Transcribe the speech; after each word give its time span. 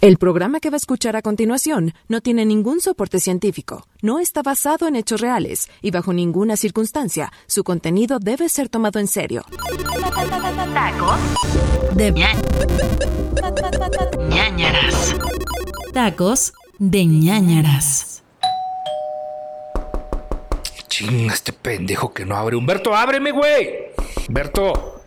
El 0.00 0.16
programa 0.16 0.60
que 0.60 0.70
va 0.70 0.76
a 0.76 0.78
escuchar 0.78 1.16
a 1.16 1.22
continuación 1.22 1.92
no 2.06 2.20
tiene 2.20 2.46
ningún 2.46 2.80
soporte 2.80 3.18
científico, 3.18 3.84
no 4.00 4.20
está 4.20 4.42
basado 4.42 4.86
en 4.86 4.94
hechos 4.94 5.20
reales 5.20 5.68
y 5.82 5.90
bajo 5.90 6.12
ninguna 6.12 6.56
circunstancia 6.56 7.32
su 7.48 7.64
contenido 7.64 8.20
debe 8.20 8.48
ser 8.48 8.68
tomado 8.68 9.00
en 9.00 9.08
serio. 9.08 9.44
Tacos 10.72 11.18
de 11.96 12.12
ñañaras. 14.28 15.16
Tacos 15.92 16.52
de 16.78 17.04
ñañaras. 17.04 18.22
Chinga, 20.86 21.34
este 21.34 21.52
pendejo 21.52 22.14
que 22.14 22.24
no 22.24 22.36
abre. 22.36 22.54
Humberto, 22.54 22.94
ábreme, 22.94 23.32
güey. 23.32 23.88
Humberto. 24.28 25.02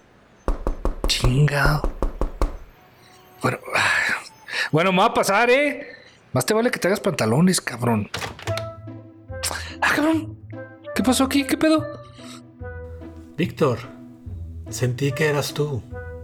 Chinga. 1.07 1.81
Bueno, 3.41 3.57
ah, 3.73 4.20
bueno, 4.71 4.91
me 4.91 4.99
va 4.99 5.05
a 5.05 5.13
pasar, 5.13 5.49
¿eh? 5.49 5.87
Más 6.33 6.45
te 6.45 6.53
vale 6.53 6.71
que 6.71 6.79
te 6.79 6.87
hagas 6.87 6.99
pantalones, 6.99 7.59
cabrón. 7.61 8.09
Ah, 9.81 9.93
cabrón. 9.95 10.37
¿Qué 10.95 11.03
pasó 11.03 11.25
aquí? 11.25 11.43
¿Qué 11.43 11.57
pedo? 11.57 11.85
Víctor, 13.37 13.79
sentí 14.69 15.11
que 15.11 15.27
eras 15.27 15.53
tú. 15.53 15.81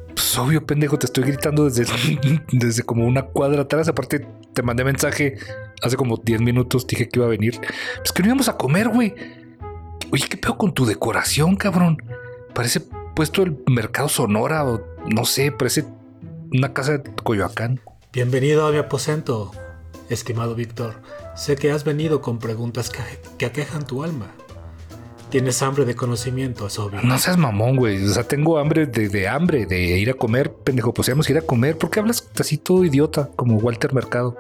Pues 0.08 0.38
obvio, 0.38 0.66
pendejo, 0.66 0.98
te 0.98 1.06
estoy 1.06 1.24
gritando 1.26 1.66
desde, 1.70 1.86
desde 2.52 2.84
como 2.84 3.06
una 3.06 3.24
cuadra 3.24 3.64
atrás. 3.64 3.88
Aparte, 3.88 4.28
te 4.54 4.64
mandé 4.64 4.84
mensaje 4.84 5.38
hace 5.82 5.96
como 5.96 6.18
10 6.18 6.42
minutos. 6.42 6.88
Dije 6.88 7.10
que 7.10 7.20
iba 7.20 7.26
a 7.26 7.30
venir. 7.30 7.60
Pues 7.98 8.12
que 8.12 8.24
no 8.24 8.30
íbamos 8.30 8.50
a 8.50 8.58
comer, 8.58 8.90
güey. 8.90 9.14
Oye, 10.12 10.26
¿qué 10.30 10.38
pedo 10.38 10.58
con 10.58 10.74
tu 10.74 10.86
decoración, 10.86 11.56
cabrón? 11.56 11.98
Parece 12.54 12.82
puesto 13.16 13.44
el 13.44 13.58
mercado 13.68 14.08
Sonora 14.10 14.66
o 14.66 14.82
no 15.08 15.26
sé, 15.26 15.52
parece 15.52 15.86
una 16.52 16.74
casa 16.74 16.98
de 16.98 17.16
Coyoacán. 17.24 17.82
Bienvenido 18.18 18.66
a 18.66 18.72
mi 18.72 18.80
aposento, 18.80 19.52
estimado 20.10 20.56
Víctor. 20.56 20.96
Sé 21.36 21.56
que 21.56 21.70
has 21.70 21.84
venido 21.84 22.20
con 22.20 22.40
preguntas 22.40 22.90
que, 22.90 23.00
que 23.38 23.46
aquejan 23.46 23.86
tu 23.86 24.04
alma. 24.04 24.32
Tienes 25.30 25.62
hambre 25.62 25.86
de 25.86 25.96
conocimiento, 25.96 26.66
es 26.66 26.80
obvio. 26.80 27.00
No 27.04 27.20
seas 27.20 27.38
mamón, 27.38 27.76
güey. 27.76 28.04
O 28.04 28.10
sea, 28.12 28.24
tengo 28.24 28.58
hambre 28.58 28.88
de, 28.88 29.10
de 29.10 29.28
hambre, 29.28 29.68
de 29.68 30.00
ir 30.00 30.10
a 30.10 30.16
comer, 30.16 30.52
pendejo. 30.52 30.96
Pues 30.96 31.08
íbamos 31.10 31.30
a 31.30 31.32
ir 31.32 31.38
a 31.38 31.42
comer. 31.44 31.78
¿Por 31.78 31.92
qué 31.92 32.00
hablas 32.00 32.28
así 32.40 32.58
todo 32.58 32.84
idiota, 32.84 33.30
como 33.36 33.58
Walter 33.58 33.94
Mercado? 33.94 34.36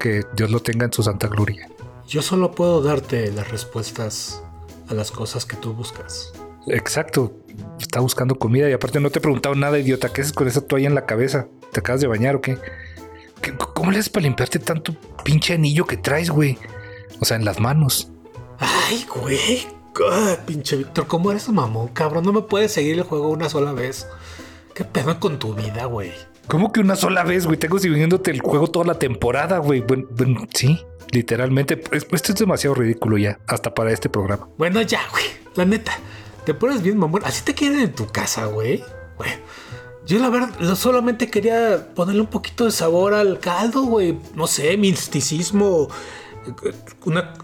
Que 0.00 0.24
Dios 0.34 0.50
lo 0.50 0.58
tenga 0.58 0.84
en 0.86 0.92
su 0.92 1.04
santa 1.04 1.28
gloria. 1.28 1.70
Yo 2.08 2.22
solo 2.22 2.50
puedo 2.50 2.82
darte 2.82 3.30
las 3.30 3.48
respuestas 3.52 4.42
a 4.88 4.94
las 4.94 5.12
cosas 5.12 5.46
que 5.46 5.54
tú 5.54 5.74
buscas. 5.74 6.32
Exacto. 6.66 7.32
Está 7.78 8.00
buscando 8.00 8.34
comida 8.34 8.68
y 8.68 8.72
aparte 8.72 8.98
no 8.98 9.10
te 9.10 9.20
he 9.20 9.22
preguntado 9.22 9.54
nada, 9.54 9.78
idiota. 9.78 10.08
¿Qué 10.08 10.22
haces 10.22 10.32
con 10.32 10.48
esa 10.48 10.60
toalla 10.60 10.88
en 10.88 10.96
la 10.96 11.06
cabeza? 11.06 11.46
¿Te 11.70 11.78
acabas 11.78 12.00
de 12.00 12.08
bañar 12.08 12.34
o 12.34 12.40
qué? 12.40 12.58
¿Qué- 13.40 13.54
¿Cómo 13.56 13.90
le 13.90 13.98
haces 13.98 14.08
para 14.10 14.24
limpiarte 14.24 14.58
tanto 14.58 14.94
pinche 15.24 15.54
anillo 15.54 15.86
que 15.86 15.96
traes, 15.96 16.30
güey? 16.30 16.58
O 17.20 17.24
sea, 17.24 17.36
en 17.36 17.44
las 17.44 17.60
manos. 17.60 18.10
Ay, 18.58 19.06
güey. 19.14 19.66
Ah, 20.10 20.36
pinche 20.46 20.76
Víctor, 20.76 21.06
¿cómo 21.06 21.30
eres 21.30 21.48
mamón, 21.48 21.88
cabrón? 21.88 22.24
No 22.24 22.32
me 22.32 22.42
puedes 22.42 22.72
seguir 22.72 22.94
el 22.98 23.02
juego 23.02 23.28
una 23.28 23.48
sola 23.48 23.72
vez. 23.72 24.06
¿Qué 24.74 24.84
pedo 24.84 25.18
con 25.20 25.38
tu 25.38 25.54
vida, 25.54 25.86
güey? 25.86 26.12
¿Cómo 26.48 26.70
que 26.70 26.80
una 26.80 26.96
sola 26.96 27.24
vez, 27.24 27.46
güey? 27.46 27.58
Tengo 27.58 27.78
siguiéndote 27.78 28.30
el 28.30 28.40
juego 28.40 28.66
toda 28.68 28.84
la 28.84 28.98
temporada, 28.98 29.58
güey. 29.58 29.80
Bueno, 29.80 30.06
bueno, 30.10 30.46
sí, 30.54 30.80
literalmente. 31.12 31.82
Es- 31.92 32.06
Esto 32.12 32.32
es 32.32 32.38
demasiado 32.38 32.74
ridículo 32.74 33.16
ya, 33.16 33.38
hasta 33.46 33.74
para 33.74 33.90
este 33.90 34.08
programa. 34.10 34.48
Bueno, 34.58 34.82
ya, 34.82 35.00
güey. 35.10 35.24
La 35.54 35.64
neta, 35.64 35.92
te 36.44 36.52
pones 36.52 36.82
bien 36.82 36.98
mamón. 36.98 37.22
Así 37.24 37.42
te 37.42 37.54
quieren 37.54 37.80
en 37.80 37.92
tu 37.94 38.06
casa, 38.06 38.44
güey. 38.46 38.84
Güey. 39.16 39.30
Yo 40.06 40.18
la 40.20 40.30
verdad 40.30 40.74
solamente 40.76 41.28
quería 41.28 41.88
ponerle 41.94 42.20
un 42.20 42.26
poquito 42.28 42.64
de 42.64 42.70
sabor 42.70 43.12
al 43.14 43.40
caldo, 43.40 43.82
güey. 43.82 44.18
No 44.34 44.46
sé, 44.46 44.76
misticismo. 44.76 45.88
Una... 47.04 47.34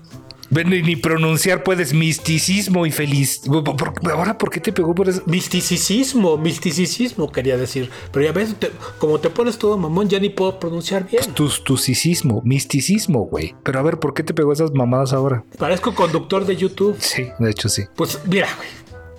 Ni 0.51 0.97
pronunciar 0.97 1.63
puedes 1.65 1.95
misticismo 1.95 2.85
y 2.85 2.91
feliz. 2.91 3.41
¿Por- 3.47 3.65
por- 3.65 4.13
Ahora, 4.13 4.37
¿por 4.37 4.51
qué 4.51 4.61
te 4.61 4.71
pegó 4.71 4.95
por 4.95 5.09
eso? 5.09 5.23
Misticismo, 5.25 6.37
misticismo 6.37 7.33
quería 7.33 7.57
decir. 7.57 7.91
Pero 8.13 8.27
ya 8.27 8.33
ves, 8.33 8.55
te- 8.57 8.71
como 8.99 9.19
te 9.19 9.31
pones 9.31 9.57
todo 9.57 9.79
mamón, 9.79 10.11
ya 10.11 10.21
ni 10.21 10.29
puedo 10.29 10.61
pronunciar 10.61 11.09
bien. 11.09 11.23
Tusicismo, 11.33 12.43
misticismo, 12.45 13.21
güey. 13.25 13.55
Pero 13.63 13.79
a 13.79 13.83
ver, 13.83 13.99
¿por 13.99 14.13
qué 14.13 14.23
te 14.23 14.35
pegó 14.35 14.53
esas 14.53 14.73
mamadas 14.73 15.15
ahora? 15.15 15.43
Parezco 15.57 15.95
conductor 15.95 16.45
de 16.45 16.55
YouTube. 16.55 16.97
Sí, 17.01 17.29
de 17.39 17.51
hecho 17.51 17.71
sí. 17.71 17.85
Pues 17.97 18.21
mira, 18.27 18.49
güey. 18.59 18.69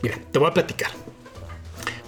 Mira, 0.03 0.19
te 0.31 0.37
voy 0.37 0.49
a 0.49 0.53
platicar. 0.53 0.91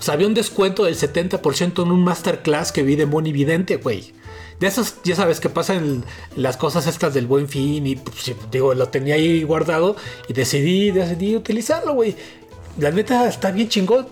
Pues 0.06 0.14
había 0.14 0.28
un 0.28 0.36
descuento 0.36 0.84
del 0.84 0.96
70% 0.96 1.82
en 1.82 1.92
un 1.92 2.04
masterclass 2.04 2.72
que 2.72 2.84
vi 2.84 2.96
de 2.96 3.08
Moni 3.08 3.32
Vidente, 3.32 3.78
güey. 3.78 4.14
De 4.60 4.68
esos, 4.68 4.98
ya 5.04 5.16
sabes 5.16 5.40
que 5.40 5.50
pasan 5.50 6.06
las 6.36 6.58
cosas 6.58 6.86
estas 6.86 7.16
del 7.16 7.26
buen 7.26 7.50
fin 7.50 7.88
y 7.88 7.96
pues, 7.96 8.32
digo, 8.52 8.76
lo 8.76 8.90
tenía 8.90 9.16
ahí 9.16 9.42
guardado 9.42 9.96
y 10.28 10.34
decidí, 10.34 10.92
decidí 10.92 11.36
utilizarlo, 11.36 11.94
güey. 11.94 12.16
La 12.78 12.92
neta 12.92 13.28
está 13.28 13.50
bien 13.50 13.68
chingón. 13.68 14.06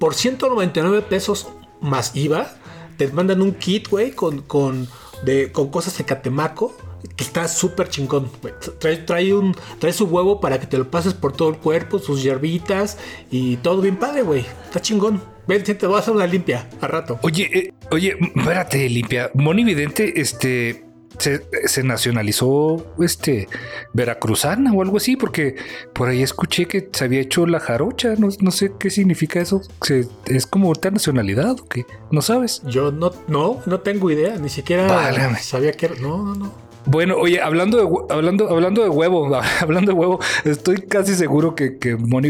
Por 0.00 0.14
199 0.14 1.02
pesos 1.02 1.46
más 1.80 2.16
IVA, 2.16 2.56
te 2.96 3.06
mandan 3.06 3.42
un 3.42 3.54
kit, 3.54 3.88
güey, 3.90 4.10
con, 4.10 4.42
con, 4.42 4.88
de, 5.24 5.52
con 5.52 5.70
cosas 5.70 5.96
de 5.98 6.04
Catemaco. 6.04 6.76
Que 7.16 7.24
está 7.24 7.48
súper 7.48 7.88
chingón. 7.88 8.30
Trae, 8.78 8.96
trae, 8.98 9.34
un, 9.34 9.54
trae 9.78 9.92
su 9.92 10.04
huevo 10.06 10.40
para 10.40 10.58
que 10.60 10.66
te 10.66 10.78
lo 10.78 10.90
pases 10.90 11.14
por 11.14 11.32
todo 11.32 11.48
el 11.50 11.56
cuerpo, 11.56 11.98
sus 11.98 12.22
hierbitas 12.22 12.96
y 13.30 13.56
todo 13.56 13.80
bien 13.80 13.96
padre, 13.96 14.22
güey. 14.22 14.46
Está 14.64 14.80
chingón. 14.80 15.20
Ven, 15.48 15.64
te 15.64 15.74
voy 15.86 15.96
a 15.96 15.98
hacer 15.98 16.14
una 16.14 16.26
limpia 16.26 16.68
a 16.80 16.86
rato. 16.86 17.18
Oye, 17.22 17.50
eh, 17.52 17.72
oye, 17.90 18.16
espérate, 18.36 18.88
limpia. 18.88 19.30
Moni 19.34 19.64
Vidente, 19.64 20.20
este, 20.20 20.84
se, 21.18 21.44
se 21.66 21.82
nacionalizó, 21.82 22.94
este, 23.00 23.48
veracruzana 23.92 24.72
o 24.72 24.82
algo 24.82 24.96
así, 24.98 25.16
porque 25.16 25.56
por 25.92 26.08
ahí 26.08 26.22
escuché 26.22 26.66
que 26.66 26.88
se 26.92 27.04
había 27.04 27.20
hecho 27.20 27.46
la 27.46 27.60
jarocha. 27.60 28.14
No, 28.16 28.28
no 28.40 28.50
sé 28.52 28.72
qué 28.78 28.90
significa 28.90 29.40
eso. 29.40 29.60
Se- 29.82 30.08
¿Es 30.26 30.46
como 30.46 30.70
otra 30.70 30.90
nacionalidad 30.92 31.58
o 31.58 31.64
qué? 31.66 31.84
¿No 32.10 32.22
sabes? 32.22 32.62
Yo 32.66 32.92
no, 32.92 33.10
no, 33.28 33.60
no 33.66 33.80
tengo 33.80 34.10
idea. 34.10 34.36
Ni 34.38 34.48
siquiera 34.48 34.86
Válgame. 34.86 35.38
sabía 35.40 35.72
que 35.72 35.86
era. 35.86 35.96
No, 35.96 36.24
no, 36.24 36.34
no. 36.36 36.61
Bueno, 36.86 37.16
oye, 37.16 37.40
hablando 37.40 37.78
de, 37.78 38.14
hablando, 38.14 38.48
hablando 38.48 38.82
de 38.82 38.88
huevo, 38.88 39.34
hablando 39.60 39.92
de 39.92 39.98
huevo, 39.98 40.20
estoy 40.44 40.76
casi 40.82 41.14
seguro 41.14 41.54
que, 41.54 41.78
que 41.78 41.96
Moni 41.96 42.28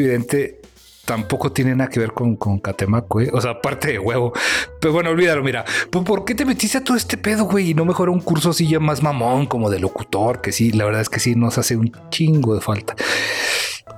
tampoco 1.05 1.51
tiene 1.53 1.75
nada 1.75 1.91
que 1.91 2.01
ver 2.01 2.13
con, 2.13 2.37
con 2.37 2.59
Catemaco, 2.59 3.21
¿eh? 3.21 3.31
O 3.33 3.41
sea, 3.41 3.53
aparte 3.53 3.93
de 3.93 3.99
huevo. 3.99 4.33
Pero 4.81 4.95
bueno, 4.95 5.11
olvídalo, 5.11 5.43
mira. 5.43 5.65
¿Por, 5.91 6.05
por 6.05 6.25
qué 6.25 6.35
te 6.35 6.45
metiste 6.45 6.79
a 6.79 6.85
todo 6.85 6.97
este 6.97 7.17
pedo, 7.17 7.45
güey? 7.45 7.71
Y 7.71 7.75
no 7.75 7.85
mejor 7.85 8.09
un 8.09 8.21
curso 8.21 8.51
así 8.51 8.69
ya 8.69 8.81
más 8.81 9.03
mamón, 9.03 9.47
como 9.47 9.71
de 9.71 9.79
locutor, 9.79 10.41
que 10.41 10.53
sí, 10.53 10.73
la 10.73 10.85
verdad 10.85 11.01
es 11.01 11.09
que 11.09 11.21
sí 11.21 11.35
nos 11.35 11.59
hace 11.59 11.77
un 11.77 11.93
chingo 12.11 12.55
de 12.55 12.61
falta. 12.61 12.95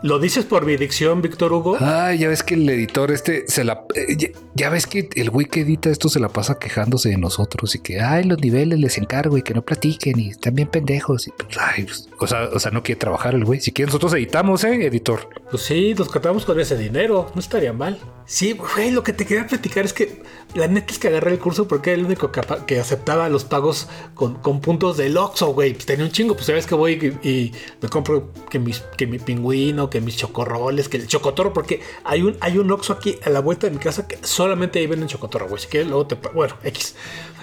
¿Lo 0.02 0.18
dices 0.18 0.44
por 0.44 0.66
mi 0.66 0.76
dicción, 0.76 1.22
Víctor 1.22 1.52
Hugo? 1.52 1.76
Ay, 1.80 2.18
ya 2.18 2.28
ves 2.28 2.42
que 2.42 2.54
el 2.54 2.68
editor 2.68 3.10
este 3.10 3.44
se 3.48 3.64
la... 3.64 3.84
eh, 3.94 4.16
ya, 4.16 4.28
ya 4.54 4.68
ves 4.70 4.86
que 4.86 5.08
el 5.14 5.30
güey 5.30 5.46
que 5.46 5.60
edita 5.60 5.90
esto 5.90 6.08
se 6.08 6.20
la 6.20 6.28
pasa 6.28 6.58
quejándose 6.58 7.08
de 7.08 7.16
nosotros 7.18 7.74
y 7.74 7.78
que, 7.80 8.00
ay, 8.00 8.24
los 8.24 8.38
niveles 8.38 8.78
les 8.78 8.98
encargo 8.98 9.38
y 9.38 9.42
que 9.42 9.54
no 9.54 9.62
platiquen 9.64 10.18
y 10.20 10.30
están 10.30 10.54
bien 10.54 10.68
pendejos. 10.68 11.26
Y, 11.26 11.30
pues, 11.32 11.56
ay, 11.58 11.84
pues, 11.84 12.08
o, 12.18 12.26
sea, 12.26 12.50
o 12.52 12.58
sea, 12.58 12.70
no 12.70 12.82
quiere 12.82 12.98
trabajar 12.98 13.34
el 13.34 13.44
güey. 13.44 13.60
Si 13.60 13.72
quiere 13.72 13.86
nosotros 13.88 14.12
editamos, 14.14 14.62
¿eh, 14.64 14.86
editor? 14.86 15.28
Pues 15.50 15.62
sí, 15.62 15.94
nos 15.96 16.08
catamos 16.08 16.44
con 16.44 16.60
ese 16.60 16.76
dinero. 16.76 17.30
No 17.34 17.40
estaría 17.40 17.72
mal. 17.72 17.98
Sí, 18.26 18.52
güey, 18.52 18.90
lo 18.90 19.02
que 19.02 19.12
te 19.12 19.26
quería 19.26 19.46
platicar 19.46 19.84
es 19.84 19.92
que 19.92 20.22
la 20.54 20.66
neta 20.66 20.92
es 20.92 20.98
que 20.98 21.08
agarré 21.08 21.32
el 21.32 21.38
curso 21.38 21.66
porque 21.68 21.90
era 21.90 22.00
el 22.00 22.06
único 22.06 22.30
que 22.66 22.78
aceptaba 22.80 23.28
los 23.28 23.44
pagos 23.44 23.88
con, 24.14 24.34
con 24.36 24.60
puntos 24.60 24.96
del 24.96 25.16
Oxxo, 25.16 25.48
güey. 25.52 25.74
Pues 25.74 25.86
tenía 25.86 26.04
un 26.06 26.12
chingo. 26.12 26.34
Pues 26.34 26.46
sabes 26.46 26.66
que 26.66 26.74
voy 26.74 27.18
y, 27.22 27.28
y 27.28 27.52
me 27.82 27.88
compro 27.88 28.32
que, 28.48 28.58
mis, 28.58 28.80
que 28.96 29.06
mi 29.06 29.18
pingüino, 29.18 29.73
que 29.90 30.00
mis 30.00 30.16
chocorroles, 30.16 30.88
que 30.88 30.96
el 30.96 31.06
chocotorro, 31.06 31.52
porque 31.52 31.80
hay 32.04 32.22
un, 32.22 32.36
hay 32.40 32.58
un 32.58 32.70
Oxxo 32.70 32.92
aquí 32.92 33.18
a 33.24 33.30
la 33.30 33.40
vuelta 33.40 33.66
de 33.66 33.72
mi 33.72 33.78
casa 33.78 34.08
que 34.08 34.18
solamente 34.22 34.78
ahí 34.78 34.86
venden 34.86 35.08
chocotorro, 35.08 35.48
güey. 35.48 35.60
Si 35.60 35.68
quieres, 35.68 35.88
luego 35.88 36.06
te. 36.06 36.14
Bueno, 36.14 36.56
X. 36.62 36.94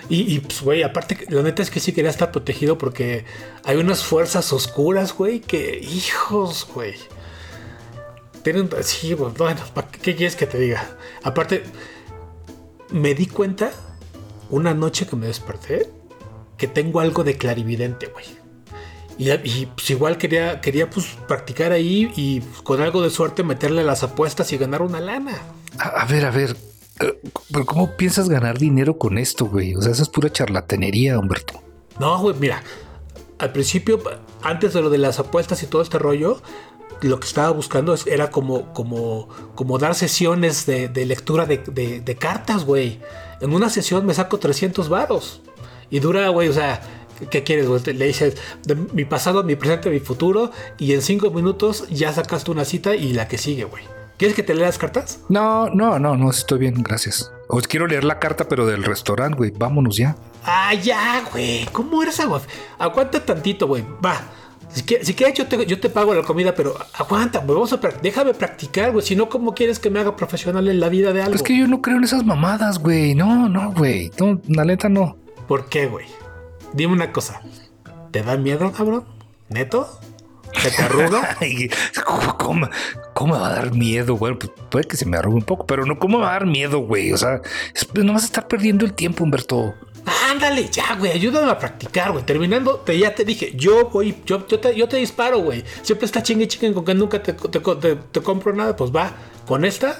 Y, 0.09 0.40
pues, 0.40 0.62
güey, 0.62 0.84
aparte, 0.84 1.25
la 1.30 1.41
neta 1.41 1.62
es 1.62 1.70
que 1.70 1.79
sí 1.79 1.94
quería 1.94 2.09
estar 2.09 2.32
protegido 2.32 2.78
porque 2.78 3.23
hay 3.64 3.78
unas 3.78 4.03
fuerzas 4.03 4.52
oscuras, 4.52 5.16
güey, 5.16 5.40
que 5.40 5.79
hijos, 5.79 6.67
güey. 6.73 6.96
Tienen, 8.44 8.70
sí, 8.82 9.14
bueno, 9.14 9.34
¿pa' 9.73 9.88
¿qué, 9.88 10.00
qué 10.00 10.16
quieres 10.16 10.35
que 10.35 10.47
te 10.47 10.58
diga? 10.58 10.97
Aparte, 11.23 11.64
me 12.90 13.14
di 13.14 13.28
cuenta 13.28 13.72
una 14.50 14.73
noche 14.73 15.08
que 15.08 15.16
me 15.16 15.28
desperté 15.28 15.90
que 16.58 16.67
tengo 16.67 17.00
algo 17.00 17.23
de 17.23 17.38
clarividente, 17.38 18.08
güey. 18.08 18.41
Y, 19.17 19.29
y, 19.31 19.67
pues 19.75 19.90
igual 19.91 20.17
quería, 20.17 20.61
quería 20.61 20.90
pues 20.90 21.05
practicar 21.28 21.72
ahí 21.72 22.11
y 22.16 22.41
pues, 22.41 22.61
con 22.63 22.81
algo 22.81 23.02
de 23.02 23.09
suerte 23.09 23.43
meterle 23.43 23.84
las 23.84 24.03
apuestas 24.03 24.52
y 24.52 24.58
ganar 24.58 24.81
una 24.81 24.99
lana. 24.99 25.37
A, 25.78 25.90
a 26.02 26.05
ver, 26.05 26.25
a 26.25 26.31
ver. 26.31 26.55
eh, 27.02 27.19
Pero 27.52 27.66
¿cómo 27.66 27.96
piensas 27.97 28.29
ganar 28.29 28.58
dinero 28.58 28.97
con 28.97 29.17
esto, 29.17 29.46
güey? 29.46 29.75
O 29.75 29.81
sea, 29.81 29.91
eso 29.91 30.03
es 30.03 30.09
pura 30.09 30.31
charlatanería, 30.31 31.19
Humberto. 31.19 31.61
No, 31.99 32.19
güey, 32.19 32.35
mira, 32.40 32.63
al 33.37 33.52
principio, 33.52 34.02
antes 34.41 34.73
de 34.73 34.81
lo 34.81 34.90
de 34.90 34.97
las 34.97 35.19
apuestas 35.19 35.61
y 35.61 35.67
todo 35.67 35.81
este 35.84 35.99
rollo, 35.99 36.41
lo 37.02 37.19
que 37.19 37.28
estaba 37.28 37.49
buscando 37.52 37.96
era 38.05 38.31
como, 38.31 38.73
como, 38.73 39.28
como 39.55 39.78
dar 39.78 39.93
sesiones 39.96 40.66
de, 40.66 40.87
de 40.87 41.05
lectura 41.05 41.46
de, 41.46 41.58
de- 41.58 41.99
de 42.02 42.16
cartas, 42.16 42.63
güey. 42.66 42.99
En 43.40 43.53
una 43.53 43.69
sesión 43.69 44.05
me 44.05 44.13
saco 44.13 44.37
300 44.40 44.87
varos. 44.90 45.41
Y 45.90 45.99
dura, 45.99 46.29
güey, 46.29 46.47
o 46.47 46.53
sea, 46.53 46.81
¿qué 47.29 47.44
quieres, 47.44 47.68
güey? 47.68 47.82
Le 47.94 48.08
dices 48.08 48.38
de 48.64 48.76
mi 48.76 49.06
pasado, 49.06 49.44
mi 49.44 49.56
presente, 49.56 49.90
mi 49.90 50.00
futuro. 50.00 50.52
Y 50.78 50.94
en 50.94 51.02
cinco 51.02 51.32
minutos 51.32 51.88
ya 51.90 52.14
sacaste 52.14 52.52
una 52.52 52.66
cita 52.66 52.96
y 52.96 53.14
la 53.14 53.28
que 53.28 53.38
sigue, 53.38 53.66
güey. 53.66 53.84
¿Quieres 54.18 54.35
que 54.35 54.44
te 54.44 54.53
lea 54.53 54.68
las 54.68 54.78
cartas? 54.78 55.20
No, 55.29 55.70
no, 55.70 55.97
no, 55.97 56.16
no, 56.16 56.29
estoy 56.29 56.59
bien, 56.59 56.84
gracias. 56.84 57.32
Os 57.47 57.68
quiero 57.68 57.88
leer 57.88 58.03
la 58.03 58.20
carta, 58.20 58.47
pero 58.47 58.68
del 58.68 58.84
restaurante, 58.84 59.35
güey. 59.35 59.50
Vámonos 59.50 59.97
ya. 59.97 60.16
Ah, 60.44 60.76
ya, 60.76 61.23
güey. 61.32 61.66
¿Cómo 61.72 62.03
eres 62.03 62.20
agua? 62.20 62.41
Aguanta 62.78 63.26
tantito, 63.26 63.66
güey. 63.66 63.84
Va. 64.06 64.22
Si 64.72 64.84
quieres, 64.84 65.08
si 65.08 65.16
quieres 65.16 65.38
yo, 65.38 65.47
te, 65.47 65.66
yo 65.66 65.79
te 65.79 65.90
pago 65.90 66.14
la 66.14 66.22
comida, 66.22 66.53
pero 66.53 66.76
aguanta, 66.94 67.40
güey. 67.40 67.56
Vamos 67.56 67.73
a 67.73 67.79
déjame 68.02 68.35
practicar, 68.35 68.91
güey. 68.91 69.03
Si 69.03 69.16
no, 69.16 69.28
¿cómo 69.28 69.56
quieres 69.56 69.79
que 69.79 69.90
me 69.90 70.00
haga 70.00 70.16
profesional 70.16 70.68
en 70.68 70.79
la 70.79 70.90
vida 70.90 71.14
de 71.14 71.23
algo? 71.23 71.35
Es 71.35 71.41
que 71.41 71.58
yo 71.58 71.68
no 71.68 71.82
creo 71.82 71.97
en 71.97 72.03
esas 72.03 72.23
mamadas, 72.23 72.78
güey. 72.78 73.16
No, 73.16 73.50
no, 73.50 73.72
güey. 73.73 74.12
No, 74.20 74.40
la 74.47 74.66
neta 74.66 74.88
no. 74.88 75.18
¿Por 75.47 75.66
qué, 75.66 75.88
güey? 75.88 76.06
Dime 76.73 76.94
una 76.94 77.12
cosa. 77.12 77.41
¿Te 78.12 78.22
da 78.23 78.38
miedo, 78.38 78.72
cabrón? 78.72 79.06
¿Neto? 79.50 80.00
¿Se 80.62 80.70
te 80.72 80.82
arruga? 80.82 81.38
¿Cómo, 82.38 82.68
cómo, 83.14 83.34
me 83.34 83.40
va 83.40 83.47
a 83.47 83.53
dar 83.53 83.73
miedo? 83.73 84.18
Bueno, 84.18 84.38
pues 84.38 84.52
puede 84.70 84.85
que 84.85 84.97
se 84.97 85.06
me 85.06 85.18
arrugue 85.18 85.38
un 85.38 85.44
poco, 85.44 85.66
pero 85.66 85.85
no, 85.85 85.97
¿cómo 85.97 86.18
me 86.18 86.23
va 86.26 86.32
a 86.32 86.34
dar 86.34 86.46
miedo, 86.46 86.79
güey? 86.79 87.12
O 87.14 87.18
sea, 87.18 87.41
no 87.94 88.14
vas 88.14 88.23
a 88.23 88.26
estar 88.26 88.47
perdiendo 88.47 88.85
el 88.85 88.94
tiempo, 88.94 89.23
Humberto. 89.23 89.73
Ándale, 90.29 90.68
ya, 90.70 90.96
güey, 90.97 91.12
ayúdame 91.12 91.52
a 91.52 91.58
practicar, 91.59 92.12
güey. 92.12 92.26
Terminando, 92.26 92.76
te, 92.78 92.97
ya 92.97 93.14
te 93.14 93.23
dije, 93.23 93.53
yo 93.56 93.90
voy, 93.90 94.18
yo, 94.26 94.47
yo, 94.47 94.59
te, 94.59 94.76
yo 94.76 94.88
te 94.88 94.97
disparo, 94.97 95.40
güey. 95.40 95.64
Siempre 95.84 96.06
está 96.06 96.23
chingue 96.23 96.47
chingue 96.47 96.73
con 96.73 96.84
que 96.85 96.94
nunca 96.96 97.22
te- 97.22 97.34
te 97.34 98.22
compro 98.22 98.53
nada. 98.53 98.76
Pues 98.76 98.91
va, 98.91 99.12
con 99.46 99.64
esta 99.64 99.97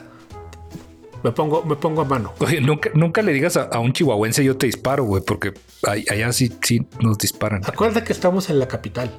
me 1.24 1.32
pongo, 1.32 1.64
me 1.64 1.76
pongo 1.76 2.02
a 2.02 2.06
mano. 2.06 2.34
Oye, 2.40 2.62
nunca, 2.62 2.90
nunca 2.94 3.22
le 3.22 3.34
digas 3.34 3.58
a, 3.58 3.64
a 3.64 3.80
un 3.80 3.94
chihuahuense 3.94 4.44
yo 4.44 4.58
te 4.58 4.66
disparo, 4.66 5.04
güey, 5.04 5.24
porque 5.26 5.54
allá 5.84 6.32
sí, 6.34 6.52
sí 6.62 6.86
nos 7.00 7.18
disparan. 7.18 7.62
Acuérdate 7.66 8.06
que 8.06 8.14
estamos 8.14 8.50
en 8.50 8.60
la 8.60 8.68
capital, 8.68 9.12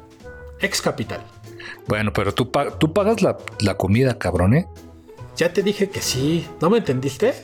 ex 0.61 0.83
capital. 0.83 1.21
Bueno, 1.87 2.13
pero 2.13 2.33
tú, 2.35 2.51
tú 2.79 2.93
pagas 2.93 3.23
la, 3.23 3.37
la 3.61 3.77
comida, 3.77 4.19
cabrón, 4.19 4.55
¿eh? 4.55 4.67
Ya 5.37 5.53
te 5.53 5.63
dije 5.63 5.89
que 5.89 6.01
sí. 6.01 6.47
¿No 6.61 6.71
me 6.71 6.79
entendiste? 6.79 7.35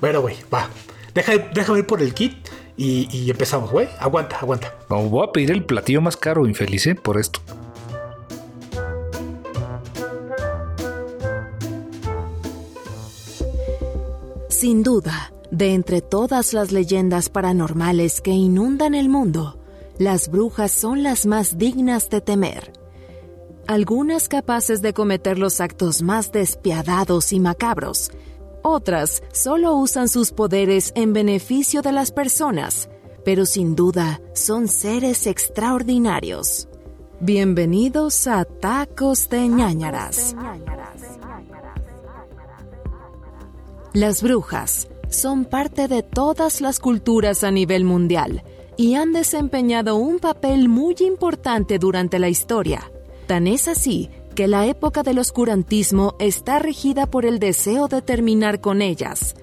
Bueno, 0.00 0.20
güey, 0.20 0.36
va. 0.52 0.68
Deja, 1.14 1.32
déjame 1.52 1.80
ir 1.80 1.86
por 1.86 2.00
el 2.00 2.14
kit 2.14 2.48
y, 2.76 3.08
y 3.10 3.30
empezamos, 3.30 3.70
güey. 3.70 3.88
Aguanta, 3.98 4.38
aguanta. 4.38 4.74
No, 4.88 5.02
voy 5.02 5.26
a 5.26 5.32
pedir 5.32 5.50
el 5.50 5.64
platillo 5.64 6.00
más 6.00 6.16
caro, 6.16 6.46
infeliz, 6.46 6.86
¿eh? 6.86 6.94
Por 6.94 7.18
esto. 7.18 7.40
Sin 14.62 14.84
duda, 14.84 15.32
de 15.50 15.74
entre 15.74 16.00
todas 16.00 16.52
las 16.52 16.70
leyendas 16.70 17.28
paranormales 17.28 18.20
que 18.20 18.30
inundan 18.30 18.94
el 18.94 19.08
mundo, 19.08 19.58
las 19.98 20.28
brujas 20.28 20.70
son 20.70 21.02
las 21.02 21.26
más 21.26 21.58
dignas 21.58 22.10
de 22.10 22.20
temer. 22.20 22.72
Algunas 23.66 24.28
capaces 24.28 24.80
de 24.80 24.92
cometer 24.92 25.36
los 25.36 25.60
actos 25.60 26.02
más 26.02 26.30
despiadados 26.30 27.32
y 27.32 27.40
macabros, 27.40 28.12
otras 28.62 29.24
solo 29.32 29.74
usan 29.74 30.06
sus 30.08 30.30
poderes 30.30 30.92
en 30.94 31.12
beneficio 31.12 31.82
de 31.82 31.90
las 31.90 32.12
personas, 32.12 32.88
pero 33.24 33.46
sin 33.46 33.74
duda 33.74 34.20
son 34.32 34.68
seres 34.68 35.26
extraordinarios. 35.26 36.68
Bienvenidos 37.18 38.28
a 38.28 38.44
Tacos 38.44 39.28
de 39.28 39.48
ñañaras. 39.48 40.36
Las 43.94 44.22
brujas 44.22 44.88
son 45.10 45.44
parte 45.44 45.86
de 45.86 46.02
todas 46.02 46.62
las 46.62 46.80
culturas 46.80 47.44
a 47.44 47.50
nivel 47.50 47.84
mundial 47.84 48.42
y 48.78 48.94
han 48.94 49.12
desempeñado 49.12 49.96
un 49.96 50.18
papel 50.18 50.70
muy 50.70 50.96
importante 51.00 51.78
durante 51.78 52.18
la 52.18 52.30
historia. 52.30 52.90
Tan 53.26 53.46
es 53.46 53.68
así 53.68 54.08
que 54.34 54.48
la 54.48 54.64
época 54.64 55.02
del 55.02 55.18
oscurantismo 55.18 56.14
está 56.18 56.58
regida 56.58 57.06
por 57.06 57.26
el 57.26 57.38
deseo 57.38 57.86
de 57.86 58.00
terminar 58.00 58.62
con 58.62 58.80
ellas. 58.80 59.34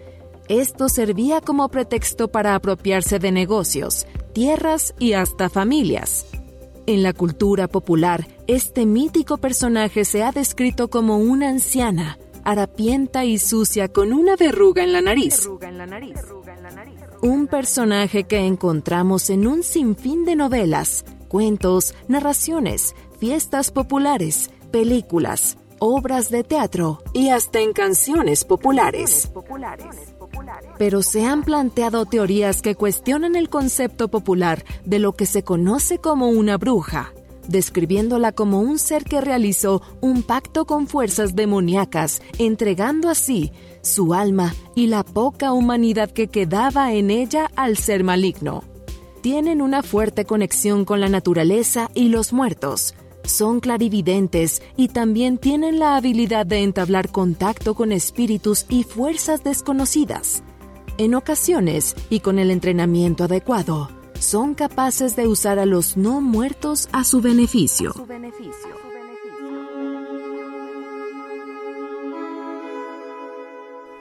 Esto 0.48 0.90
servía 0.90 1.42
como 1.42 1.70
pretexto 1.70 2.30
para 2.30 2.56
apropiarse 2.56 3.20
de 3.20 3.32
negocios, 3.32 4.08
tierras 4.34 4.96
y 4.98 5.14
hasta 5.14 5.50
familias. 5.50 6.26
En 6.88 7.04
la 7.04 7.14
cultura 7.14 7.68
popular, 7.68 8.28
este 8.48 8.88
mítico 8.88 9.38
personaje 9.38 10.06
se 10.06 10.24
ha 10.24 10.32
descrito 10.32 10.90
como 10.90 11.20
una 11.20 11.50
anciana, 11.50 12.18
harapienta 12.50 13.26
y 13.26 13.38
sucia 13.38 13.88
con 13.90 14.12
una 14.12 14.36
verruga 14.36 14.84
en 14.84 14.94
la 14.94 15.02
nariz. 15.02 15.48
Un 17.22 17.48
personaje 17.48 18.24
que 18.24 18.40
encontramos 18.40 19.30
en 19.30 19.46
un 19.46 19.64
sinfín 19.64 20.26
de 20.26 20.36
novelas, 20.36 21.06
cuentos, 21.28 21.94
narraciones, 22.08 22.96
fiestas 23.20 23.72
populares, 23.72 24.50
películas, 24.72 25.58
obras 25.80 26.30
de 26.30 26.44
teatro 26.44 27.02
y 27.14 27.30
hasta 27.30 27.60
en 27.60 27.74
canciones 27.74 28.46
populares. 28.46 29.32
Pero 30.78 31.02
se 31.04 31.26
han 31.26 31.44
planteado 31.44 32.06
teorías 32.06 32.62
que 32.62 32.76
cuestionan 32.76 33.36
el 33.36 33.50
concepto 33.50 34.08
popular 34.08 34.64
de 34.86 35.00
lo 35.00 35.14
que 35.14 35.26
se 35.26 35.44
conoce 35.44 36.00
como 36.00 36.30
una 36.30 36.58
bruja, 36.58 37.14
describiéndola 37.50 38.32
como 38.32 38.62
un 38.62 38.80
ser 38.80 39.04
que 39.04 39.22
realizó 39.22 39.82
un 40.02 40.24
pacto 40.24 40.66
con 40.66 40.88
fuerzas 40.88 41.36
demoníacas, 41.36 42.22
entregando 42.38 43.10
así 43.10 43.52
su 43.82 44.14
alma 44.14 44.54
y 44.76 44.88
la 44.88 45.04
poca 45.04 45.52
humanidad 45.52 46.12
que 46.12 46.28
quedaba 46.28 46.94
en 46.94 47.12
ella 47.12 47.52
al 47.56 47.78
ser 47.78 48.04
maligno. 48.04 48.64
Tienen 49.22 49.62
una 49.62 49.84
fuerte 49.84 50.26
conexión 50.26 50.86
con 50.86 51.02
la 51.02 51.10
naturaleza 51.10 51.90
y 51.94 52.10
los 52.10 52.32
muertos. 52.32 52.96
Son 53.26 53.60
clarividentes 53.60 54.62
y 54.78 54.88
también 54.88 55.38
tienen 55.38 55.78
la 55.78 55.98
habilidad 55.98 56.46
de 56.46 56.64
entablar 56.64 57.12
contacto 57.12 57.76
con 57.76 57.92
espíritus 57.92 58.66
y 58.70 58.84
fuerzas 58.84 59.44
desconocidas. 59.44 60.42
En 60.98 61.16
ocasiones, 61.16 61.96
y 62.10 62.22
con 62.22 62.40
el 62.40 62.50
entrenamiento 62.50 63.26
adecuado, 63.26 63.90
son 64.20 64.54
capaces 64.54 65.16
de 65.16 65.28
usar 65.28 65.60
a 65.60 65.66
los 65.66 65.98
no 65.98 66.22
muertos 66.22 66.90
a 66.92 67.04
su 67.04 67.22
beneficio. 67.22 67.94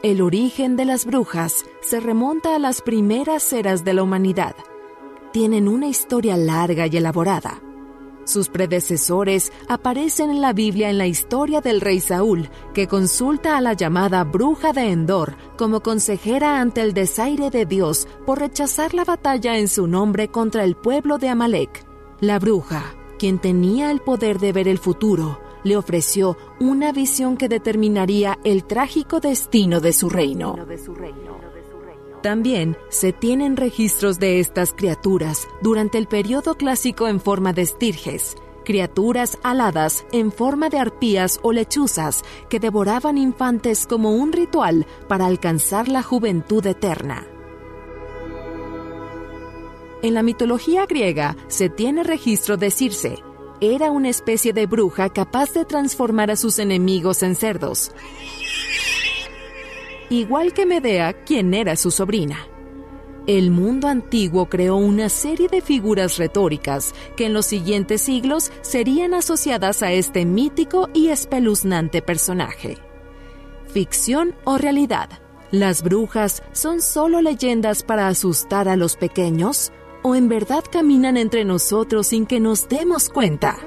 El 0.03 0.23
origen 0.23 0.77
de 0.77 0.85
las 0.85 1.05
brujas 1.05 1.65
se 1.81 1.99
remonta 2.01 2.55
a 2.55 2.59
las 2.59 2.83
primeras 2.83 3.53
eras 3.53 3.85
de 3.85 3.95
la 3.95 4.05
humanidad. 4.05 4.55
Tienen 5.33 5.69
una 5.69 5.89
historia 5.89 6.37
larga 6.37 6.87
y 6.87 6.97
elaborada. 6.97 7.61
Sus 8.29 8.51
predecesores 8.51 9.55
aparecen 9.69 10.29
en 10.29 10.43
la 10.43 10.53
Biblia 10.53 10.91
en 10.91 10.99
la 10.99 11.07
historia 11.07 11.63
del 11.63 11.81
rey 11.81 11.99
Saúl, 11.99 12.51
que 12.75 12.87
consulta 12.87 13.57
a 13.57 13.63
la 13.63 13.73
llamada 13.73 14.23
bruja 14.23 14.75
de 14.75 14.91
Endor 14.91 15.35
como 15.57 15.81
consejera 15.81 16.61
ante 16.61 16.83
el 16.83 16.93
desaire 16.93 17.49
de 17.49 17.65
Dios 17.65 18.07
por 18.27 18.41
rechazar 18.41 18.93
la 18.93 19.07
batalla 19.07 19.57
en 19.57 19.67
su 19.67 19.87
nombre 19.87 20.29
contra 20.29 20.65
el 20.65 20.77
pueblo 20.77 21.17
de 21.17 21.31
Amalek. 21.31 21.87
La 22.21 22.39
bruja, 22.39 22.95
quien 23.19 23.39
tenía 23.39 23.91
el 23.91 24.01
poder 24.01 24.39
de 24.39 24.53
ver 24.53 24.69
el 24.69 24.77
futuro, 24.77 25.41
le 25.65 25.79
ofreció 25.79 26.37
una 26.61 26.93
visión 26.93 27.39
que 27.39 27.49
determinaría 27.49 28.39
el 28.45 28.65
trágico 28.65 29.21
destino 29.21 29.81
de 29.81 29.95
su 29.95 30.11
reino. 30.11 30.55
También 32.23 32.77
se 32.89 33.13
tienen 33.13 33.57
registros 33.57 34.19
de 34.19 34.41
estas 34.41 34.73
criaturas 34.73 35.47
durante 35.63 35.99
el 35.99 36.09
periodo 36.09 36.57
clásico 36.57 37.07
en 37.07 37.21
forma 37.21 37.53
de 37.53 37.63
estirges, 37.63 38.35
criaturas 38.65 39.39
aladas 39.45 40.05
en 40.11 40.33
forma 40.33 40.69
de 40.69 40.79
arpías 40.79 41.39
o 41.43 41.53
lechuzas 41.53 42.25
que 42.49 42.59
devoraban 42.59 43.19
infantes 43.19 43.87
como 43.87 44.11
un 44.17 44.33
ritual 44.33 44.87
para 45.07 45.27
alcanzar 45.27 45.87
la 45.87 46.03
juventud 46.03 46.67
eterna. 46.67 47.25
En 50.03 50.15
la 50.15 50.23
mitología 50.23 50.87
griega 50.87 51.37
se 51.47 51.69
tiene 51.69 52.03
registro 52.03 52.57
de 52.57 52.71
Circe. 52.71 53.23
Era 53.61 53.91
una 53.91 54.09
especie 54.09 54.53
de 54.53 54.67
bruja 54.67 55.09
capaz 55.09 55.53
de 55.53 55.65
transformar 55.65 56.31
a 56.31 56.37
sus 56.37 56.59
enemigos 56.59 57.23
en 57.23 57.35
cerdos 57.35 57.93
igual 60.11 60.53
que 60.53 60.67
Medea, 60.67 61.13
quien 61.13 61.55
era 61.55 61.77
su 61.77 61.91
sobrina. 61.91 62.47
El 63.27 63.51
mundo 63.51 63.89
antiguo 63.89 64.49
creó 64.49 64.77
una 64.77 65.11
serie 65.11 65.49
de 65.49 65.61
figuras 65.61 66.17
retóricas 66.17 66.95
que 67.15 67.27
en 67.27 67.35
los 67.35 67.45
siguientes 67.45 68.01
siglos 68.01 68.51
serían 68.63 69.13
asociadas 69.13 69.83
a 69.83 69.93
este 69.93 70.25
mítico 70.25 70.89
y 70.95 71.09
espeluznante 71.09 72.01
personaje. 72.01 72.79
Ficción 73.67 74.35
o 74.45 74.57
realidad. 74.57 75.11
¿Las 75.51 75.83
brujas 75.83 76.43
son 76.53 76.81
solo 76.81 77.21
leyendas 77.21 77.83
para 77.83 78.09
asustar 78.09 78.67
a 78.67 78.77
los 78.77 78.97
pequeños? 78.97 79.73
¿O 80.03 80.15
en 80.15 80.29
verdad 80.29 80.65
caminan 80.71 81.19
entre 81.19 81.45
nosotros 81.45 82.07
sin 82.07 82.25
que 82.25 82.41
nos 82.41 82.67
demos 82.69 83.11
cuenta? 83.11 83.59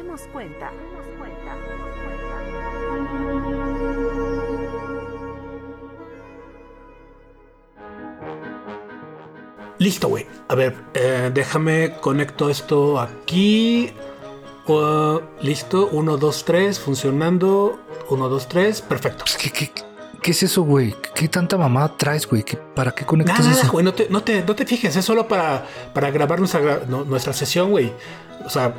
Listo, 9.81 10.07
güey. 10.07 10.25
A 10.47 10.55
ver, 10.55 10.75
eh, 10.93 11.31
déjame 11.33 11.97
conecto 11.99 12.49
esto 12.49 12.99
aquí. 12.99 13.91
Uh, 14.67 15.19
listo, 15.41 15.89
1, 15.91 16.17
2, 16.17 16.45
3, 16.45 16.79
funcionando. 16.79 17.79
1, 18.09 18.29
2, 18.29 18.47
3, 18.47 18.81
perfecto. 18.83 19.23
Pues, 19.25 19.35
¿Qué, 19.37 19.49
qué, 19.51 19.71
qué 20.21 20.31
es 20.31 20.43
eso, 20.43 20.61
güey? 20.61 20.95
¿Qué 21.15 21.27
tanta 21.27 21.57
mamada 21.57 21.97
traes, 21.97 22.27
güey? 22.27 22.43
¿Qué- 22.43 22.57
¿Para 22.57 22.91
qué 22.91 23.03
conectas 23.05 23.39
Nada, 23.39 23.51
eso? 23.59 23.71
güey, 23.71 23.83
no 23.83 23.93
te, 23.93 24.07
no, 24.09 24.21
te, 24.23 24.43
no 24.43 24.55
te 24.55 24.65
fijes, 24.65 24.95
es 24.95 25.03
solo 25.03 25.27
para, 25.27 25.65
para 25.93 26.11
grabar 26.11 26.39
nuestra, 26.39 26.81
no- 26.87 27.03
nuestra 27.03 27.33
sesión, 27.33 27.71
güey. 27.71 27.91
O 28.45 28.49
sea, 28.49 28.73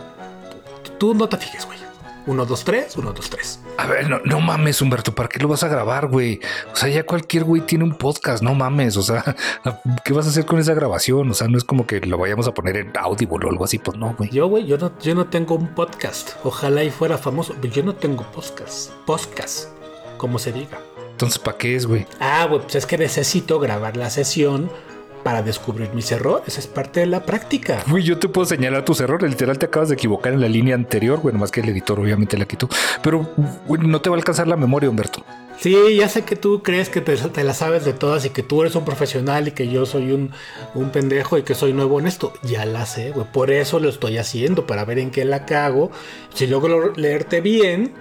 tú 0.98 1.14
no 1.14 1.28
te 1.28 1.36
fijes, 1.36 1.66
güey. 1.66 1.78
1, 2.26 2.46
2, 2.46 2.64
3, 2.64 2.96
1, 2.96 3.12
2, 3.12 3.30
3. 3.30 3.60
A 3.78 3.86
ver, 3.86 4.08
no, 4.08 4.20
no 4.24 4.40
mames, 4.40 4.80
Humberto, 4.80 5.14
¿para 5.14 5.28
qué 5.28 5.38
lo 5.40 5.48
vas 5.48 5.62
a 5.64 5.68
grabar, 5.68 6.06
güey? 6.06 6.40
O 6.72 6.76
sea, 6.76 6.88
ya 6.88 7.04
cualquier 7.04 7.44
güey 7.44 7.62
tiene 7.62 7.84
un 7.84 7.94
podcast, 7.94 8.42
no 8.42 8.54
mames. 8.54 8.96
O 8.96 9.02
sea, 9.02 9.24
¿qué 10.04 10.12
vas 10.12 10.26
a 10.26 10.30
hacer 10.30 10.46
con 10.46 10.58
esa 10.58 10.74
grabación? 10.74 11.30
O 11.30 11.34
sea, 11.34 11.48
no 11.48 11.58
es 11.58 11.64
como 11.64 11.86
que 11.86 12.00
lo 12.00 12.18
vayamos 12.18 12.46
a 12.46 12.54
poner 12.54 12.76
en 12.76 12.92
Audible 12.96 13.46
o 13.46 13.50
algo 13.50 13.64
así, 13.64 13.78
pues 13.78 13.96
no, 13.98 14.14
güey. 14.16 14.30
Yo, 14.30 14.46
güey, 14.46 14.66
yo 14.66 14.78
no, 14.78 14.92
yo 15.00 15.14
no 15.14 15.26
tengo 15.26 15.54
un 15.56 15.74
podcast. 15.74 16.32
Ojalá 16.44 16.84
y 16.84 16.90
fuera 16.90 17.18
famoso. 17.18 17.54
pero 17.60 17.72
Yo 17.72 17.82
no 17.82 17.94
tengo 17.94 18.24
podcast. 18.32 18.90
Podcast, 19.06 19.68
como 20.16 20.38
se 20.38 20.52
diga. 20.52 20.78
Entonces, 21.10 21.38
¿para 21.38 21.58
qué 21.58 21.76
es, 21.76 21.86
güey? 21.86 22.06
Ah, 22.20 22.46
güey, 22.48 22.62
pues 22.62 22.76
es 22.76 22.86
que 22.86 22.98
necesito 22.98 23.58
grabar 23.60 23.96
la 23.96 24.10
sesión 24.10 24.70
para 25.22 25.42
descubrir 25.42 25.90
mis 25.94 26.10
errores. 26.12 26.58
Es 26.58 26.66
parte 26.66 27.00
de 27.00 27.06
la 27.06 27.24
práctica. 27.24 27.82
Güey, 27.88 28.04
yo 28.04 28.18
te 28.18 28.28
puedo 28.28 28.44
señalar 28.46 28.84
tus 28.84 29.00
errores. 29.00 29.30
Literal, 29.30 29.58
te 29.58 29.66
acabas 29.66 29.88
de 29.88 29.94
equivocar 29.94 30.32
en 30.32 30.40
la 30.40 30.48
línea 30.48 30.74
anterior, 30.74 31.20
güey, 31.20 31.34
más 31.34 31.50
que 31.50 31.60
el 31.60 31.68
editor 31.68 32.00
obviamente 32.00 32.36
la 32.36 32.44
quitó. 32.44 32.68
Pero, 33.02 33.28
no 33.68 34.00
te 34.00 34.10
va 34.10 34.16
a 34.16 34.18
alcanzar 34.18 34.48
la 34.48 34.56
memoria, 34.56 34.90
Humberto. 34.90 35.24
Sí, 35.58 35.76
ya 35.96 36.08
sé 36.08 36.22
que 36.22 36.34
tú 36.34 36.62
crees 36.62 36.88
que 36.88 37.00
te, 37.00 37.16
te 37.16 37.44
la 37.44 37.54
sabes 37.54 37.84
de 37.84 37.92
todas 37.92 38.24
y 38.24 38.30
que 38.30 38.42
tú 38.42 38.62
eres 38.62 38.74
un 38.74 38.84
profesional 38.84 39.46
y 39.46 39.52
que 39.52 39.68
yo 39.68 39.86
soy 39.86 40.10
un, 40.10 40.32
un 40.74 40.90
pendejo 40.90 41.38
y 41.38 41.42
que 41.42 41.54
soy 41.54 41.72
nuevo 41.72 42.00
en 42.00 42.08
esto. 42.08 42.32
Ya 42.42 42.64
la 42.64 42.84
sé, 42.84 43.10
güey. 43.12 43.26
Por 43.32 43.50
eso 43.52 43.78
lo 43.78 43.88
estoy 43.88 44.18
haciendo, 44.18 44.66
para 44.66 44.84
ver 44.84 44.98
en 44.98 45.10
qué 45.10 45.24
la 45.24 45.46
cago. 45.46 45.92
Si 46.34 46.46
logro 46.46 46.92
leerte 46.96 47.40
bien, 47.40 47.92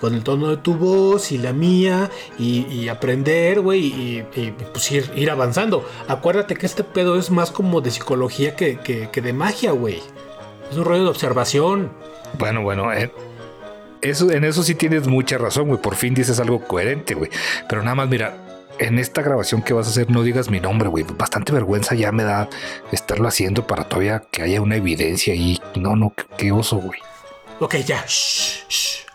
con 0.00 0.14
el 0.14 0.22
tono 0.24 0.48
de 0.48 0.56
tu 0.56 0.74
voz 0.74 1.30
y 1.32 1.38
la 1.38 1.52
mía, 1.52 2.10
y, 2.38 2.66
y 2.66 2.88
aprender, 2.88 3.60
güey, 3.60 3.80
y, 3.86 4.24
y, 4.34 4.50
pues 4.72 4.90
ir, 4.92 5.10
ir 5.14 5.30
avanzando. 5.30 5.86
Acuérdate 6.08 6.54
que 6.56 6.66
este 6.66 6.84
pedo 6.84 7.18
es 7.18 7.30
más 7.30 7.50
como 7.50 7.80
de 7.80 7.90
psicología 7.90 8.56
que, 8.56 8.78
que- 8.78 9.10
que 9.10 9.20
de 9.20 9.32
magia, 9.32 9.72
güey. 9.72 10.00
Es 10.70 10.76
un 10.76 10.84
rollo 10.84 11.02
de 11.04 11.10
observación. 11.10 11.90
Bueno, 12.38 12.62
bueno, 12.62 12.92
eh, 12.92 13.12
eso, 14.02 14.30
en 14.30 14.44
eso 14.44 14.62
sí 14.62 14.74
tienes 14.74 15.06
mucha 15.08 15.36
razón, 15.36 15.68
güey. 15.68 15.80
Por 15.80 15.96
fin 15.96 16.14
dices 16.14 16.40
algo 16.40 16.64
coherente, 16.64 17.14
güey. 17.14 17.30
Pero 17.68 17.82
nada 17.82 17.94
más, 17.96 18.08
mira, 18.08 18.46
en 18.78 18.98
esta 18.98 19.20
grabación 19.20 19.62
que 19.62 19.74
vas 19.74 19.86
a 19.88 19.90
hacer, 19.90 20.08
no 20.10 20.22
digas 20.22 20.48
mi 20.48 20.60
nombre, 20.60 20.88
güey. 20.88 21.04
Bastante 21.18 21.52
vergüenza 21.52 21.94
ya 21.94 22.12
me 22.12 22.22
da 22.22 22.48
estarlo 22.92 23.28
haciendo 23.28 23.66
para 23.66 23.84
todavía 23.84 24.22
que 24.30 24.42
haya 24.42 24.62
una 24.62 24.76
evidencia 24.76 25.34
ahí. 25.34 25.60
No, 25.74 25.96
no, 25.96 26.14
qué, 26.16 26.24
qué 26.38 26.52
oso, 26.52 26.76
güey. 26.76 27.00
Ok, 27.58 27.74
ya. 27.84 28.02
Shh, 28.06 28.64
shh. 28.68 29.06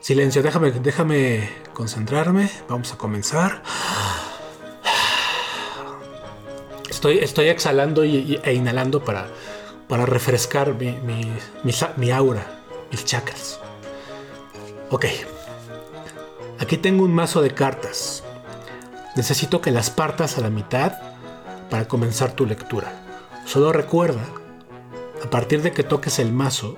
Silencio, 0.00 0.42
déjame, 0.42 0.70
déjame 0.72 1.48
concentrarme. 1.74 2.50
Vamos 2.68 2.92
a 2.92 2.98
comenzar. 2.98 3.62
Estoy, 6.88 7.18
estoy 7.18 7.48
exhalando 7.48 8.04
y, 8.04 8.40
e 8.42 8.52
inhalando 8.54 9.04
para, 9.04 9.28
para 9.88 10.06
refrescar 10.06 10.74
mi, 10.74 10.92
mi- 10.92 11.32
mi 11.64 11.72
mi 11.96 12.10
aura, 12.10 12.46
mis 12.90 13.04
chakras. 13.04 13.58
Ok. 14.90 15.06
Aquí 16.58 16.76
tengo 16.76 17.04
un 17.04 17.14
mazo 17.14 17.40
de 17.42 17.52
cartas. 17.54 18.22
Necesito 19.16 19.60
que 19.60 19.70
las 19.70 19.90
partas 19.90 20.36
a 20.38 20.40
la 20.40 20.50
mitad 20.50 20.92
para 21.70 21.88
comenzar 21.88 22.32
tu 22.32 22.46
lectura. 22.46 22.92
Solo 23.46 23.72
recuerda, 23.72 24.22
a 25.24 25.30
partir 25.30 25.62
de 25.62 25.72
que 25.72 25.82
toques 25.82 26.18
el 26.18 26.32
mazo, 26.32 26.76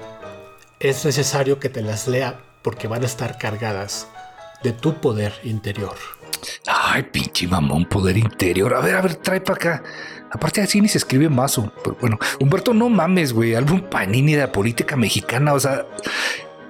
es 0.80 1.04
necesario 1.04 1.58
que 1.58 1.68
te 1.68 1.82
las 1.82 2.06
lea 2.08 2.40
porque 2.62 2.88
van 2.88 3.02
a 3.02 3.06
estar 3.06 3.38
cargadas 3.38 4.08
de 4.62 4.72
tu 4.72 5.00
poder 5.00 5.34
interior. 5.42 5.96
Ay, 6.66 7.04
pinche 7.04 7.46
mamón, 7.46 7.84
poder 7.86 8.16
interior. 8.16 8.74
A 8.74 8.80
ver, 8.80 8.96
a 8.96 9.00
ver, 9.00 9.16
trae 9.16 9.40
para 9.40 9.56
acá. 9.56 9.82
Aparte 10.30 10.60
así 10.60 10.80
ni 10.80 10.88
se 10.88 10.98
escribe 10.98 11.28
mazo. 11.28 11.72
Pero 11.82 11.96
bueno, 12.00 12.18
Humberto, 12.40 12.74
no 12.74 12.88
mames, 12.88 13.32
güey. 13.32 13.54
Álbum 13.54 13.80
Panini 13.82 14.34
de 14.34 14.40
la 14.40 14.52
política 14.52 14.96
mexicana. 14.96 15.52
O 15.52 15.60
sea, 15.60 15.86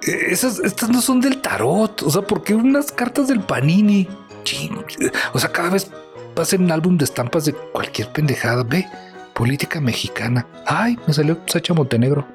eh, 0.05 0.25
esas, 0.29 0.59
estas 0.59 0.89
no 0.89 1.01
son 1.01 1.21
del 1.21 1.41
tarot. 1.41 2.03
O 2.03 2.09
sea, 2.09 2.21
¿por 2.21 2.43
qué 2.43 2.55
unas 2.55 2.91
cartas 2.91 3.27
del 3.27 3.39
Panini? 3.39 4.07
O 5.33 5.39
sea, 5.39 5.51
cada 5.51 5.69
vez 5.69 5.89
pasen 6.35 6.63
un 6.63 6.71
álbum 6.71 6.97
de 6.97 7.05
estampas 7.05 7.45
de 7.45 7.53
cualquier 7.53 8.11
pendejada. 8.11 8.63
Ve, 8.63 8.85
política 9.33 9.79
mexicana. 9.79 10.45
Ay, 10.65 10.97
me 11.07 11.13
salió 11.13 11.39
Sacha 11.47 11.73
Montenegro. 11.73 12.27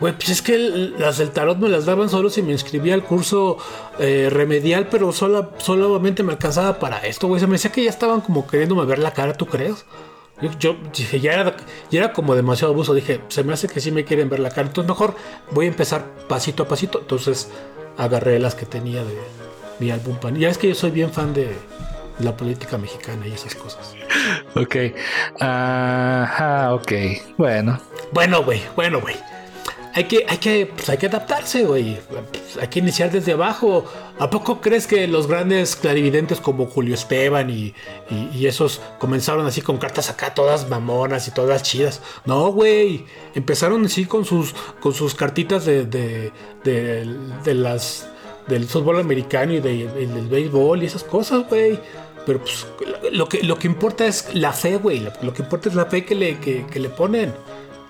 Güey, 0.00 0.14
pues 0.14 0.30
es 0.30 0.40
que 0.42 0.54
el- 0.54 0.94
las 0.98 1.18
del 1.18 1.30
tarot 1.30 1.58
me 1.58 1.68
las 1.68 1.84
daban 1.84 2.08
solo 2.08 2.30
si 2.30 2.40
me 2.42 2.52
inscribía 2.52 2.94
al 2.94 3.04
curso 3.04 3.58
eh, 3.98 4.28
remedial, 4.30 4.88
pero 4.90 5.12
sola, 5.12 5.50
solamente 5.58 6.22
me 6.22 6.32
alcanzaba 6.32 6.78
para 6.78 6.98
esto, 7.06 7.28
güey. 7.28 7.38
Se 7.40 7.46
me 7.46 7.52
decía 7.52 7.70
que 7.70 7.84
ya 7.84 7.90
estaban 7.90 8.22
como 8.22 8.46
queriéndome 8.46 8.84
ver 8.86 8.98
la 8.98 9.12
cara, 9.12 9.34
¿tú 9.34 9.44
crees? 9.46 9.84
Yo, 10.40 10.48
yo 10.58 10.76
dije, 10.96 11.20
ya 11.20 11.34
era, 11.34 11.54
ya 11.90 12.00
era 12.00 12.12
como 12.14 12.34
demasiado 12.34 12.72
abuso. 12.72 12.94
Dije, 12.94 13.20
se 13.28 13.44
me 13.44 13.52
hace 13.52 13.68
que 13.68 13.78
sí 13.78 13.90
me 13.92 14.04
quieren 14.06 14.30
ver 14.30 14.40
la 14.40 14.48
cara. 14.48 14.68
Entonces, 14.68 14.88
mejor 14.88 15.14
voy 15.50 15.66
a 15.66 15.68
empezar 15.68 16.02
pasito 16.28 16.62
a 16.62 16.68
pasito. 16.68 17.00
Entonces, 17.00 17.50
agarré 17.98 18.38
las 18.38 18.54
que 18.54 18.64
tenía 18.64 19.04
de 19.04 19.18
mi 19.80 19.90
álbum 19.90 20.16
pan. 20.16 20.34
Ya 20.36 20.48
es 20.48 20.56
que 20.56 20.68
yo 20.68 20.74
soy 20.74 20.92
bien 20.92 21.12
fan 21.12 21.34
de 21.34 21.54
la 22.20 22.34
política 22.38 22.78
mexicana 22.78 23.26
y 23.26 23.32
esas 23.32 23.54
cosas. 23.54 23.94
Ok. 24.54 24.76
Ajá, 25.40 26.72
ok. 26.74 26.92
Bueno. 27.36 27.78
Bueno, 28.12 28.42
güey, 28.42 28.62
bueno, 28.76 29.00
güey. 29.02 29.16
Hay 29.92 30.04
que, 30.04 30.24
hay 30.28 30.38
que, 30.38 30.66
pues 30.66 30.88
hay 30.88 30.98
que 30.98 31.06
adaptarse, 31.06 31.64
güey. 31.64 31.98
Pues 32.08 32.56
hay 32.60 32.68
que 32.68 32.78
iniciar 32.78 33.10
desde 33.10 33.32
abajo. 33.32 33.84
¿A 34.20 34.30
poco 34.30 34.60
crees 34.60 34.86
que 34.86 35.08
los 35.08 35.26
grandes 35.26 35.74
clarividentes 35.74 36.40
como 36.40 36.66
Julio 36.66 36.94
Esteban 36.94 37.50
y, 37.50 37.74
y- 38.08 38.46
esos 38.46 38.80
comenzaron 39.00 39.46
así 39.46 39.62
con 39.62 39.78
cartas 39.78 40.08
acá 40.08 40.32
todas 40.32 40.68
mamonas 40.68 41.26
y 41.26 41.32
todas 41.32 41.62
chidas? 41.64 42.00
No, 42.24 42.52
güey. 42.52 43.04
Empezaron 43.34 43.84
así 43.84 44.04
con 44.04 44.24
sus, 44.24 44.54
con 44.80 44.94
sus 44.94 45.14
cartitas 45.16 45.64
de, 45.64 45.84
de, 45.86 46.30
de- 46.62 47.54
las 47.54 48.06
del 48.46 48.66
fútbol 48.66 49.00
americano 49.00 49.52
y 49.54 49.60
del 49.60 50.28
béisbol 50.28 50.82
y 50.82 50.86
esas 50.86 51.02
cosas, 51.04 51.48
güey. 51.48 51.78
Pero 52.26 52.38
pues 52.40 52.66
lo 53.12 53.28
que, 53.28 53.42
lo 53.42 53.58
que 53.58 53.66
importa 53.66 54.06
es 54.06 54.34
la 54.34 54.52
fe, 54.52 54.76
güey. 54.76 55.00
Lo, 55.00 55.12
lo 55.22 55.32
que 55.34 55.42
importa 55.42 55.68
es 55.68 55.74
la 55.74 55.86
fe 55.86 56.04
que 56.04 56.14
le, 56.14 56.38
que, 56.38 56.64
que 56.66 56.78
le 56.78 56.90
ponen. 56.90 57.34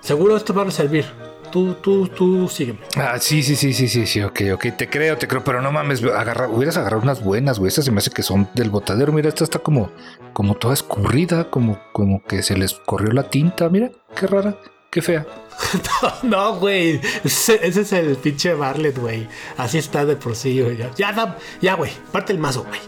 Seguro 0.01 0.35
esto 0.35 0.51
va 0.53 0.63
a 0.63 0.71
servir. 0.71 1.05
Tú, 1.51 1.75
tú, 1.75 2.07
tú 2.07 2.47
sígueme. 2.47 2.79
Ah, 2.95 3.17
sí, 3.19 3.43
sí, 3.43 3.55
sí, 3.55 3.73
sí, 3.73 3.87
sí, 3.87 4.07
sí, 4.07 4.21
ok, 4.21 4.41
ok, 4.53 4.67
te 4.77 4.89
creo, 4.89 5.17
te 5.17 5.27
creo, 5.27 5.43
pero 5.43 5.61
no 5.61 5.71
mames, 5.71 6.03
agarra, 6.03 6.47
hubieras 6.47 6.77
agarrado 6.77 7.03
unas 7.03 7.23
buenas, 7.23 7.59
güey, 7.59 7.67
estas 7.67 7.85
se 7.85 7.91
me 7.91 7.97
hace 7.99 8.11
que 8.11 8.23
son 8.23 8.49
del 8.55 8.69
botadero, 8.69 9.11
mira, 9.11 9.29
esta 9.29 9.43
está 9.43 9.59
como, 9.59 9.91
como 10.33 10.55
toda 10.55 10.73
escurrida, 10.73 11.49
como, 11.49 11.79
como 11.91 12.23
que 12.23 12.41
se 12.41 12.57
les 12.57 12.73
corrió 12.73 13.11
la 13.11 13.23
tinta, 13.23 13.69
mira, 13.69 13.91
qué 14.15 14.27
rara, 14.27 14.55
qué 14.89 15.01
fea. 15.01 15.25
No, 16.23 16.55
güey. 16.55 16.99
Ese, 17.23 17.59
ese 17.65 17.81
es 17.81 17.93
el 17.93 18.15
pinche 18.15 18.53
Barlet, 18.53 18.97
güey. 18.97 19.27
Así 19.57 19.77
está 19.77 20.05
de 20.05 20.15
por 20.15 20.35
sí, 20.35 20.61
güey. 20.61 20.77
Ya, 20.97 21.37
ya, 21.61 21.73
güey. 21.75 21.91
Parte 22.11 22.33
el 22.33 22.39
mazo, 22.39 22.63
güey. 22.63 22.79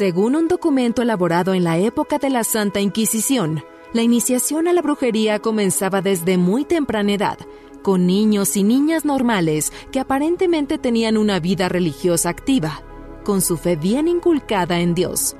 Según 0.00 0.34
un 0.34 0.48
documento 0.48 1.02
elaborado 1.02 1.52
en 1.52 1.62
la 1.62 1.76
época 1.76 2.16
de 2.16 2.30
la 2.30 2.42
Santa 2.42 2.80
Inquisición, 2.80 3.62
la 3.92 4.00
iniciación 4.00 4.66
a 4.66 4.72
la 4.72 4.80
brujería 4.80 5.40
comenzaba 5.40 6.00
desde 6.00 6.38
muy 6.38 6.64
temprana 6.64 7.12
edad, 7.12 7.38
con 7.82 8.06
niños 8.06 8.56
y 8.56 8.62
niñas 8.62 9.04
normales 9.04 9.74
que 9.92 10.00
aparentemente 10.00 10.78
tenían 10.78 11.18
una 11.18 11.38
vida 11.38 11.68
religiosa 11.68 12.30
activa, 12.30 12.82
con 13.24 13.42
su 13.42 13.58
fe 13.58 13.76
bien 13.76 14.08
inculcada 14.08 14.80
en 14.80 14.94
Dios. 14.94 15.36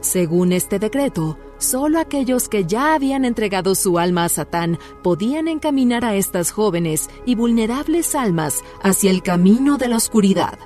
Según 0.00 0.50
este 0.50 0.80
decreto, 0.80 1.38
solo 1.58 2.00
aquellos 2.00 2.48
que 2.48 2.64
ya 2.64 2.94
habían 2.94 3.24
entregado 3.24 3.76
su 3.76 3.96
alma 3.96 4.24
a 4.24 4.28
Satán 4.28 4.80
podían 5.04 5.46
encaminar 5.46 6.04
a 6.04 6.16
estas 6.16 6.50
jóvenes 6.50 7.08
y 7.26 7.36
vulnerables 7.36 8.16
almas 8.16 8.64
hacia 8.82 9.12
el 9.12 9.22
camino 9.22 9.78
de 9.78 9.86
la 9.86 9.98
oscuridad. 9.98 10.58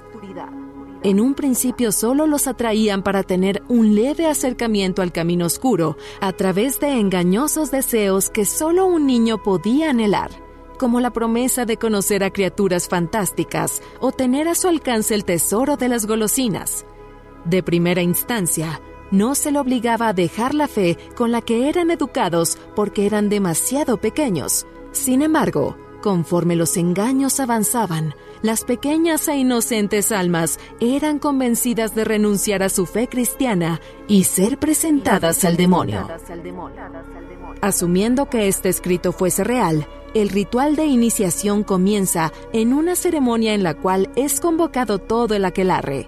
En 1.04 1.20
un 1.20 1.34
principio 1.34 1.92
solo 1.92 2.26
los 2.26 2.46
atraían 2.46 3.02
para 3.02 3.22
tener 3.22 3.62
un 3.68 3.94
leve 3.94 4.26
acercamiento 4.26 5.02
al 5.02 5.12
camino 5.12 5.44
oscuro 5.44 5.98
a 6.22 6.32
través 6.32 6.80
de 6.80 6.98
engañosos 6.98 7.70
deseos 7.70 8.30
que 8.30 8.46
solo 8.46 8.86
un 8.86 9.06
niño 9.06 9.42
podía 9.42 9.90
anhelar, 9.90 10.30
como 10.78 11.00
la 11.00 11.10
promesa 11.10 11.66
de 11.66 11.76
conocer 11.76 12.24
a 12.24 12.30
criaturas 12.30 12.88
fantásticas 12.88 13.82
o 14.00 14.12
tener 14.12 14.48
a 14.48 14.54
su 14.54 14.66
alcance 14.66 15.14
el 15.14 15.26
tesoro 15.26 15.76
de 15.76 15.90
las 15.90 16.06
golosinas. 16.06 16.86
De 17.44 17.62
primera 17.62 18.00
instancia, 18.00 18.80
no 19.10 19.34
se 19.34 19.52
le 19.52 19.58
obligaba 19.58 20.08
a 20.08 20.14
dejar 20.14 20.54
la 20.54 20.68
fe 20.68 20.96
con 21.14 21.32
la 21.32 21.42
que 21.42 21.68
eran 21.68 21.90
educados 21.90 22.56
porque 22.74 23.04
eran 23.04 23.28
demasiado 23.28 23.98
pequeños. 23.98 24.66
Sin 24.92 25.20
embargo, 25.20 25.76
Conforme 26.04 26.54
los 26.54 26.76
engaños 26.76 27.40
avanzaban, 27.40 28.14
las 28.44 28.62
pequeñas 28.62 29.26
e 29.28 29.38
inocentes 29.38 30.12
almas 30.12 30.58
eran 30.78 31.18
convencidas 31.18 31.94
de 31.94 32.04
renunciar 32.04 32.62
a 32.62 32.68
su 32.68 32.84
fe 32.84 33.08
cristiana 33.08 33.80
y 34.06 34.24
ser 34.24 34.58
presentadas 34.58 35.46
al 35.46 35.56
demonio. 35.56 36.06
Asumiendo 37.62 38.28
que 38.28 38.46
este 38.46 38.68
escrito 38.68 39.12
fuese 39.12 39.44
real, 39.44 39.88
el 40.12 40.28
ritual 40.28 40.76
de 40.76 40.84
iniciación 40.84 41.64
comienza 41.64 42.34
en 42.52 42.74
una 42.74 42.96
ceremonia 42.96 43.54
en 43.54 43.62
la 43.62 43.72
cual 43.72 44.10
es 44.14 44.40
convocado 44.40 44.98
todo 44.98 45.34
el 45.34 45.46
aquelarre. 45.46 46.06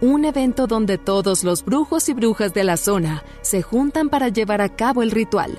Un 0.00 0.26
evento 0.26 0.68
donde 0.68 0.98
todos 0.98 1.42
los 1.42 1.64
brujos 1.64 2.08
y 2.08 2.12
brujas 2.12 2.54
de 2.54 2.62
la 2.62 2.76
zona 2.76 3.24
se 3.40 3.60
juntan 3.60 4.08
para 4.08 4.28
llevar 4.28 4.60
a 4.60 4.76
cabo 4.76 5.02
el 5.02 5.10
ritual. 5.10 5.58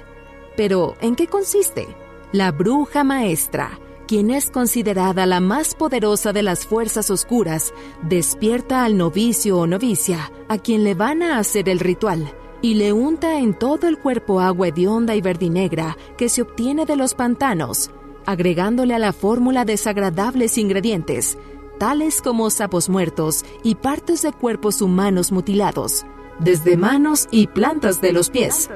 Pero, 0.55 0.95
¿en 1.01 1.17
qué 1.17 1.27
consiste? 1.27 1.85
La 2.31 2.53
bruja 2.53 3.03
maestra, 3.03 3.77
quien 4.11 4.29
es 4.29 4.51
considerada 4.51 5.25
la 5.25 5.39
más 5.39 5.73
poderosa 5.73 6.33
de 6.33 6.43
las 6.43 6.65
fuerzas 6.65 7.09
oscuras, 7.09 7.73
despierta 8.01 8.83
al 8.83 8.97
novicio 8.97 9.57
o 9.57 9.67
novicia, 9.67 10.33
a 10.49 10.57
quien 10.57 10.83
le 10.83 10.95
van 10.95 11.23
a 11.23 11.37
hacer 11.37 11.69
el 11.69 11.79
ritual, 11.79 12.35
y 12.61 12.73
le 12.73 12.91
unta 12.91 13.39
en 13.39 13.53
todo 13.53 13.87
el 13.87 13.97
cuerpo 13.97 14.41
agua 14.41 14.67
hedionda 14.67 15.15
y 15.15 15.21
verdinegra 15.21 15.95
que 16.17 16.27
se 16.27 16.41
obtiene 16.41 16.85
de 16.85 16.97
los 16.97 17.13
pantanos, 17.13 17.89
agregándole 18.25 18.95
a 18.95 18.99
la 18.99 19.13
fórmula 19.13 19.63
desagradables 19.63 20.57
ingredientes, 20.57 21.37
tales 21.79 22.21
como 22.21 22.49
sapos 22.49 22.89
muertos 22.89 23.45
y 23.63 23.75
partes 23.75 24.23
de 24.23 24.33
cuerpos 24.33 24.81
humanos 24.81 25.31
mutilados, 25.31 26.05
desde 26.37 26.75
manos 26.75 27.29
y 27.31 27.47
plantas 27.47 28.01
de 28.01 28.11
los 28.11 28.29
pies. 28.29 28.69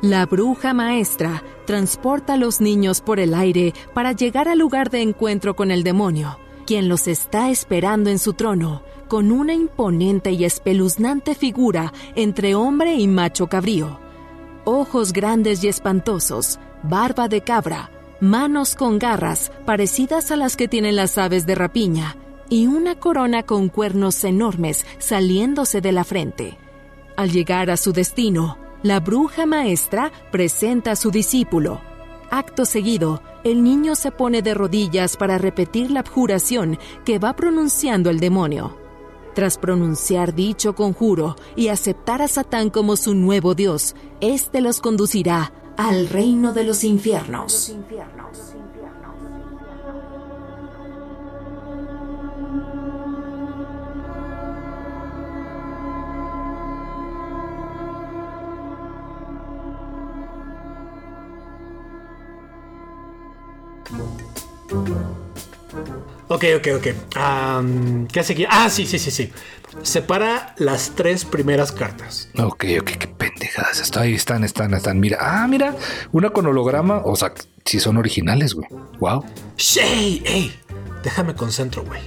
La 0.00 0.26
bruja 0.26 0.74
maestra 0.74 1.42
transporta 1.66 2.34
a 2.34 2.36
los 2.36 2.60
niños 2.60 3.00
por 3.00 3.18
el 3.18 3.34
aire 3.34 3.74
para 3.94 4.12
llegar 4.12 4.46
al 4.48 4.58
lugar 4.58 4.90
de 4.90 5.02
encuentro 5.02 5.56
con 5.56 5.72
el 5.72 5.82
demonio, 5.82 6.38
quien 6.66 6.88
los 6.88 7.08
está 7.08 7.50
esperando 7.50 8.08
en 8.08 8.20
su 8.20 8.34
trono, 8.34 8.82
con 9.08 9.32
una 9.32 9.54
imponente 9.54 10.30
y 10.30 10.44
espeluznante 10.44 11.34
figura 11.34 11.92
entre 12.14 12.54
hombre 12.54 12.94
y 12.94 13.08
macho 13.08 13.48
cabrío. 13.48 13.98
Ojos 14.64 15.12
grandes 15.12 15.64
y 15.64 15.68
espantosos, 15.68 16.60
barba 16.84 17.26
de 17.26 17.40
cabra, 17.40 17.90
manos 18.20 18.76
con 18.76 19.00
garras 19.00 19.50
parecidas 19.66 20.30
a 20.30 20.36
las 20.36 20.56
que 20.56 20.68
tienen 20.68 20.94
las 20.94 21.18
aves 21.18 21.44
de 21.44 21.56
rapiña, 21.56 22.16
y 22.48 22.68
una 22.68 22.94
corona 23.00 23.42
con 23.42 23.68
cuernos 23.68 24.22
enormes 24.22 24.86
saliéndose 24.98 25.80
de 25.80 25.90
la 25.90 26.04
frente. 26.04 26.56
Al 27.16 27.32
llegar 27.32 27.68
a 27.68 27.76
su 27.76 27.92
destino, 27.92 28.67
la 28.82 29.00
bruja 29.00 29.46
maestra 29.46 30.12
presenta 30.30 30.92
a 30.92 30.96
su 30.96 31.10
discípulo. 31.10 31.80
Acto 32.30 32.64
seguido, 32.64 33.22
el 33.44 33.62
niño 33.62 33.94
se 33.94 34.10
pone 34.10 34.42
de 34.42 34.54
rodillas 34.54 35.16
para 35.16 35.38
repetir 35.38 35.90
la 35.90 36.00
abjuración 36.00 36.78
que 37.04 37.18
va 37.18 37.34
pronunciando 37.34 38.10
el 38.10 38.20
demonio. 38.20 38.76
Tras 39.34 39.56
pronunciar 39.56 40.34
dicho 40.34 40.74
conjuro 40.74 41.36
y 41.56 41.68
aceptar 41.68 42.22
a 42.22 42.28
Satán 42.28 42.70
como 42.70 42.96
su 42.96 43.14
nuevo 43.14 43.54
Dios, 43.54 43.94
éste 44.20 44.60
los 44.60 44.80
conducirá 44.80 45.52
al 45.76 46.08
reino 46.08 46.52
de 46.52 46.64
los 46.64 46.82
infiernos. 46.82 47.72
Ok, 66.38 66.44
ok, 66.58 66.68
ok. 66.76 68.06
¿Qué 68.12 68.20
hace 68.20 68.32
aquí? 68.32 68.46
Ah, 68.48 68.70
sí, 68.70 68.86
sí, 68.86 69.00
sí, 69.00 69.10
sí. 69.10 69.32
Separa 69.82 70.54
las 70.58 70.92
tres 70.94 71.24
primeras 71.24 71.72
cartas. 71.72 72.28
Ok, 72.38 72.64
ok, 72.80 72.90
qué 72.92 73.08
pendejadas. 73.08 73.80
Está 73.80 74.02
ahí 74.02 74.14
están, 74.14 74.44
están, 74.44 74.72
están. 74.72 75.00
Mira, 75.00 75.18
ah, 75.20 75.48
mira, 75.48 75.74
una 76.12 76.30
con 76.30 76.46
holograma. 76.46 77.02
O 77.04 77.16
sea, 77.16 77.32
si 77.64 77.80
son 77.80 77.96
originales, 77.96 78.54
güey. 78.54 78.68
Wow. 79.00 79.24
¡Shey! 79.56 80.22
¡Ey! 80.24 80.56
Déjame 81.02 81.34
concentro, 81.34 81.82
güey. 81.82 82.02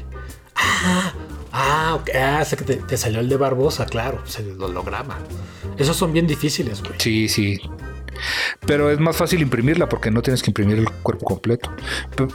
Ah, 0.55 1.11
ah, 1.51 1.95
ok. 1.99 2.11
Ah, 2.15 2.45
sé 2.45 2.55
que 2.55 2.63
te, 2.63 2.75
te 2.77 2.95
salió 2.95 3.19
el 3.19 3.27
de 3.27 3.35
Barbosa, 3.35 3.85
claro. 3.85 4.19
pues 4.21 4.39
el 4.39 4.61
holograma. 4.63 5.19
Esos 5.77 5.97
son 5.97 6.13
bien 6.13 6.25
difíciles, 6.25 6.81
güey. 6.81 6.93
Sí, 6.99 7.27
sí. 7.27 7.59
Pero 8.65 8.91
es 8.91 8.99
más 9.01 9.17
fácil 9.17 9.41
imprimirla 9.41 9.89
porque 9.89 10.09
no 10.09 10.21
tienes 10.21 10.41
que 10.41 10.51
imprimir 10.51 10.77
el 10.77 10.89
cuerpo 10.89 11.25
completo. 11.25 11.69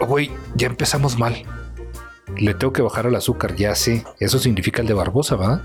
Güey, 0.07 0.31
ya 0.57 0.67
empezamos 0.67 1.17
mal. 1.19 1.43
Le 2.39 2.55
tengo 2.55 2.73
que 2.73 2.83
bajar 2.83 3.07
al 3.07 3.15
azúcar, 3.15 3.55
ya 3.57 3.75
sé. 3.75 4.05
Eso 4.21 4.39
significa 4.39 4.83
el 4.83 4.89
de 4.89 4.95
Barbosa, 4.95 5.37
¿verdad? 5.37 5.63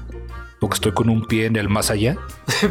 Porque 0.60 0.76
estoy 0.76 0.91
con 0.93 1.10
un 1.10 1.26
pie 1.26 1.45
en 1.47 1.56
el 1.56 1.69
más 1.69 1.89
allá. 1.91 2.17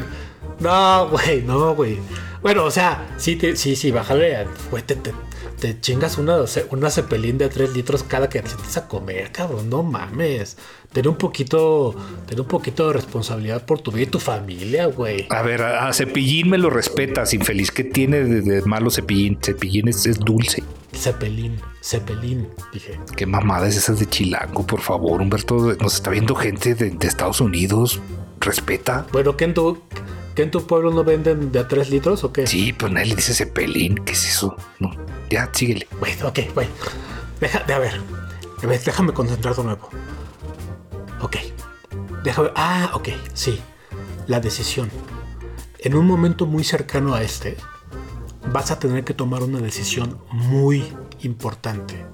No, 0.58 1.08
güey, 1.08 1.40
no, 1.42 1.74
güey. 1.74 1.98
Bueno, 2.42 2.64
o 2.64 2.70
sea, 2.70 3.08
sí, 3.16 3.36
te- 3.36 3.56
sí, 3.56 3.76
sí, 3.76 3.90
bájale. 3.90 4.46
Güey, 4.70 4.82
te 5.60 5.78
chingas 5.78 6.18
una, 6.18 6.38
una 6.70 6.90
cepelín 6.90 7.38
de 7.38 7.48
3 7.48 7.74
litros 7.74 8.02
cada 8.02 8.28
que 8.28 8.40
te 8.40 8.48
sientes 8.48 8.76
a 8.76 8.88
comer, 8.88 9.30
cabrón. 9.30 9.68
No 9.68 9.82
mames. 9.82 10.56
Ten 10.92 11.06
un 11.06 11.16
poquito, 11.16 11.94
ten 12.26 12.40
un 12.40 12.46
poquito 12.46 12.88
de 12.88 12.94
responsabilidad 12.94 13.64
por 13.64 13.80
tu 13.80 13.92
vida 13.92 14.04
y 14.04 14.06
tu 14.06 14.18
familia, 14.18 14.86
güey. 14.86 15.26
A 15.28 15.42
ver, 15.42 15.62
a, 15.62 15.88
a 15.88 15.92
Cepillín 15.92 16.50
me 16.50 16.58
lo 16.58 16.70
respetas, 16.70 17.34
infeliz. 17.34 17.70
¿Qué 17.70 17.84
tiene 17.84 18.24
de, 18.24 18.40
de 18.40 18.62
malo 18.62 18.90
Cepillín? 18.90 19.38
Cepillín 19.40 19.88
es, 19.88 20.06
es 20.06 20.18
dulce. 20.18 20.64
Cepelín, 20.92 21.60
cepelín, 21.82 22.48
dije. 22.72 22.98
Qué 23.16 23.26
mamadas 23.26 23.76
esas 23.76 24.00
de 24.00 24.06
Chilango, 24.06 24.66
por 24.66 24.80
favor, 24.80 25.20
Humberto. 25.20 25.76
Nos 25.80 25.94
está 25.94 26.10
viendo 26.10 26.34
gente 26.34 26.74
de, 26.74 26.90
de 26.90 27.06
Estados 27.06 27.40
Unidos. 27.40 28.00
Respeta. 28.40 29.06
Bueno, 29.12 29.36
¿qué 29.36 29.44
qué 30.34 30.42
en 30.42 30.50
tu 30.50 30.66
pueblo 30.66 30.90
no 30.90 31.04
venden 31.04 31.52
de 31.52 31.60
a 31.60 31.68
3 31.68 31.90
litros 31.90 32.24
o 32.24 32.32
qué? 32.32 32.46
Sí, 32.46 32.72
pero 32.72 32.92
nadie 32.92 33.08
le 33.10 33.16
dice 33.16 33.34
Cepelín. 33.34 33.96
¿Qué 34.04 34.12
es 34.12 34.28
eso? 34.28 34.56
No, 34.78 34.90
ya, 35.28 35.50
síguele. 35.52 35.86
Güey, 35.98 36.12
ok, 36.22 36.38
güey. 36.54 36.68
Deja, 37.40 37.60
de. 37.60 37.72
A 37.72 37.78
ver, 37.78 38.00
déjame 38.62 39.12
concentrar 39.12 39.54
de 39.56 39.64
nuevo. 39.64 39.88
Ok. 41.22 41.36
Déjame. 42.22 42.50
Ah, 42.54 42.90
ok, 42.94 43.08
sí. 43.34 43.60
La 44.26 44.40
decisión. 44.40 44.90
En 45.78 45.94
un 45.94 46.06
momento 46.06 46.44
muy 46.46 46.62
cercano 46.62 47.14
a 47.14 47.22
este, 47.22 47.56
vas 48.52 48.70
a 48.70 48.78
tener 48.78 49.04
que 49.04 49.14
tomar 49.14 49.42
una 49.42 49.60
decisión 49.60 50.18
muy 50.30 50.92
importante. 51.22 52.04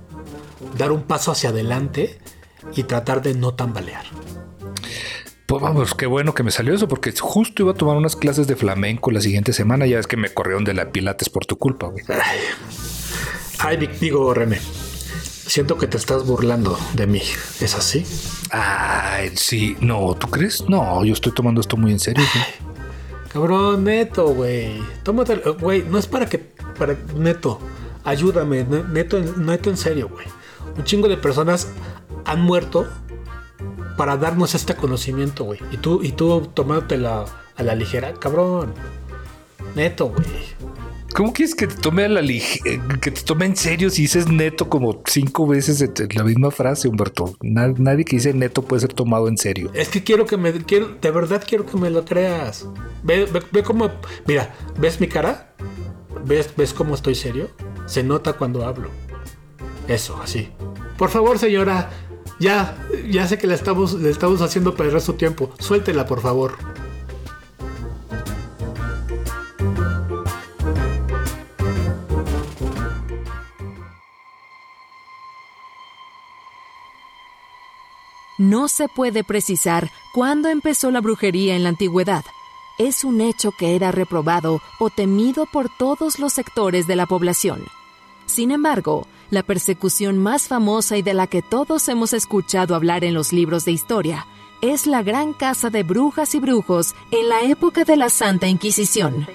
Dar 0.79 0.93
un 0.93 1.03
paso 1.03 1.33
hacia 1.33 1.51
adelante 1.51 2.19
y 2.75 2.85
tratar 2.85 3.23
de 3.23 3.35
no 3.35 3.55
tambalear. 3.55 4.05
Pues 5.47 5.63
vamos, 5.63 5.95
qué 5.95 6.07
bueno 6.07 6.35
que 6.35 6.43
me 6.43 6.51
salió 6.51 6.75
eso, 6.75 6.89
porque 6.89 7.13
justo 7.19 7.63
iba 7.63 7.71
a 7.71 7.75
tomar 7.75 7.97
unas 7.97 8.17
clases 8.17 8.49
de 8.49 8.57
flamenco 8.57 9.13
la 9.13 9.21
siguiente 9.21 9.53
semana. 9.53 9.87
Ya 9.87 9.99
es 10.01 10.07
que 10.09 10.17
me 10.17 10.29
corrieron 10.29 10.65
de 10.65 10.75
la 10.75 10.91
Pilates 10.91 11.29
por 11.29 11.47
tu 11.47 11.57
culpa, 11.57 11.87
güey. 11.87 12.05
Ay, 13.61 13.89
digo, 14.01 14.35
René. 14.35 14.59
Siento 15.47 15.79
que 15.79 15.87
te 15.87 15.97
estás 15.97 16.27
burlando 16.27 16.77
de 16.95 17.07
mí. 17.07 17.23
¿Es 17.61 17.77
así? 17.77 18.05
Ay, 18.51 19.31
sí, 19.37 19.77
no, 19.81 20.15
¿tú 20.19 20.29
crees? 20.29 20.65
No, 20.69 21.05
yo 21.05 21.13
estoy 21.13 21.33
tomando 21.33 21.61
esto 21.61 21.77
muy 21.77 21.93
en 21.93 22.01
serio. 22.01 22.25
güey. 22.35 22.45
Cabrón, 23.33 23.85
neto, 23.85 24.27
güey. 24.35 24.83
Tómate, 25.05 25.37
güey, 25.61 25.83
no 25.89 25.99
es 25.99 26.09
para 26.09 26.27
que, 26.27 26.39
para, 26.77 26.97
neto, 27.15 27.61
ayúdame, 28.03 28.65
ne- 28.65 28.83
neto, 28.83 29.19
neto 29.21 29.71
en 29.71 29.77
serio, 29.77 30.09
güey. 30.09 30.27
Un 30.77 30.83
chingo 30.85 31.07
de 31.07 31.17
personas 31.17 31.69
han 32.25 32.41
muerto 32.43 32.89
para 33.97 34.17
darnos 34.17 34.55
este 34.55 34.75
conocimiento, 34.75 35.45
güey. 35.45 35.61
Y 35.73 35.77
tú, 35.79 36.01
y 36.03 36.13
tú 36.13 36.49
tomándote 36.53 36.97
a 37.57 37.63
la 37.63 37.75
ligera, 37.75 38.13
cabrón. 38.15 38.73
Neto, 39.75 40.07
güey. 40.09 40.27
¿Cómo 41.15 41.33
quieres 41.33 41.55
que 41.55 41.67
te 41.67 41.77
tome 41.77 42.05
a 42.05 42.09
la 42.11 42.21
que 42.21 43.11
te 43.11 43.23
tome 43.23 43.47
en 43.47 43.57
serio 43.57 43.89
si 43.89 44.03
dices 44.03 44.29
neto 44.29 44.69
como 44.69 45.01
cinco 45.07 45.47
veces 45.47 45.83
la 46.15 46.25
misma 46.25 46.51
frase, 46.51 46.89
Humberto? 46.89 47.35
Na- 47.41 47.73
nadie 47.79 48.05
que 48.05 48.17
dice 48.17 48.35
neto 48.35 48.61
puede 48.61 48.81
ser 48.81 48.93
tomado 48.93 49.27
en 49.29 49.39
serio. 49.39 49.71
Es 49.73 49.89
que 49.89 50.05
quiero 50.05 50.27
que 50.27 50.37
me, 50.37 50.53
quiero, 50.65 50.89
de 51.01 51.11
verdad 51.11 51.43
quiero 51.47 51.65
que 51.65 51.79
me 51.79 51.89
lo 51.89 52.05
creas. 52.05 52.67
Ve, 53.03 53.25
ve, 53.33 53.41
ve 53.51 53.63
cómo, 53.63 53.91
mira, 54.27 54.55
¿ves 54.79 55.01
mi 55.01 55.07
cara? 55.09 55.55
¿Ves, 56.27 56.51
¿Ves 56.55 56.75
cómo 56.75 56.95
estoy 56.95 57.15
serio? 57.15 57.49
Se 57.87 58.03
nota 58.03 58.35
cuando 58.35 58.67
hablo. 58.67 58.91
Eso, 59.89 60.21
así. 60.23 60.51
Por 60.99 61.09
favor, 61.09 61.39
señora, 61.39 61.89
ya, 62.39 62.77
ya 63.11 63.27
sé 63.27 63.39
que 63.39 63.47
le 63.47 63.55
estamos, 63.55 63.95
le 63.95 64.11
estamos 64.11 64.43
haciendo 64.43 64.75
perder 64.75 65.01
su 65.01 65.15
tiempo. 65.15 65.51
Suéltela, 65.59 66.07
por 66.07 66.21
favor. 66.21 66.57
No 78.39 78.69
se 78.69 78.89
puede 78.89 79.25
precisar 79.25 79.91
cuándo 80.13 80.51
empezó 80.51 80.91
la 80.91 81.01
brujería 81.01 81.57
en 81.57 81.63
la 81.63 81.71
antigüedad. 81.71 82.23
Es 82.79 83.03
un 83.03 83.23
hecho 83.23 83.51
que 83.51 83.75
era 83.75 83.93
reprobado 83.93 84.61
o 84.79 84.91
temido 84.91 85.47
por 85.47 85.71
todos 85.79 86.19
los 86.19 86.35
sectores 86.35 86.87
de 86.87 86.97
la 86.97 87.07
población. 87.07 87.65
Sin 88.27 88.51
embargo, 88.51 89.07
la 89.31 89.43
persecución 89.43 90.19
más 90.19 90.49
famosa 90.49 90.97
y 90.97 91.03
de 91.03 91.15
la 91.15 91.27
que 91.27 91.43
todos 91.43 91.89
hemos 91.89 92.13
escuchado 92.13 92.75
hablar 92.75 93.05
en 93.05 93.15
los 93.15 93.33
libros 93.33 93.65
de 93.65 93.73
historia 93.73 94.27
es 94.63 94.87
la 94.87 95.03
gran 95.03 95.33
casa 95.33 95.71
de 95.71 95.83
brujas 95.83 96.35
y 96.35 96.41
brujos 96.41 96.95
en 97.11 97.29
la 97.29 97.43
época 97.43 97.85
de 97.85 97.97
la 97.97 98.09
Santa 98.09 98.49
Inquisición. 98.49 99.27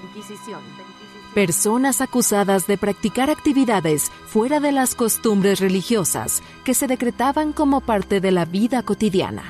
Personas 1.34 2.00
acusadas 2.00 2.66
de 2.66 2.76
practicar 2.76 3.30
actividades 3.30 4.10
fuera 4.26 4.60
de 4.60 4.72
las 4.72 4.94
costumbres 4.94 5.60
religiosas 5.60 6.42
que 6.64 6.74
se 6.74 6.86
decretaban 6.86 7.52
como 7.52 7.80
parte 7.80 8.20
de 8.20 8.32
la 8.32 8.44
vida 8.44 8.82
cotidiana. 8.82 9.42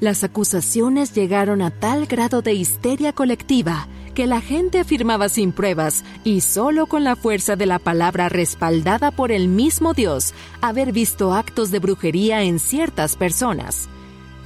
Las 0.00 0.24
acusaciones 0.24 1.14
llegaron 1.14 1.62
a 1.62 1.70
tal 1.70 2.06
grado 2.06 2.42
de 2.42 2.52
histeria 2.52 3.12
colectiva 3.12 3.86
que 4.14 4.26
la 4.26 4.40
gente 4.40 4.78
afirmaba 4.78 5.28
sin 5.28 5.52
pruebas 5.52 6.04
y 6.22 6.40
solo 6.40 6.86
con 6.86 7.04
la 7.04 7.16
fuerza 7.16 7.56
de 7.56 7.66
la 7.66 7.78
palabra 7.78 8.28
respaldada 8.28 9.10
por 9.10 9.32
el 9.32 9.48
mismo 9.48 9.92
Dios 9.92 10.32
haber 10.60 10.92
visto 10.92 11.34
actos 11.34 11.70
de 11.70 11.80
brujería 11.80 12.42
en 12.42 12.58
ciertas 12.58 13.16
personas. 13.16 13.88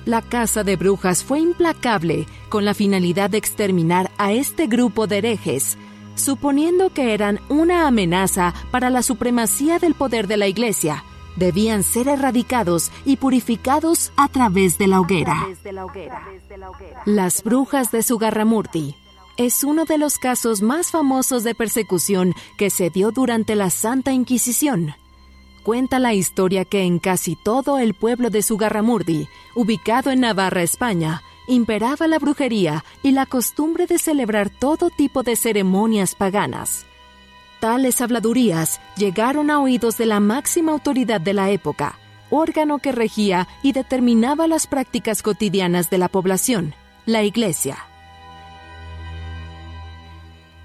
La 0.06 0.22
casa 0.22 0.64
de 0.64 0.76
brujas 0.76 1.22
fue 1.22 1.40
implacable 1.40 2.26
con 2.48 2.64
la 2.64 2.72
finalidad 2.72 3.28
de 3.28 3.38
exterminar 3.38 4.10
a 4.16 4.32
este 4.32 4.66
grupo 4.66 5.06
de 5.06 5.18
herejes, 5.18 5.76
suponiendo 6.14 6.90
que 6.90 7.12
eran 7.12 7.38
una 7.50 7.86
amenaza 7.86 8.54
para 8.70 8.88
la 8.88 9.02
supremacía 9.02 9.78
del 9.78 9.94
poder 9.94 10.26
de 10.26 10.38
la 10.38 10.46
Iglesia. 10.46 11.04
Debían 11.36 11.82
ser 11.82 12.08
erradicados 12.08 12.90
y 13.04 13.16
purificados 13.16 14.10
a 14.16 14.28
través 14.28 14.78
de 14.78 14.88
la 14.88 15.00
hoguera. 15.00 15.46
Las 17.04 17.44
brujas 17.44 17.92
de 17.92 18.02
Sugarramurti 18.02 18.96
es 19.38 19.62
uno 19.62 19.84
de 19.84 19.98
los 19.98 20.18
casos 20.18 20.62
más 20.62 20.90
famosos 20.90 21.44
de 21.44 21.54
persecución 21.54 22.34
que 22.56 22.70
se 22.70 22.90
dio 22.90 23.12
durante 23.12 23.54
la 23.54 23.70
Santa 23.70 24.12
Inquisición. 24.12 24.96
Cuenta 25.62 26.00
la 26.00 26.12
historia 26.12 26.64
que 26.64 26.82
en 26.82 26.98
casi 26.98 27.36
todo 27.36 27.78
el 27.78 27.94
pueblo 27.94 28.30
de 28.30 28.42
Sugarramurdi, 28.42 29.28
ubicado 29.54 30.10
en 30.10 30.20
Navarra, 30.20 30.62
España, 30.62 31.22
imperaba 31.46 32.08
la 32.08 32.18
brujería 32.18 32.84
y 33.02 33.12
la 33.12 33.26
costumbre 33.26 33.86
de 33.86 33.98
celebrar 33.98 34.50
todo 34.50 34.90
tipo 34.90 35.22
de 35.22 35.36
ceremonias 35.36 36.16
paganas. 36.16 36.84
Tales 37.60 38.00
habladurías 38.00 38.80
llegaron 38.96 39.50
a 39.50 39.60
oídos 39.60 39.98
de 39.98 40.06
la 40.06 40.18
máxima 40.18 40.72
autoridad 40.72 41.20
de 41.20 41.34
la 41.34 41.50
época, 41.50 41.96
órgano 42.30 42.78
que 42.78 42.90
regía 42.90 43.46
y 43.62 43.70
determinaba 43.70 44.48
las 44.48 44.66
prácticas 44.66 45.22
cotidianas 45.22 45.90
de 45.90 45.98
la 45.98 46.08
población, 46.08 46.74
la 47.06 47.22
Iglesia. 47.22 47.87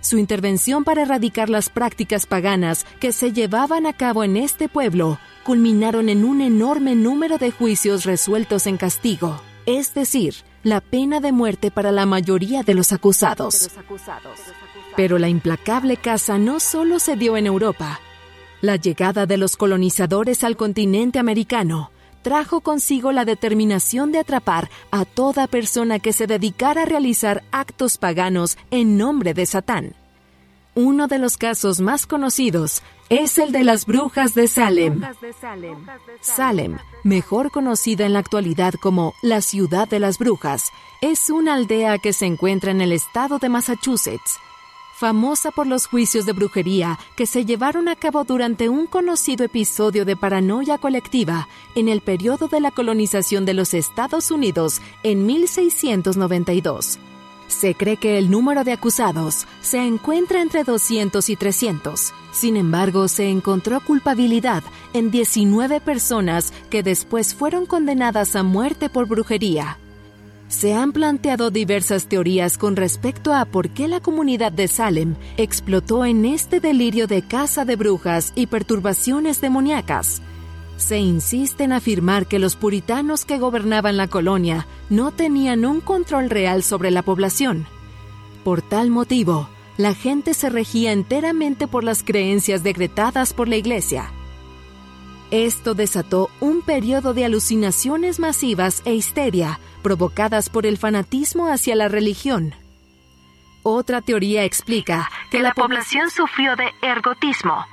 Su 0.03 0.17
intervención 0.17 0.83
para 0.83 1.03
erradicar 1.03 1.49
las 1.49 1.69
prácticas 1.69 2.25
paganas 2.25 2.85
que 2.99 3.13
se 3.13 3.31
llevaban 3.31 3.85
a 3.85 3.93
cabo 3.93 4.25
en 4.25 4.35
este 4.35 4.67
pueblo 4.67 5.17
culminaron 5.45 6.09
en 6.09 6.25
un 6.25 6.41
enorme 6.41 6.93
número 6.93 7.37
de 7.37 7.51
juicios 7.51 8.03
resueltos 8.03 8.67
en 8.67 8.75
castigo, 8.75 9.41
es 9.65 9.93
decir, 9.93 10.35
la 10.61 10.81
pena 10.81 11.21
de 11.21 11.31
muerte 11.31 11.71
para 11.71 11.93
la 11.93 12.05
mayoría 12.05 12.63
de 12.63 12.73
los 12.73 12.91
acusados. 12.91 13.69
Pero 14.97 15.19
la 15.19 15.29
implacable 15.29 15.95
caza 15.95 16.37
no 16.37 16.59
solo 16.59 16.99
se 16.99 17.15
dio 17.15 17.37
en 17.37 17.45
Europa. 17.45 18.01
La 18.59 18.75
llegada 18.75 19.25
de 19.25 19.37
los 19.37 19.55
colonizadores 19.55 20.43
al 20.43 20.57
continente 20.57 21.17
americano 21.17 21.92
trajo 22.23 22.61
consigo 22.61 23.11
la 23.11 23.25
determinación 23.25 24.11
de 24.11 24.19
atrapar 24.19 24.71
a 24.89 25.05
toda 25.05 25.45
persona 25.45 25.99
que 25.99 26.13
se 26.13 26.25
dedicara 26.25 26.81
a 26.81 26.85
realizar 26.85 27.43
actos 27.51 27.97
paganos 27.97 28.57
en 28.71 28.97
nombre 28.97 29.35
de 29.35 29.45
Satán. 29.45 29.93
Uno 30.73 31.07
de 31.07 31.19
los 31.19 31.37
casos 31.37 31.81
más 31.81 32.07
conocidos 32.07 32.81
es 33.09 33.37
el 33.37 33.51
de 33.51 33.63
las 33.63 33.85
brujas 33.85 34.33
de 34.33 34.47
Salem. 34.47 35.03
Salem, 36.21 36.79
mejor 37.03 37.51
conocida 37.51 38.07
en 38.07 38.13
la 38.13 38.19
actualidad 38.19 38.73
como 38.81 39.13
la 39.21 39.41
ciudad 39.41 39.87
de 39.87 39.99
las 39.99 40.17
brujas, 40.17 40.71
es 41.01 41.29
una 41.29 41.53
aldea 41.53 41.99
que 41.99 42.13
se 42.13 42.25
encuentra 42.25 42.71
en 42.71 42.81
el 42.81 42.91
estado 42.91 43.37
de 43.37 43.49
Massachusetts 43.49 44.39
famosa 44.93 45.51
por 45.51 45.67
los 45.67 45.87
juicios 45.87 46.25
de 46.25 46.33
brujería 46.33 46.99
que 47.15 47.25
se 47.25 47.45
llevaron 47.45 47.89
a 47.89 47.95
cabo 47.95 48.23
durante 48.23 48.69
un 48.69 48.87
conocido 48.87 49.43
episodio 49.43 50.05
de 50.05 50.15
paranoia 50.15 50.77
colectiva 50.77 51.47
en 51.75 51.89
el 51.89 52.01
periodo 52.01 52.47
de 52.47 52.61
la 52.61 52.71
colonización 52.71 53.45
de 53.45 53.53
los 53.53 53.73
Estados 53.73 54.31
Unidos 54.31 54.81
en 55.01 55.25
1692. 55.25 56.99
Se 57.47 57.75
cree 57.75 57.97
que 57.97 58.17
el 58.17 58.31
número 58.31 58.63
de 58.63 58.71
acusados 58.71 59.45
se 59.61 59.85
encuentra 59.85 60.41
entre 60.41 60.63
200 60.63 61.27
y 61.29 61.35
300. 61.35 62.13
Sin 62.31 62.57
embargo, 62.57 63.07
se 63.07 63.29
encontró 63.29 63.79
culpabilidad 63.81 64.63
en 64.93 65.11
19 65.11 65.81
personas 65.81 66.53
que 66.69 66.81
después 66.81 67.35
fueron 67.35 67.65
condenadas 67.65 68.35
a 68.35 68.43
muerte 68.43 68.89
por 68.89 69.07
brujería. 69.07 69.77
Se 70.53 70.75
han 70.75 70.91
planteado 70.91 71.49
diversas 71.49 72.05
teorías 72.05 72.59
con 72.59 72.75
respecto 72.75 73.33
a 73.33 73.43
por 73.43 73.69
qué 73.69 73.87
la 73.87 74.01
comunidad 74.01 74.51
de 74.51 74.67
Salem 74.67 75.15
explotó 75.35 76.05
en 76.05 76.25
este 76.25 76.59
delirio 76.59 77.07
de 77.07 77.23
caza 77.23 77.65
de 77.65 77.75
brujas 77.75 78.31
y 78.35 78.45
perturbaciones 78.45 79.41
demoníacas. 79.41 80.21
Se 80.77 80.99
insiste 80.99 81.63
en 81.63 81.73
afirmar 81.73 82.27
que 82.27 82.37
los 82.37 82.55
puritanos 82.55 83.25
que 83.25 83.39
gobernaban 83.39 83.97
la 83.97 84.07
colonia 84.07 84.67
no 84.91 85.11
tenían 85.11 85.65
un 85.65 85.81
control 85.81 86.29
real 86.29 86.61
sobre 86.61 86.91
la 86.91 87.01
población. 87.01 87.65
Por 88.43 88.61
tal 88.61 88.91
motivo, 88.91 89.49
la 89.77 89.95
gente 89.95 90.35
se 90.35 90.51
regía 90.51 90.91
enteramente 90.91 91.67
por 91.67 91.83
las 91.83 92.03
creencias 92.03 92.61
decretadas 92.61 93.33
por 93.33 93.47
la 93.47 93.55
Iglesia. 93.55 94.11
Esto 95.33 95.73
desató 95.73 96.29
un 96.39 96.61
periodo 96.61 97.15
de 97.15 97.25
alucinaciones 97.25 98.19
masivas 98.19 98.83
e 98.85 98.93
histeria 98.93 99.59
provocadas 99.81 100.47
por 100.47 100.67
el 100.67 100.77
fanatismo 100.77 101.47
hacia 101.47 101.75
la 101.75 101.87
religión. 101.87 102.53
Otra 103.63 104.01
teoría 104.01 104.43
explica 104.43 105.09
que 105.31 105.39
la 105.39 105.55
población 105.55 106.11
sufrió 106.11 106.55
de 106.55 106.65
ergotismo, 106.83 107.65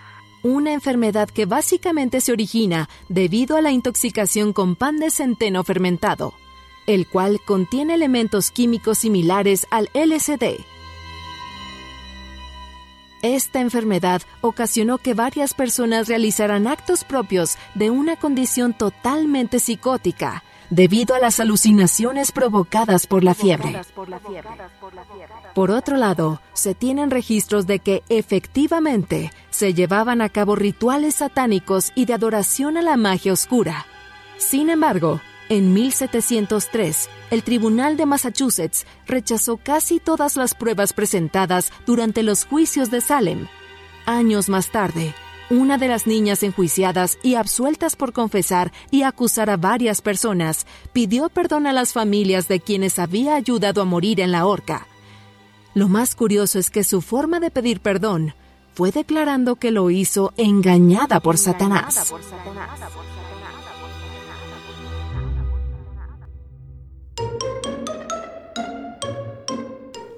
una 0.43 0.73
enfermedad 0.73 1.29
que 1.29 1.45
básicamente 1.45 2.23
se 2.23 2.33
origina 2.33 2.89
debido 3.11 3.59
a 3.59 3.61
la 3.61 3.73
intoxicación 3.73 4.55
con 4.55 4.75
pan 4.75 4.97
de 4.97 5.11
centeno 5.11 5.63
fermentado, 5.63 6.33
el 6.87 7.07
cual 7.07 7.43
contiene 7.45 7.93
elementos 7.93 8.51
químicos 8.51 8.97
similares 8.97 9.67
al 9.71 9.91
LSD. 9.93 10.65
Esta 13.23 13.61
enfermedad 13.61 14.23
ocasionó 14.41 14.97
que 14.97 15.13
varias 15.13 15.53
personas 15.53 16.09
realizaran 16.09 16.67
actos 16.67 17.05
propios 17.05 17.57
de 17.75 17.91
una 17.91 18.17
condición 18.17 18.73
totalmente 18.73 19.59
psicótica, 19.59 20.43
debido 20.71 21.15
a 21.15 21.19
las 21.19 21.39
alucinaciones 21.39 22.33
provocadas 22.33 23.07
por 23.07 23.23
la 23.23 23.35
fiebre. 23.35 23.79
Por 25.55 25.71
otro 25.71 25.97
lado, 25.97 26.41
se 26.55 26.75
tienen 26.75 27.11
registros 27.11 27.67
de 27.67 27.81
que 27.81 28.03
efectivamente 28.09 29.33
se 29.51 29.75
llevaban 29.75 30.23
a 30.23 30.31
cabo 30.31 30.57
rituales 30.57 31.17
satánicos 31.17 31.93
y 31.95 32.07
de 32.07 32.15
adoración 32.15 32.79
a 32.79 32.83
la 32.83 32.97
magia 32.97 33.33
oscura. 33.33 33.85
Sin 34.39 34.71
embargo, 34.71 35.21
en 35.51 35.75
1703, 35.75 37.11
el 37.33 37.43
Tribunal 37.43 37.97
de 37.97 38.07
Massachusetts 38.07 38.87
rechazó 39.05 39.57
casi 39.57 39.99
todas 39.99 40.37
las 40.37 40.55
pruebas 40.55 40.93
presentadas 40.93 41.73
durante 41.87 42.23
los 42.23 42.45
juicios 42.45 42.93
de 42.93 43.01
Salem. 43.01 43.49
Años 44.07 44.49
más 44.49 44.71
tarde, 44.71 45.13
una 45.51 45.77
de 45.77 45.89
las 45.89 46.07
niñas 46.07 46.45
enjuiciadas 46.45 47.19
y 47.25 47.35
absueltas 47.35 47.97
por 47.97 48.13
confesar 48.13 48.71
y 48.93 49.03
acusar 49.03 49.51
a 49.51 49.57
varias 49.57 50.03
personas 50.03 50.67
pidió 50.93 51.29
perdón 51.29 51.67
a 51.67 51.73
las 51.73 51.93
familias 51.93 52.47
de 52.47 52.61
quienes 52.61 53.01
había 53.01 53.35
ayudado 53.35 53.83
a 53.83 53.85
morir 53.85 54.21
en 54.21 54.31
la 54.31 54.47
horca. 54.47 54.87
Lo 55.75 55.89
más 55.89 56.15
curioso 56.15 56.61
es 56.61 56.71
que 56.71 56.85
su 56.85 57.03
forma 57.03 57.41
de 57.41 57.51
pedir 57.51 57.81
perdón 57.81 58.35
fue 58.73 58.93
declarando 58.93 59.57
que 59.57 59.73
lo 59.73 59.91
hizo 59.91 60.33
engañada 60.37 61.19
por 61.19 61.37
Satanás. 61.39 62.13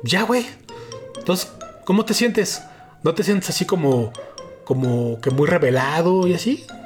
Ya, 0.03 0.23
güey. 0.23 0.47
Entonces, 1.17 1.53
¿cómo 1.85 2.05
te 2.05 2.15
sientes? 2.15 2.63
¿No 3.03 3.15
te 3.15 3.23
sientes 3.23 3.51
así 3.51 3.65
como, 3.65 4.13
como 4.65 5.21
que 5.21 5.31
muy 5.31 5.47
revelado 5.49 6.27
y 6.27 6.35
así? 6.35 6.67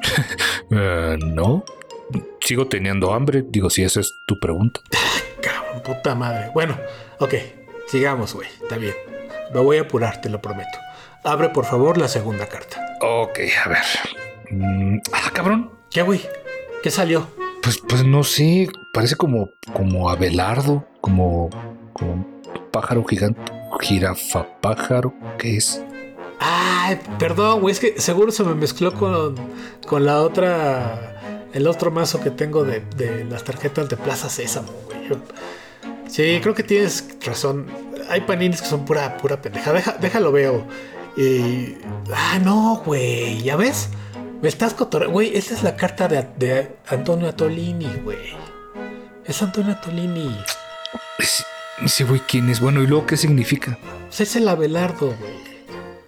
Eh, 0.68 1.16
no. 1.24 1.64
Sigo 2.40 2.66
teniendo 2.66 3.14
hambre. 3.14 3.44
Digo, 3.48 3.70
si 3.70 3.84
esa 3.84 4.00
es 4.00 4.16
tu 4.26 4.40
pregunta. 4.40 4.80
Cabrón, 5.40 5.80
puta 5.84 6.16
madre. 6.16 6.50
Bueno, 6.52 6.76
ok. 7.20 7.34
Sigamos, 7.86 8.34
güey. 8.34 8.48
Está 8.60 8.76
bien. 8.76 8.94
Me 9.54 9.60
voy 9.60 9.76
a 9.76 9.82
apurar, 9.82 10.20
te 10.20 10.28
lo 10.28 10.42
prometo. 10.42 10.76
Abre, 11.22 11.50
por 11.50 11.66
favor, 11.66 11.98
la 11.98 12.08
segunda 12.08 12.46
carta. 12.48 12.96
Ok, 13.00 13.38
a 13.64 13.68
ver. 13.68 13.84
Mm, 14.50 14.98
ah, 15.12 15.30
cabrón. 15.32 15.70
¿Qué, 15.88 16.02
güey? 16.02 16.20
¿Qué 16.82 16.90
salió? 16.90 17.28
Pues, 17.62 17.78
pues 17.78 18.04
no 18.04 18.24
sé. 18.24 18.68
Parece 18.92 19.14
como, 19.14 19.50
como 19.72 20.10
Abelardo. 20.10 20.84
Como, 21.00 21.48
como 21.92 22.35
pájaro 22.76 23.04
gigante, 23.04 23.40
jirafa 23.80 24.46
pájaro, 24.60 25.14
¿qué 25.38 25.56
es? 25.56 25.82
Ay, 26.38 27.00
perdón, 27.18 27.62
güey, 27.62 27.72
es 27.72 27.80
que 27.80 27.98
seguro 27.98 28.30
se 28.30 28.44
me 28.44 28.54
mezcló 28.54 28.92
con, 28.92 29.34
con 29.86 30.04
la 30.04 30.20
otra. 30.20 31.48
El 31.54 31.66
otro 31.68 31.90
mazo 31.90 32.20
que 32.20 32.30
tengo 32.30 32.64
de, 32.64 32.80
de 32.96 33.24
las 33.24 33.44
tarjetas 33.44 33.88
de 33.88 33.96
Plaza 33.96 34.28
Sésamo, 34.28 34.68
güey. 34.84 35.18
Sí, 36.06 36.38
creo 36.42 36.54
que 36.54 36.62
tienes 36.64 37.08
razón. 37.24 37.66
Hay 38.10 38.20
paninis 38.20 38.60
que 38.60 38.68
son 38.68 38.84
pura, 38.84 39.16
pura 39.16 39.40
pendeja. 39.40 39.72
Deja, 39.72 39.92
déjalo 39.92 40.30
veo. 40.30 40.66
Y. 41.16 41.78
Ah, 42.14 42.38
no, 42.44 42.82
güey. 42.84 43.42
¿Ya 43.42 43.56
ves? 43.56 43.88
Me 44.42 44.48
estás 44.48 44.74
cotorreando. 44.74 45.14
Güey, 45.14 45.34
esta 45.34 45.54
es 45.54 45.62
la 45.62 45.76
carta 45.76 46.08
de, 46.08 46.28
de 46.36 46.76
Antonio 46.88 47.26
Atolini, 47.30 47.90
güey. 48.04 48.36
Es 49.24 49.40
Antonio 49.40 49.72
Atolini. 49.72 50.36
Sí, 51.86 52.04
güey, 52.04 52.20
¿quién 52.26 52.48
es? 52.48 52.60
Bueno, 52.60 52.82
¿y 52.82 52.86
luego 52.86 53.06
qué 53.06 53.16
significa? 53.16 53.78
Pues 54.06 54.20
es 54.20 54.36
el 54.36 54.48
Abelardo, 54.48 55.14
güey. 55.18 55.46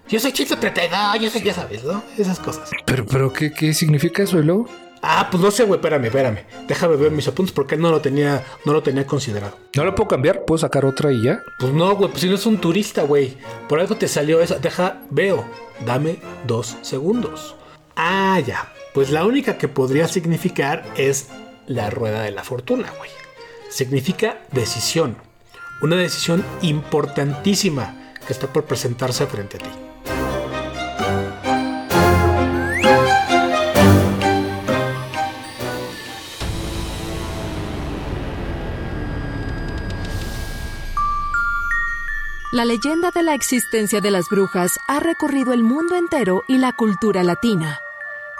Yo 0.09 0.19
soy 0.19 0.33
Chito 0.33 0.57
32, 0.59 1.21
yo 1.21 1.31
sé, 1.31 1.43
ya 1.43 1.53
sabes, 1.53 1.85
¿no? 1.85 2.03
Esas 2.17 2.39
cosas. 2.39 2.71
Pero, 2.87 3.05
pero, 3.05 3.31
¿qué, 3.33 3.53
qué 3.53 3.75
significa 3.75 4.23
eso 4.23 4.39
y 4.39 4.43
luego? 4.43 4.67
Ah, 5.03 5.29
pues 5.31 5.43
no 5.43 5.51
sé, 5.51 5.65
güey, 5.65 5.79
espérame, 5.79 6.07
espérame. 6.07 6.39
Déjame 6.67 6.97
ver 6.97 7.13
mis 7.13 7.29
apuntes 7.29 7.53
porque 7.53 7.77
no 7.77 7.91
lo 7.91 8.01
tenía, 8.01 8.45
no 8.65 8.73
lo 8.73 8.83
tenía 8.83 9.07
considerado. 9.07 9.57
¿No 9.77 9.85
lo 9.85 9.95
puedo 9.95 10.09
cambiar? 10.09 10.45
¿Puedo 10.45 10.59
sacar 10.59 10.85
otra 10.85 11.13
y 11.13 11.23
ya? 11.23 11.43
Pues 11.59 11.73
no, 11.73 11.95
güey, 11.95 12.11
pues 12.11 12.23
si 12.23 12.29
no 12.29 12.35
es 12.35 12.47
un 12.47 12.59
turista, 12.59 13.03
güey. 13.03 13.37
Por 13.69 13.81
algo 13.81 13.97
te 13.97 14.09
salió 14.09 14.41
esa. 14.41 14.59
Deja, 14.59 15.03
veo. 15.11 15.45
Dame 15.85 16.19
dos 16.47 16.77
segundos. 16.83 17.55
Ah, 17.95 18.41
ya. 18.45 18.73
Pues 18.95 19.11
la 19.11 19.25
única 19.25 19.59
que 19.59 19.69
podría 19.69 20.09
significar 20.09 20.85
es 20.97 21.29
la 21.67 21.91
rueda 21.91 22.23
de 22.23 22.33
la 22.33 22.43
fortuna, 22.43 22.91
güey. 22.97 23.11
Significa 23.69 24.41
decisión. 24.51 25.17
Una 25.81 25.95
decisión 25.97 26.45
importantísima 26.63 27.95
que 28.27 28.33
está 28.33 28.53
por 28.53 28.65
presentarse 28.65 29.27
frente 29.27 29.59
a 29.59 29.61
ti. 29.61 29.71
La 42.51 42.65
leyenda 42.65 43.11
de 43.15 43.23
la 43.23 43.35
existencia 43.35 44.01
de 44.01 44.11
las 44.11 44.29
brujas 44.29 44.81
ha 44.89 44.99
recorrido 44.99 45.53
el 45.53 45.63
mundo 45.63 45.95
entero 45.95 46.43
y 46.49 46.59
la 46.59 46.73
cultura 46.73 47.23
latina. 47.23 47.79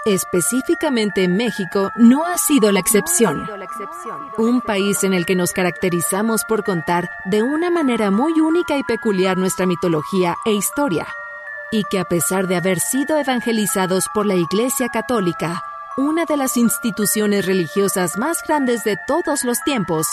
Específicamente 0.05 1.23
en 1.23 1.35
México 1.35 1.91
no 1.95 2.25
ha 2.25 2.37
sido 2.37 2.71
la 2.71 2.79
excepción. 2.79 3.45
Un 4.37 4.61
país 4.61 5.03
en 5.03 5.13
el 5.13 5.25
que 5.25 5.35
nos 5.35 5.51
caracterizamos 5.51 6.45
por 6.45 6.63
contar 6.63 7.09
de 7.25 7.43
una 7.43 7.69
manera 7.69 8.09
muy 8.09 8.39
única 8.39 8.77
y 8.77 8.83
peculiar 8.83 9.37
nuestra 9.37 9.65
mitología 9.65 10.35
e 10.45 10.53
historia. 10.53 11.05
Y 11.71 11.83
que 11.83 11.99
a 11.99 12.05
pesar 12.05 12.47
de 12.47 12.55
haber 12.55 12.79
sido 12.79 13.17
evangelizados 13.17 14.05
por 14.13 14.25
la 14.25 14.35
Iglesia 14.35 14.87
Católica, 14.87 15.61
una 15.97 16.23
de 16.23 16.37
las 16.37 16.55
instituciones 16.55 17.45
religiosas 17.45 18.17
más 18.17 18.41
grandes 18.47 18.85
de 18.85 18.97
todos 19.05 19.43
los 19.43 19.59
tiempos, 19.61 20.07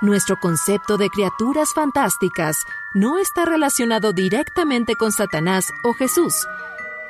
nuestro 0.00 0.36
concepto 0.38 0.96
de 0.96 1.10
criaturas 1.10 1.72
fantásticas 1.74 2.64
no 2.92 3.18
está 3.18 3.44
relacionado 3.44 4.12
directamente 4.12 4.96
con 4.96 5.12
Satanás 5.12 5.72
o 5.84 5.92
Jesús. 5.92 6.46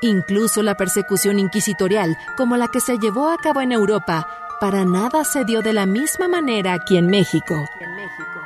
Incluso 0.00 0.62
la 0.62 0.76
persecución 0.76 1.38
inquisitorial, 1.38 2.16
como 2.36 2.56
la 2.56 2.68
que 2.68 2.80
se 2.80 2.98
llevó 2.98 3.30
a 3.30 3.38
cabo 3.38 3.60
en 3.60 3.72
Europa, 3.72 4.28
para 4.60 4.84
nada 4.84 5.24
se 5.24 5.44
dio 5.44 5.60
de 5.60 5.72
la 5.72 5.86
misma 5.86 6.28
manera 6.28 6.72
aquí 6.72 6.96
en 6.96 7.06
México. 7.06 7.68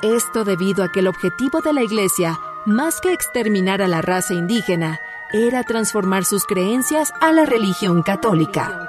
Esto 0.03 0.45
debido 0.45 0.83
a 0.83 0.91
que 0.91 1.01
el 1.01 1.09
objetivo 1.09 1.61
de 1.61 1.73
la 1.73 1.83
Iglesia, 1.83 2.39
más 2.67 3.01
que 3.01 3.13
exterminar 3.13 3.83
a 3.83 3.89
la 3.89 4.03
raza 4.03 4.35
indígena, 4.35 4.99
era 5.33 5.63
transformar 5.63 6.25
sus 6.25 6.45
creencias 6.45 7.13
a 7.21 7.33
la 7.33 7.47
religión 7.47 8.03
católica. 8.03 8.89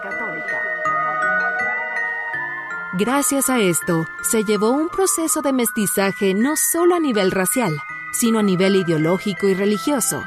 Gracias 2.93 3.49
a 3.49 3.59
esto, 3.59 4.05
se 4.21 4.43
llevó 4.43 4.71
un 4.71 4.87
proceso 4.89 5.41
de 5.41 5.51
mestizaje 5.51 6.33
no 6.33 6.55
solo 6.55 6.95
a 6.95 6.99
nivel 6.99 7.31
racial, 7.31 7.75
sino 8.11 8.39
a 8.39 8.43
nivel 8.43 8.75
ideológico 8.75 9.47
y 9.47 9.53
religioso. 9.55 10.23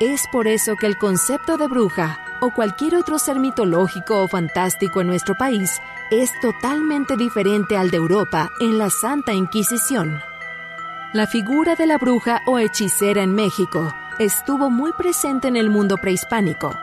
Es 0.00 0.26
por 0.32 0.48
eso 0.48 0.74
que 0.76 0.86
el 0.86 0.98
concepto 0.98 1.56
de 1.56 1.68
bruja 1.68 2.18
o 2.40 2.50
cualquier 2.50 2.96
otro 2.96 3.18
ser 3.18 3.38
mitológico 3.38 4.22
o 4.22 4.28
fantástico 4.28 5.00
en 5.00 5.06
nuestro 5.06 5.36
país 5.36 5.80
es 6.10 6.32
totalmente 6.40 7.16
diferente 7.16 7.76
al 7.76 7.90
de 7.90 7.98
Europa 7.98 8.50
en 8.60 8.78
la 8.78 8.90
Santa 8.90 9.32
Inquisición. 9.32 10.20
La 11.12 11.26
figura 11.26 11.76
de 11.76 11.86
la 11.86 11.98
bruja 11.98 12.42
o 12.46 12.58
hechicera 12.58 13.22
en 13.22 13.34
México 13.34 13.94
estuvo 14.18 14.70
muy 14.70 14.92
presente 14.92 15.48
en 15.48 15.56
el 15.56 15.70
mundo 15.70 15.96
prehispánico. 15.98 16.74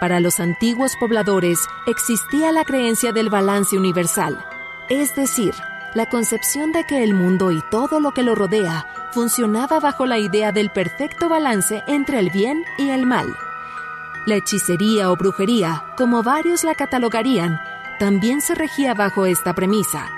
Para 0.00 0.20
los 0.20 0.40
antiguos 0.40 0.92
pobladores 0.98 1.58
existía 1.86 2.52
la 2.52 2.64
creencia 2.64 3.12
del 3.12 3.30
balance 3.30 3.76
universal, 3.76 4.44
es 4.88 5.14
decir, 5.16 5.54
la 5.94 6.06
concepción 6.06 6.72
de 6.72 6.84
que 6.84 7.02
el 7.02 7.14
mundo 7.14 7.52
y 7.52 7.62
todo 7.70 8.00
lo 8.00 8.12
que 8.12 8.22
lo 8.22 8.34
rodea 8.34 8.86
funcionaba 9.12 9.78
bajo 9.80 10.06
la 10.06 10.18
idea 10.18 10.52
del 10.52 10.70
perfecto 10.70 11.28
balance 11.28 11.82
entre 11.86 12.18
el 12.18 12.30
bien 12.30 12.64
y 12.78 12.90
el 12.90 13.06
mal. 13.06 13.26
La 14.26 14.36
hechicería 14.36 15.10
o 15.10 15.16
brujería, 15.16 15.84
como 15.96 16.22
varios 16.22 16.64
la 16.64 16.74
catalogarían, 16.74 17.60
también 17.98 18.40
se 18.40 18.54
regía 18.54 18.94
bajo 18.94 19.26
esta 19.26 19.54
premisa, 19.54 20.10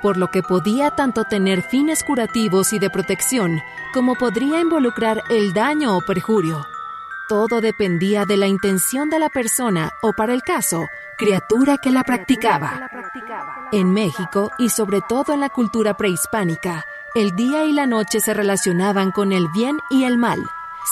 por 0.00 0.16
lo 0.16 0.28
que 0.28 0.42
podía 0.42 0.92
tanto 0.92 1.24
tener 1.24 1.62
fines 1.62 2.02
curativos 2.02 2.72
y 2.72 2.78
de 2.78 2.88
protección, 2.88 3.60
como 3.92 4.14
podría 4.14 4.60
involucrar 4.60 5.22
el 5.28 5.52
daño 5.52 5.96
o 5.96 6.00
perjurio. 6.00 6.66
Todo 7.30 7.60
dependía 7.60 8.24
de 8.24 8.36
la 8.36 8.48
intención 8.48 9.08
de 9.08 9.20
la 9.20 9.28
persona 9.28 9.92
o, 10.02 10.12
para 10.12 10.34
el 10.34 10.42
caso, 10.42 10.88
criatura 11.16 11.78
que 11.78 11.92
la 11.92 12.02
practicaba. 12.02 12.90
En 13.70 13.92
México 13.92 14.50
y 14.58 14.70
sobre 14.70 15.00
todo 15.00 15.32
en 15.32 15.38
la 15.38 15.48
cultura 15.48 15.96
prehispánica, 15.96 16.84
el 17.14 17.36
día 17.36 17.64
y 17.66 17.72
la 17.72 17.86
noche 17.86 18.18
se 18.18 18.34
relacionaban 18.34 19.12
con 19.12 19.30
el 19.30 19.46
bien 19.46 19.78
y 19.90 20.02
el 20.02 20.18
mal, 20.18 20.42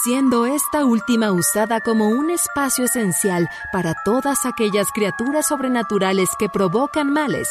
siendo 0.04 0.46
esta 0.46 0.84
última 0.84 1.32
usada 1.32 1.80
como 1.80 2.06
un 2.06 2.30
espacio 2.30 2.84
esencial 2.84 3.48
para 3.72 3.94
todas 4.04 4.46
aquellas 4.46 4.92
criaturas 4.92 5.48
sobrenaturales 5.48 6.30
que 6.38 6.48
provocan 6.48 7.12
males. 7.12 7.50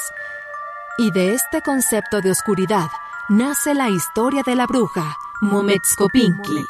Y 0.98 1.12
de 1.12 1.34
este 1.34 1.62
concepto 1.62 2.22
de 2.22 2.32
oscuridad 2.32 2.88
nace 3.28 3.74
la 3.74 3.90
historia 3.90 4.44
de 4.46 4.56
la 4.56 4.66
bruja, 4.66 5.18
Mometskopinki. 5.42 6.66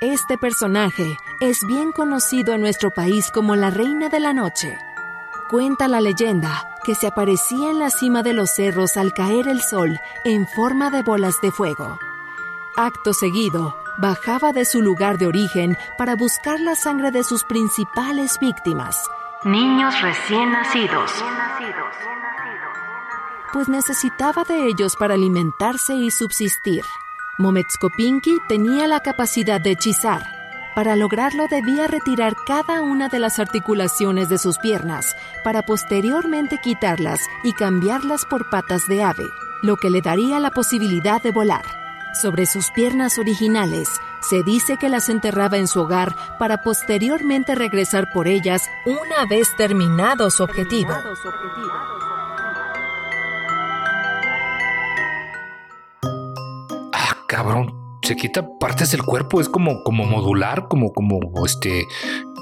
Este 0.00 0.38
personaje 0.38 1.16
es 1.40 1.66
bien 1.66 1.90
conocido 1.90 2.54
en 2.54 2.60
nuestro 2.60 2.92
país 2.92 3.32
como 3.32 3.56
la 3.56 3.70
Reina 3.70 4.08
de 4.08 4.20
la 4.20 4.32
Noche. 4.32 4.78
Cuenta 5.50 5.88
la 5.88 6.00
leyenda 6.00 6.76
que 6.84 6.94
se 6.94 7.08
aparecía 7.08 7.70
en 7.70 7.80
la 7.80 7.90
cima 7.90 8.22
de 8.22 8.32
los 8.32 8.50
cerros 8.50 8.96
al 8.96 9.12
caer 9.12 9.48
el 9.48 9.60
sol 9.60 9.98
en 10.24 10.46
forma 10.46 10.90
de 10.90 11.02
bolas 11.02 11.40
de 11.40 11.50
fuego. 11.50 11.98
Acto 12.76 13.12
seguido, 13.12 13.76
bajaba 13.98 14.52
de 14.52 14.64
su 14.64 14.82
lugar 14.82 15.18
de 15.18 15.26
origen 15.26 15.76
para 15.96 16.14
buscar 16.14 16.60
la 16.60 16.76
sangre 16.76 17.10
de 17.10 17.24
sus 17.24 17.42
principales 17.44 18.38
víctimas, 18.38 19.04
Niños 19.44 20.00
recién 20.02 20.50
nacidos. 20.52 21.12
pues 23.52 23.68
necesitaba 23.68 24.44
de 24.44 24.66
ellos 24.66 24.94
para 24.96 25.14
alimentarse 25.14 25.94
y 25.94 26.10
subsistir. 26.10 26.84
Mometskopinki 27.38 28.40
tenía 28.48 28.88
la 28.88 28.98
capacidad 28.98 29.60
de 29.60 29.70
hechizar. 29.70 30.22
Para 30.74 30.96
lograrlo 30.96 31.46
debía 31.46 31.86
retirar 31.86 32.34
cada 32.44 32.82
una 32.82 33.08
de 33.08 33.20
las 33.20 33.38
articulaciones 33.38 34.28
de 34.28 34.38
sus 34.38 34.58
piernas 34.58 35.16
para 35.44 35.62
posteriormente 35.62 36.58
quitarlas 36.58 37.20
y 37.44 37.52
cambiarlas 37.52 38.24
por 38.24 38.50
patas 38.50 38.88
de 38.88 39.04
ave, 39.04 39.24
lo 39.62 39.76
que 39.76 39.88
le 39.88 40.02
daría 40.02 40.40
la 40.40 40.50
posibilidad 40.50 41.22
de 41.22 41.30
volar. 41.30 41.64
Sobre 42.12 42.44
sus 42.44 42.72
piernas 42.72 43.18
originales, 43.18 43.88
se 44.20 44.42
dice 44.42 44.76
que 44.76 44.88
las 44.88 45.08
enterraba 45.08 45.58
en 45.58 45.68
su 45.68 45.82
hogar 45.82 46.16
para 46.38 46.62
posteriormente 46.62 47.54
regresar 47.54 48.10
por 48.12 48.26
ellas 48.26 48.68
una 48.84 49.26
vez 49.30 49.54
terminado 49.56 50.28
su 50.30 50.42
objetivo. 50.42 50.90
Ah, 50.90 52.07
cabrón. 57.28 57.76
Se 58.02 58.16
quita 58.16 58.58
partes 58.58 58.90
del 58.90 59.04
cuerpo. 59.04 59.40
Es 59.40 59.48
como, 59.48 59.84
como 59.84 60.04
modular, 60.04 60.66
como, 60.66 60.92
como 60.92 61.20
este, 61.46 61.86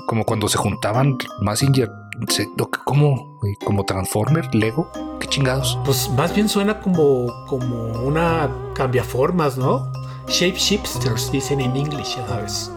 como 0.07 0.25
cuando 0.25 0.49
se 0.49 0.57
juntaban 0.57 1.19
Massinger. 1.43 1.91
Se, 2.29 2.49
¿Cómo? 2.85 3.37
güey? 3.41 3.57
Como 3.57 3.85
Transformer, 3.85 4.55
Lego. 4.55 4.91
Qué 5.21 5.27
chingados. 5.27 5.79
Pues 5.85 6.09
más 6.11 6.35
bien 6.35 6.49
suena 6.49 6.81
como, 6.81 7.27
como 7.47 7.93
una 8.03 8.51
cambiaformas, 8.75 9.59
¿no? 9.59 9.93
Shape 10.29 10.57
shifsters 10.57 11.31
dicen 11.31 11.61
en 11.61 11.77
inglés, 11.77 12.17
ya 12.17 12.27
sabes. 12.27 12.73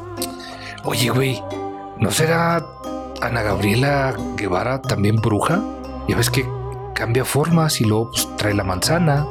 Oye, 0.84 1.10
güey, 1.10 1.42
¿no 2.00 2.12
será 2.12 2.66
Ana 3.22 3.42
Gabriela 3.44 4.16
Guevara 4.36 4.82
también 4.82 5.18
bruja? 5.18 5.62
Ya 6.08 6.16
ves 6.16 6.30
que 6.30 6.48
cambia 6.96 7.24
formas 7.24 7.82
y 7.82 7.86
luego 7.86 8.12
pues, 8.12 8.28
trae 8.38 8.54
la 8.54 8.64
manzana 8.64 9.26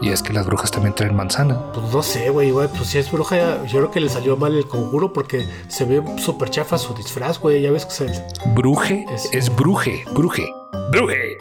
Y 0.00 0.10
es 0.10 0.22
que 0.22 0.32
las 0.32 0.46
brujas 0.46 0.70
también 0.70 0.94
traen 0.94 1.16
manzana. 1.16 1.72
Pues 1.72 1.92
no 1.92 2.02
sé, 2.02 2.30
güey, 2.30 2.50
güey. 2.52 2.68
Pues 2.68 2.88
si 2.90 2.98
es 2.98 3.10
bruja, 3.10 3.64
yo 3.66 3.78
creo 3.78 3.90
que 3.90 4.00
le 4.00 4.08
salió 4.08 4.36
mal 4.36 4.54
el 4.54 4.66
conjuro 4.66 5.12
porque 5.12 5.46
se 5.68 5.84
ve 5.84 6.02
súper 6.18 6.50
chafa 6.50 6.78
su 6.78 6.94
disfraz, 6.94 7.40
güey. 7.40 7.60
Ya 7.62 7.72
ves 7.72 7.84
que 7.84 7.92
se. 7.92 8.24
Bruje 8.54 9.04
Es- 9.12 9.28
es, 9.32 9.54
bruje, 9.54 10.04
bruje, 10.14 10.46
bruje. 10.92 11.36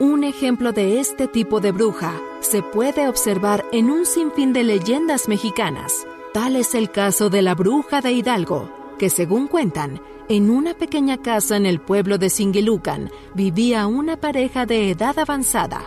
Un 0.00 0.24
ejemplo 0.24 0.72
de 0.72 1.00
este 1.00 1.28
tipo 1.28 1.60
de 1.60 1.72
bruja 1.72 2.12
se 2.40 2.62
puede 2.62 3.08
observar 3.08 3.64
en 3.72 3.90
un 3.90 4.04
sinfín 4.06 4.52
de 4.52 4.64
leyendas 4.64 5.28
mexicanas. 5.28 6.06
Tal 6.32 6.56
es 6.56 6.74
el 6.74 6.90
caso 6.90 7.30
de 7.30 7.42
la 7.42 7.54
bruja 7.54 8.00
de 8.00 8.12
Hidalgo, 8.12 8.68
que 8.98 9.10
según 9.10 9.46
cuentan, 9.46 10.00
en 10.28 10.50
una 10.50 10.74
pequeña 10.74 11.18
casa 11.18 11.56
en 11.56 11.66
el 11.66 11.80
pueblo 11.80 12.16
de 12.18 12.30
Singilucan 12.30 13.10
vivía 13.34 13.86
una 13.86 14.16
pareja 14.16 14.64
de 14.64 14.90
edad 14.90 15.18
avanzada, 15.18 15.82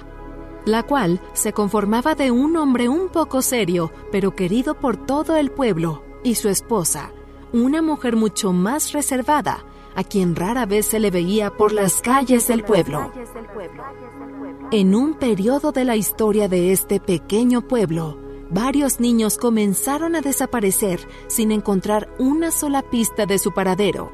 la 0.65 0.84
cual 0.84 1.22
se 1.34 1.54
conformaba 1.54 2.13
de 2.13 2.30
un 2.30 2.56
hombre 2.58 2.89
un 2.89 3.10
poco 3.10 3.41
serio, 3.41 3.91
pero 4.12 4.36
querido 4.36 4.76
por 4.76 4.98
todo 4.98 5.38
el 5.38 5.50
pueblo, 5.50 6.04
y 6.24 6.36
su 6.36 6.50
esposa, 6.50 7.12
una 7.54 7.82
mujer 7.82 8.15
mucho 8.15 8.54
más 8.54 8.91
reservada, 8.91 9.65
a 9.96 10.04
quien 10.04 10.36
rara 10.36 10.65
vez 10.65 10.86
se 10.86 11.00
le 11.00 11.10
veía 11.10 11.50
por 11.50 11.72
las 11.72 12.02
calles 12.02 12.48
del 12.48 12.63
pueblo. 12.63 13.12
En 14.72 14.93
un 14.93 15.15
periodo 15.15 15.72
de 15.72 15.86
la 15.86 15.96
historia 15.96 16.48
de 16.48 16.72
este 16.72 17.00
pequeño 17.00 17.62
pueblo, 17.62 18.20
varios 18.49 18.99
niños 18.99 19.38
comenzaron 19.38 20.15
a 20.15 20.21
desaparecer 20.21 20.99
sin 21.27 21.51
encontrar 21.51 22.10
una 22.17 22.51
sola 22.51 22.81
pista 22.81 23.25
de 23.25 23.39
su 23.39 23.51
paradero. 23.51 24.12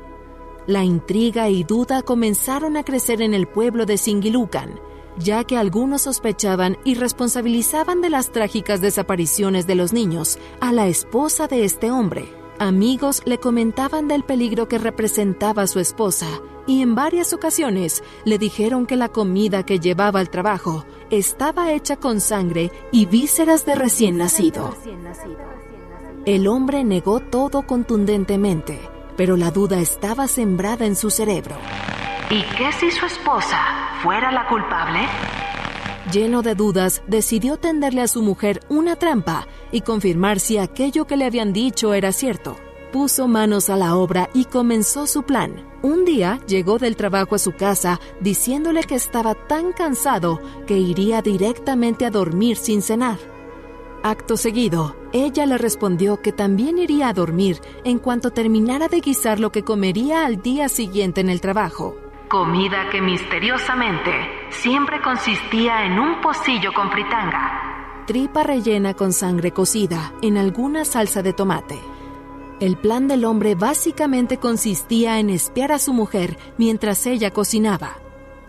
La 0.68 0.84
intriga 0.84 1.50
y 1.50 1.64
duda 1.64 2.02
comenzaron 2.04 2.78
a 2.78 2.84
crecer 2.84 3.22
en 3.22 3.34
el 3.34 3.48
pueblo 3.48 3.86
de 3.86 3.98
Singilucan, 3.98 4.80
ya 5.18 5.44
que 5.44 5.58
algunos 5.58 6.04
sospechaban 6.04 6.78
y 6.84 6.96
responsabilizaban 6.96 8.02
de 8.02 8.10
las 8.10 8.32
trágicas 8.32 8.82
desapariciones 8.82 9.68
de 9.68 9.76
los 9.76 9.94
niños 9.94 10.40
a 10.60 10.72
la 10.72 10.88
esposa 10.88 11.48
de 11.48 11.66
este 11.66 11.92
hombre. 11.92 12.43
Amigos 12.60 13.22
le 13.26 13.40
comentaban 13.40 14.08
del 14.08 14.24
peligro 14.24 14.68
que 14.68 14.78
representaba 14.78 15.68
su 15.68 15.80
esposa 15.80 16.28
y 16.68 16.82
en 16.82 16.96
varias 16.96 17.34
ocasiones 17.34 18.04
le 18.26 18.38
dijeron 18.38 18.86
que 18.86 18.96
la 18.96 19.10
comida 19.10 19.64
que 19.64 19.80
llevaba 19.80 20.20
al 20.20 20.30
trabajo 20.30 20.86
estaba 21.10 21.72
hecha 21.72 21.98
con 21.98 22.22
sangre 22.22 22.72
y 22.92 23.06
vísceras 23.06 23.66
de 23.66 23.76
recién 23.76 24.18
nacido. 24.18 24.74
El 26.26 26.48
hombre 26.48 26.84
negó 26.84 27.20
todo 27.20 27.64
contundentemente, 27.64 28.80
pero 29.18 29.36
la 29.36 29.52
duda 29.52 29.80
estaba 29.80 30.28
sembrada 30.28 30.86
en 30.86 30.96
su 30.96 31.10
cerebro. 31.10 31.56
¿Y 32.30 32.44
qué 32.56 32.72
si 32.80 32.92
su 32.92 33.06
esposa 33.06 33.60
fuera 34.02 34.32
la 34.32 34.48
culpable? 34.48 35.00
Lleno 36.12 36.42
de 36.42 36.54
dudas, 36.54 37.02
decidió 37.08 37.58
tenderle 37.58 38.02
a 38.02 38.08
su 38.08 38.22
mujer 38.22 38.60
una 38.68 38.98
trampa 38.98 39.48
y 39.72 39.82
confirmar 39.82 40.40
si 40.40 40.58
aquello 40.58 41.06
que 41.06 41.16
le 41.16 41.26
habían 41.26 41.54
dicho 41.54 41.94
era 41.94 42.12
cierto. 42.12 42.58
Puso 42.92 43.28
manos 43.28 43.70
a 43.70 43.78
la 43.78 43.96
obra 43.96 44.30
y 44.34 44.46
comenzó 44.46 45.08
su 45.08 45.24
plan. 45.24 45.66
Un 45.82 46.06
día 46.06 46.40
llegó 46.46 46.78
del 46.78 46.96
trabajo 46.96 47.36
a 47.36 47.40
su 47.40 47.54
casa 47.54 48.00
diciéndole 48.20 48.84
que 48.84 48.96
estaba 48.96 49.34
tan 49.34 49.72
cansado 49.72 50.42
que 50.68 50.78
iría 50.78 51.22
directamente 51.22 52.06
a 52.06 52.12
dormir 52.12 52.58
sin 52.58 52.82
cenar. 52.82 53.18
Acto 54.04 54.36
seguido, 54.36 54.98
ella 55.14 55.46
le 55.46 55.58
respondió 55.58 56.22
que 56.22 56.34
también 56.34 56.78
iría 56.78 57.08
a 57.08 57.14
dormir 57.14 57.62
en 57.86 57.98
cuanto 57.98 58.32
terminara 58.32 58.90
de 58.90 59.00
guisar 59.00 59.40
lo 59.40 59.54
que 59.54 59.64
comería 59.64 60.26
al 60.26 60.42
día 60.42 60.68
siguiente 60.68 61.22
en 61.22 61.30
el 61.30 61.40
trabajo. 61.40 61.96
Comida 62.34 62.90
que 62.92 63.00
misteriosamente 63.00 64.10
siempre 64.50 65.00
consistía 65.04 65.86
en 65.86 66.00
un 66.00 66.20
pocillo 66.20 66.74
con 66.74 66.90
fritanga. 66.90 68.04
tripa 68.08 68.42
rellena 68.42 68.96
con 68.96 69.14
sangre 69.14 69.52
cocida 69.52 70.12
en 70.24 70.40
alguna 70.40 70.84
salsa 70.84 71.22
de 71.22 71.34
tomate. 71.34 71.78
El 72.60 72.76
plan 72.76 73.08
del 73.08 73.26
hombre 73.26 73.54
básicamente 73.54 74.38
consistía 74.38 75.20
en 75.20 75.30
espiar 75.30 75.72
a 75.72 75.78
su 75.78 75.94
mujer 75.94 76.40
mientras 76.58 77.06
ella 77.06 77.30
cocinaba. 77.30 77.98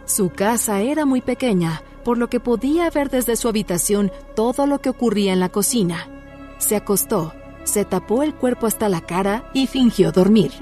Su 0.07 0.31
casa 0.31 0.81
era 0.81 1.05
muy 1.05 1.21
pequeña, 1.21 1.83
por 2.07 2.17
lo 2.17 2.31
que 2.31 2.41
podía 2.41 2.89
ver 2.89 3.11
desde 3.11 3.37
su 3.37 3.49
habitación 3.49 4.11
todo 4.35 4.67
lo 4.67 4.81
que 4.81 4.89
ocurría 4.89 5.35
en 5.35 5.41
la 5.41 5.51
cocina. 5.51 6.09
Se 6.57 6.75
acostó, 6.75 7.35
se 7.65 7.85
tapó 7.85 8.23
el 8.23 8.35
cuerpo 8.35 8.67
hasta 8.67 8.89
la 8.89 9.01
cara 9.01 9.51
y 9.53 9.67
fingió 9.67 10.13
dormir, 10.13 10.53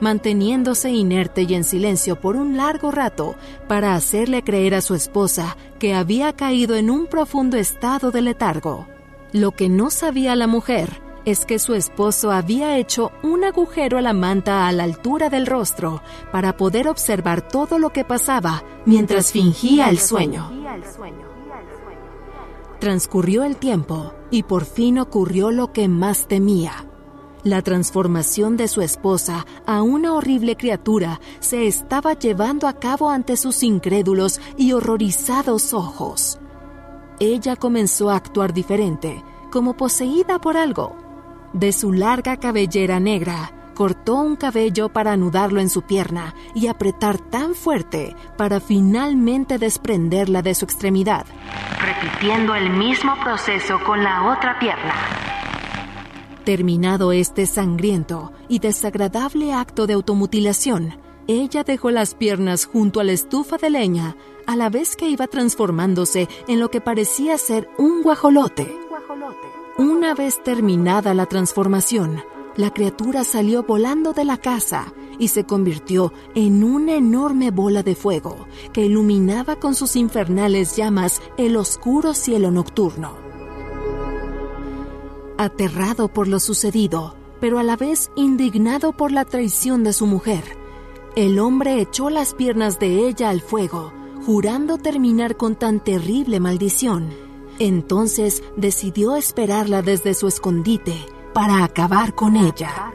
manteniéndose 0.00 0.90
inerte 0.90 1.42
y 1.42 1.54
en 1.54 1.64
silencio 1.64 2.20
por 2.20 2.36
un 2.36 2.56
largo 2.56 2.90
rato 2.90 3.36
para 3.68 3.94
hacerle 3.94 4.42
creer 4.42 4.74
a 4.74 4.80
su 4.80 4.94
esposa 4.94 5.56
que 5.78 5.94
había 5.94 6.32
caído 6.32 6.76
en 6.76 6.90
un 6.90 7.06
profundo 7.06 7.56
estado 7.56 8.10
de 8.10 8.22
letargo. 8.22 8.86
Lo 9.32 9.52
que 9.52 9.68
no 9.68 9.90
sabía 9.90 10.36
la 10.36 10.46
mujer 10.46 11.00
es 11.24 11.44
que 11.44 11.58
su 11.58 11.74
esposo 11.74 12.32
había 12.32 12.76
hecho 12.76 13.12
un 13.22 13.44
agujero 13.44 13.98
a 13.98 14.02
la 14.02 14.12
manta 14.12 14.66
a 14.66 14.72
la 14.72 14.84
altura 14.84 15.30
del 15.30 15.46
rostro 15.46 16.02
para 16.32 16.56
poder 16.56 16.88
observar 16.88 17.46
todo 17.46 17.78
lo 17.78 17.90
que 17.90 18.04
pasaba 18.04 18.64
mientras 18.84 19.32
fingía 19.32 19.88
el 19.88 19.98
sueño. 19.98 20.50
Transcurrió 22.82 23.44
el 23.44 23.58
tiempo 23.58 24.12
y 24.32 24.42
por 24.42 24.64
fin 24.64 24.98
ocurrió 24.98 25.52
lo 25.52 25.72
que 25.72 25.86
más 25.86 26.26
temía. 26.26 26.88
La 27.44 27.62
transformación 27.62 28.56
de 28.56 28.66
su 28.66 28.80
esposa 28.80 29.46
a 29.66 29.82
una 29.82 30.14
horrible 30.14 30.56
criatura 30.56 31.20
se 31.38 31.68
estaba 31.68 32.14
llevando 32.14 32.66
a 32.66 32.80
cabo 32.80 33.08
ante 33.08 33.36
sus 33.36 33.62
incrédulos 33.62 34.40
y 34.56 34.72
horrorizados 34.72 35.72
ojos. 35.74 36.40
Ella 37.20 37.54
comenzó 37.54 38.10
a 38.10 38.16
actuar 38.16 38.52
diferente, 38.52 39.22
como 39.52 39.76
poseída 39.76 40.40
por 40.40 40.56
algo. 40.56 40.96
De 41.52 41.72
su 41.72 41.92
larga 41.92 42.36
cabellera 42.38 42.98
negra, 42.98 43.61
cortó 43.72 44.16
un 44.16 44.36
cabello 44.36 44.88
para 44.90 45.12
anudarlo 45.12 45.60
en 45.60 45.68
su 45.68 45.82
pierna 45.82 46.34
y 46.54 46.66
apretar 46.66 47.18
tan 47.18 47.54
fuerte 47.54 48.16
para 48.36 48.60
finalmente 48.60 49.58
desprenderla 49.58 50.42
de 50.42 50.54
su 50.54 50.64
extremidad. 50.64 51.26
repitiendo 51.80 52.54
el 52.54 52.70
mismo 52.70 53.14
proceso 53.22 53.78
con 53.84 54.02
la 54.04 54.32
otra 54.32 54.58
pierna. 54.58 54.94
Terminado 56.44 57.12
este 57.12 57.46
sangriento 57.46 58.32
y 58.48 58.58
desagradable 58.58 59.52
acto 59.52 59.86
de 59.86 59.94
automutilación, 59.94 60.96
ella 61.28 61.62
dejó 61.62 61.90
las 61.90 62.14
piernas 62.14 62.66
junto 62.66 62.98
a 62.98 63.04
la 63.04 63.12
estufa 63.12 63.56
de 63.58 63.70
leña, 63.70 64.16
a 64.46 64.56
la 64.56 64.68
vez 64.68 64.96
que 64.96 65.08
iba 65.08 65.28
transformándose 65.28 66.28
en 66.48 66.58
lo 66.58 66.68
que 66.70 66.80
parecía 66.80 67.38
ser 67.38 67.68
un 67.78 68.02
guajolote. 68.02 68.76
Una 69.78 70.14
vez 70.14 70.42
terminada 70.42 71.14
la 71.14 71.26
transformación, 71.26 72.22
la 72.56 72.70
criatura 72.70 73.24
salió 73.24 73.62
volando 73.62 74.12
de 74.12 74.24
la 74.24 74.36
casa 74.36 74.92
y 75.18 75.28
se 75.28 75.44
convirtió 75.44 76.12
en 76.34 76.64
una 76.64 76.94
enorme 76.94 77.50
bola 77.50 77.82
de 77.82 77.94
fuego 77.94 78.46
que 78.72 78.84
iluminaba 78.84 79.56
con 79.56 79.74
sus 79.74 79.96
infernales 79.96 80.76
llamas 80.76 81.22
el 81.36 81.56
oscuro 81.56 82.14
cielo 82.14 82.50
nocturno. 82.50 83.16
Aterrado 85.38 86.08
por 86.08 86.28
lo 86.28 86.40
sucedido, 86.40 87.16
pero 87.40 87.58
a 87.58 87.62
la 87.62 87.76
vez 87.76 88.10
indignado 88.16 88.92
por 88.92 89.12
la 89.12 89.24
traición 89.24 89.82
de 89.82 89.92
su 89.92 90.06
mujer, 90.06 90.44
el 91.16 91.38
hombre 91.38 91.80
echó 91.80 92.10
las 92.10 92.34
piernas 92.34 92.78
de 92.78 93.06
ella 93.08 93.30
al 93.30 93.40
fuego, 93.40 93.92
jurando 94.24 94.78
terminar 94.78 95.36
con 95.36 95.56
tan 95.56 95.82
terrible 95.82 96.38
maldición. 96.38 97.10
Entonces 97.58 98.42
decidió 98.56 99.16
esperarla 99.16 99.82
desde 99.82 100.14
su 100.14 100.26
escondite 100.26 100.94
para 101.32 101.64
acabar 101.64 102.14
con 102.14 102.36
ella. 102.36 102.92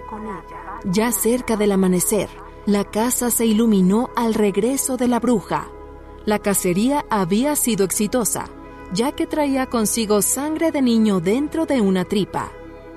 Ya 0.85 1.11
cerca 1.11 1.57
del 1.57 1.71
amanecer, 1.71 2.29
la 2.65 2.83
casa 2.83 3.31
se 3.31 3.45
iluminó 3.45 4.09
al 4.15 4.33
regreso 4.33 4.97
de 4.97 5.07
la 5.07 5.19
bruja. 5.19 5.69
La 6.25 6.39
cacería 6.39 7.05
había 7.09 7.55
sido 7.55 7.85
exitosa, 7.85 8.49
ya 8.93 9.11
que 9.13 9.27
traía 9.27 9.67
consigo 9.67 10.21
sangre 10.21 10.71
de 10.71 10.81
niño 10.81 11.19
dentro 11.19 11.65
de 11.65 11.81
una 11.81 12.05
tripa. 12.05 12.51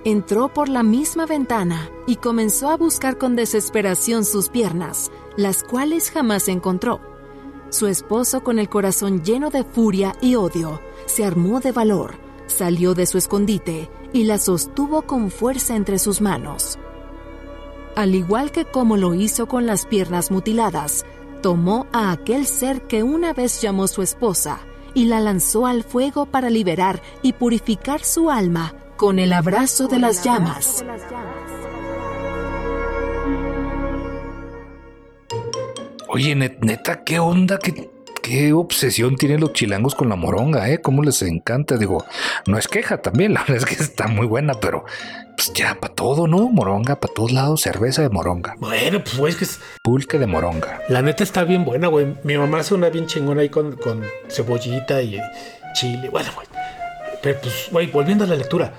Entró 0.04 0.48
por 0.48 0.68
la 0.68 0.82
misma 0.82 1.26
ventana 1.26 1.90
y 2.06 2.16
comenzó 2.16 2.70
a 2.70 2.76
buscar 2.76 3.18
con 3.18 3.36
desesperación 3.36 4.24
sus 4.24 4.48
piernas, 4.48 5.10
las 5.36 5.62
cuales 5.62 6.10
jamás 6.10 6.48
encontró. 6.48 7.00
Su 7.68 7.86
esposo, 7.86 8.42
con 8.42 8.58
el 8.58 8.68
corazón 8.68 9.22
lleno 9.22 9.50
de 9.50 9.62
furia 9.62 10.14
y 10.20 10.34
odio, 10.34 10.80
se 11.06 11.24
armó 11.24 11.60
de 11.60 11.70
valor, 11.70 12.16
salió 12.50 12.94
de 12.94 13.06
su 13.06 13.16
escondite 13.18 13.88
y 14.12 14.24
la 14.24 14.38
sostuvo 14.38 15.02
con 15.02 15.30
fuerza 15.30 15.76
entre 15.76 15.98
sus 15.98 16.20
manos. 16.20 16.78
Al 17.96 18.14
igual 18.14 18.50
que 18.52 18.64
como 18.64 18.96
lo 18.96 19.14
hizo 19.14 19.46
con 19.46 19.66
las 19.66 19.86
piernas 19.86 20.30
mutiladas, 20.30 21.04
tomó 21.42 21.86
a 21.92 22.12
aquel 22.12 22.46
ser 22.46 22.82
que 22.82 23.02
una 23.02 23.32
vez 23.32 23.60
llamó 23.60 23.88
su 23.88 24.02
esposa 24.02 24.60
y 24.94 25.06
la 25.06 25.20
lanzó 25.20 25.66
al 25.66 25.84
fuego 25.84 26.26
para 26.26 26.50
liberar 26.50 27.00
y 27.22 27.32
purificar 27.32 28.02
su 28.04 28.30
alma 28.30 28.74
con 28.96 29.18
el 29.18 29.32
abrazo 29.32 29.88
de 29.88 29.98
las 29.98 30.22
llamas. 30.24 30.84
Oye, 36.08 36.34
net- 36.34 36.58
neta, 36.60 37.04
¿qué 37.04 37.18
onda? 37.18 37.58
¿Qué, 37.58 37.90
qué 38.22 38.52
obsesión 38.52 39.16
tienen 39.16 39.40
los 39.40 39.52
chilangos 39.52 39.94
con 39.94 40.08
la 40.08 40.16
moronga, 40.16 40.68
eh? 40.70 40.80
¿Cómo 40.80 41.02
les 41.02 41.22
encanta? 41.22 41.76
Digo, 41.76 42.04
no 42.46 42.58
es 42.58 42.68
queja 42.68 43.02
también, 43.02 43.34
la 43.34 43.40
verdad 43.40 43.56
es 43.56 43.64
que 43.66 43.82
está 43.82 44.06
muy 44.08 44.26
buena, 44.26 44.54
pero 44.54 44.84
pues 45.36 45.52
ya 45.54 45.74
para 45.80 45.94
todo, 45.94 46.26
¿no? 46.26 46.48
Moronga, 46.50 47.00
para 47.00 47.14
todos 47.14 47.32
lados, 47.32 47.62
cerveza 47.62 48.02
de 48.02 48.10
moronga, 48.10 48.54
Bueno, 48.58 49.02
pues 49.02 49.16
güey, 49.16 49.32
es 49.32 49.38
que 49.38 49.44
es- 49.44 49.60
pulque 49.82 50.18
de 50.18 50.26
moronga. 50.26 50.80
la 50.88 51.00
neta 51.02 51.22
está 51.24 51.44
bien 51.44 51.64
buena, 51.64 51.88
güey. 51.88 52.14
Mi 52.24 52.36
mamá 52.36 52.58
hace 52.60 52.74
una 52.74 52.90
bien 52.90 53.06
chingona 53.06 53.40
ahí 53.42 53.48
con, 53.48 53.76
con 53.76 54.04
cebollita 54.28 55.00
y 55.02 55.18
chile. 55.74 56.08
Bueno, 56.10 56.30
güey. 56.34 56.46
Pero 57.22 57.40
pues, 57.40 57.68
güey, 57.70 57.86
volviendo 57.86 58.24
a 58.24 58.26
la 58.26 58.36
lectura. 58.36 58.72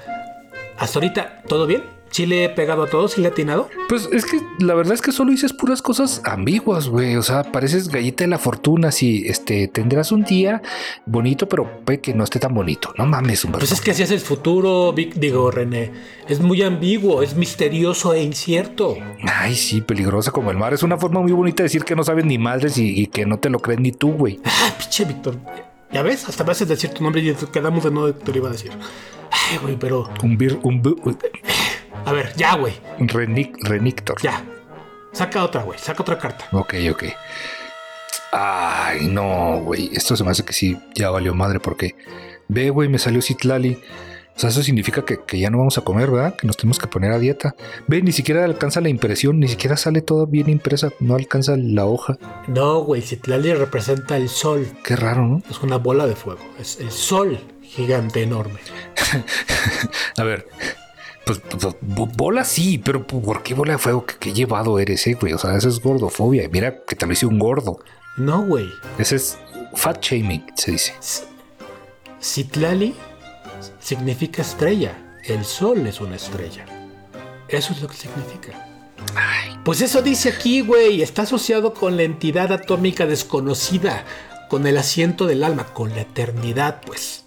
Hasta 0.77 0.97
ahorita, 0.99 1.41
¿todo 1.47 1.65
bien? 1.67 1.83
¿Chile 2.11 2.49
pegado 2.49 2.83
a 2.83 2.87
todos 2.89 3.17
y 3.17 3.21
le 3.21 3.27
ha 3.27 3.31
atinado? 3.31 3.69
Pues 3.87 4.09
es 4.11 4.25
que 4.25 4.39
la 4.59 4.73
verdad 4.73 4.93
es 4.93 5.01
que 5.01 5.11
solo 5.13 5.31
dices 5.31 5.53
puras 5.53 5.81
cosas 5.81 6.21
ambiguas, 6.25 6.89
güey. 6.89 7.15
O 7.15 7.23
sea, 7.23 7.43
pareces 7.51 7.87
galleta 7.87 8.25
de 8.25 8.27
la 8.27 8.37
fortuna. 8.37 8.91
Si 8.91 9.23
este 9.27 9.69
tendrás 9.69 10.11
un 10.11 10.23
día 10.23 10.61
bonito, 11.05 11.47
pero 11.47 11.83
puede 11.85 12.01
que 12.01 12.13
no 12.13 12.23
esté 12.25 12.39
tan 12.39 12.53
bonito. 12.53 12.93
No 12.97 13.05
mames, 13.05 13.45
Humberto. 13.45 13.59
Pues 13.65 13.71
es 13.71 13.81
que 13.81 13.91
así 13.91 14.03
es 14.03 14.11
el 14.11 14.19
futuro, 14.19 14.93
digo, 14.93 15.51
René. 15.51 15.91
Es 16.27 16.41
muy 16.41 16.61
ambiguo, 16.63 17.23
es 17.23 17.35
misterioso 17.35 18.13
e 18.13 18.21
incierto. 18.21 18.97
Ay, 19.23 19.55
sí, 19.55 19.79
peligrosa 19.81 20.31
como 20.31 20.51
el 20.51 20.57
mar. 20.57 20.73
Es 20.73 20.83
una 20.83 20.97
forma 20.97 21.21
muy 21.21 21.31
bonita 21.31 21.63
de 21.63 21.67
decir 21.69 21.85
que 21.85 21.95
no 21.95 22.03
sabes 22.03 22.25
ni 22.25 22.37
madres 22.37 22.77
y, 22.77 23.01
y 23.01 23.07
que 23.07 23.25
no 23.25 23.39
te 23.39 23.49
lo 23.49 23.59
crees 23.59 23.79
ni 23.79 23.93
tú, 23.93 24.11
güey. 24.11 24.39
Ah, 24.43 24.73
pinche 24.77 25.05
Víctor. 25.05 25.37
Ya 25.93 26.01
ves, 26.01 26.27
hasta 26.27 26.43
me 26.43 26.51
haces 26.51 26.67
decir 26.67 26.89
tu 26.91 27.03
nombre 27.03 27.21
y 27.21 27.33
quedamos 27.51 27.83
de 27.85 27.91
no 27.91 28.13
te 28.13 28.31
lo 28.31 28.37
iba 28.37 28.49
a 28.49 28.51
decir. 28.51 28.71
Ay, 29.31 29.57
güey, 29.61 29.77
pero. 29.77 30.09
Un 30.23 30.37
bir, 30.37 30.59
un, 30.63 30.81
bu- 30.83 31.17
A 32.05 32.11
ver, 32.11 32.33
ya, 32.35 32.55
güey. 32.55 32.73
renic, 32.99 33.55
renictor. 33.63 34.19
Ya. 34.21 34.43
Saca 35.13 35.43
otra, 35.43 35.63
güey. 35.63 35.77
Saca 35.77 36.01
otra 36.01 36.17
carta. 36.17 36.47
Ok, 36.51 36.73
ok. 36.91 37.03
Ay, 38.31 39.07
no, 39.07 39.61
güey. 39.61 39.89
Esto 39.93 40.15
se 40.15 40.23
me 40.23 40.31
hace 40.31 40.43
que 40.45 40.53
sí, 40.53 40.77
ya 40.95 41.09
valió 41.09 41.33
madre 41.33 41.59
porque 41.59 41.95
ve, 42.47 42.69
güey, 42.69 42.89
me 42.89 42.97
salió 42.97 43.21
Citlali. 43.21 43.77
O 44.33 44.39
sea, 44.39 44.49
eso 44.49 44.63
significa 44.63 45.03
que, 45.03 45.19
que 45.23 45.37
ya 45.39 45.49
no 45.49 45.57
vamos 45.57 45.77
a 45.77 45.81
comer, 45.81 46.09
¿verdad? 46.09 46.35
Que 46.35 46.47
nos 46.47 46.55
tenemos 46.55 46.79
que 46.79 46.87
poner 46.87 47.11
a 47.11 47.19
dieta. 47.19 47.53
Ve, 47.87 48.01
ni 48.01 48.13
siquiera 48.13 48.45
alcanza 48.45 48.79
la 48.79 48.87
impresión, 48.89 49.39
ni 49.39 49.49
siquiera 49.49 49.75
sale 49.75 50.01
todo 50.01 50.25
bien 50.25 50.49
impresa, 50.49 50.89
no 51.01 51.15
alcanza 51.15 51.55
la 51.57 51.85
hoja. 51.85 52.17
No, 52.47 52.79
güey. 52.79 53.01
Citlali 53.01 53.53
representa 53.53 54.15
el 54.15 54.29
sol. 54.29 54.65
Qué 54.83 54.95
raro, 54.95 55.27
¿no? 55.27 55.43
Es 55.49 55.59
una 55.61 55.77
bola 55.77 56.07
de 56.07 56.15
fuego. 56.15 56.41
Es 56.57 56.79
el 56.79 56.91
sol 56.91 57.37
gigante 57.61 58.23
enorme. 58.23 58.59
A 60.17 60.23
ver, 60.23 60.47
pues, 61.25 61.39
pues, 61.49 61.75
bo- 61.81 62.07
bola 62.07 62.43
sí, 62.43 62.77
pero 62.77 63.05
¿por 63.05 63.43
qué 63.43 63.53
bola 63.53 63.73
de 63.73 63.77
fuego? 63.79 64.05
¿Qué, 64.05 64.15
qué 64.19 64.33
llevado 64.33 64.79
eres, 64.79 65.05
eh, 65.07 65.17
güey? 65.19 65.33
O 65.33 65.37
sea, 65.37 65.55
eso 65.55 65.69
es 65.69 65.79
gordofobia. 65.79 66.47
Mira 66.51 66.83
que 66.85 66.95
te 66.95 67.05
lo 67.05 67.13
hice 67.13 67.25
un 67.25 67.39
gordo. 67.39 67.79
No, 68.17 68.41
güey. 68.43 68.69
Ese 68.97 69.15
es 69.15 69.37
fat 69.75 70.01
shaming, 70.03 70.45
se 70.55 70.71
dice. 70.71 70.93
Citlali 72.21 72.95
significa 73.79 74.41
estrella. 74.41 74.97
El 75.25 75.45
sol 75.45 75.85
es 75.87 76.01
una 76.01 76.15
estrella. 76.15 76.65
Eso 77.47 77.73
es 77.73 77.81
lo 77.81 77.87
que 77.87 77.95
significa. 77.95 78.67
Pues 79.63 79.81
eso 79.81 80.01
dice 80.01 80.29
aquí, 80.29 80.61
güey. 80.61 81.01
Está 81.01 81.23
asociado 81.23 81.73
con 81.73 81.97
la 81.97 82.03
entidad 82.03 82.51
atómica 82.51 83.05
desconocida, 83.05 84.03
con 84.49 84.65
el 84.67 84.77
asiento 84.77 85.25
del 85.27 85.43
alma, 85.43 85.65
con 85.73 85.89
la 85.91 86.01
eternidad, 86.01 86.81
pues. 86.85 87.25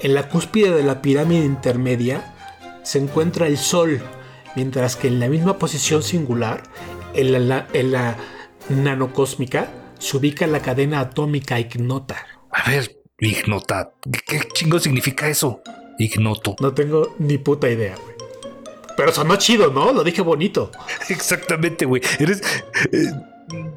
En 0.00 0.14
la 0.14 0.28
cúspide 0.28 0.70
de 0.74 0.82
la 0.82 1.02
pirámide 1.02 1.44
intermedia 1.44 2.34
se 2.82 2.98
encuentra 2.98 3.46
el 3.46 3.58
sol, 3.58 4.00
mientras 4.56 4.96
que 4.96 5.08
en 5.08 5.20
la 5.20 5.28
misma 5.28 5.58
posición 5.58 6.02
singular, 6.02 6.62
en 7.14 7.48
la, 7.48 7.66
en 7.72 7.92
la 7.92 8.16
nanocósmica, 8.68 9.68
se 9.98 10.16
ubica 10.16 10.46
la 10.46 10.60
cadena 10.60 11.00
atómica 11.00 11.60
ignota. 11.60 12.26
A 12.50 12.68
ver, 12.70 13.00
ignota. 13.18 13.92
¿Qué, 14.26 14.40
chingo 14.52 14.78
significa 14.78 15.28
eso? 15.28 15.62
Ignoto. 15.98 16.56
No 16.60 16.72
tengo 16.72 17.14
ni 17.18 17.38
puta 17.38 17.68
idea, 17.68 17.94
güey. 17.96 18.14
Pero 18.96 19.12
sonó 19.12 19.36
chido, 19.36 19.70
¿no? 19.70 19.92
Lo 19.92 20.02
dije 20.02 20.22
bonito. 20.22 20.70
Exactamente, 21.08 21.84
güey. 21.84 22.02
Eres. 22.18 22.42
eh, 22.92 23.12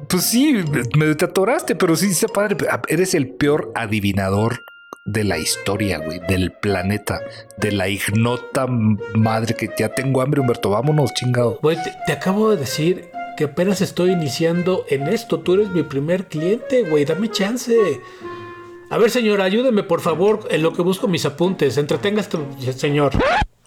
pues 0.08 0.24
sí, 0.24 0.62
me 0.96 1.14
te 1.14 1.24
atoraste, 1.24 1.74
pero 1.74 1.96
sí 1.96 2.10
está 2.10 2.28
padre. 2.28 2.56
Eres 2.88 3.14
el 3.14 3.28
peor 3.28 3.72
adivinador 3.74 4.64
de 5.04 5.24
la 5.24 5.38
historia, 5.38 5.98
güey, 5.98 6.18
del 6.20 6.52
planeta, 6.52 7.20
de 7.58 7.72
la 7.72 7.88
ignota 7.88 8.66
madre 8.66 9.54
que 9.54 9.70
ya 9.78 9.90
tengo 9.90 10.22
hambre, 10.22 10.40
Humberto. 10.40 10.70
Vámonos, 10.70 11.12
chingado. 11.14 11.58
Güey, 11.62 11.76
te, 11.76 11.92
te 12.06 12.12
acabo 12.12 12.50
de 12.50 12.56
decir 12.56 13.10
que 13.36 13.44
apenas 13.44 13.80
estoy 13.80 14.12
iniciando 14.12 14.84
en 14.88 15.08
esto. 15.08 15.40
Tú 15.40 15.54
eres 15.54 15.68
mi 15.70 15.82
primer 15.82 16.28
cliente, 16.28 16.88
güey. 16.88 17.04
Dame 17.04 17.30
chance. 17.30 17.74
A 18.90 18.98
ver, 18.98 19.10
señor, 19.10 19.40
ayúdeme, 19.40 19.82
por 19.82 20.00
favor, 20.00 20.46
en 20.50 20.62
lo 20.62 20.72
que 20.72 20.82
busco 20.82 21.06
mis 21.06 21.26
apuntes. 21.26 21.76
Entretenga 21.76 22.22
este 22.22 22.38
señor. 22.72 23.12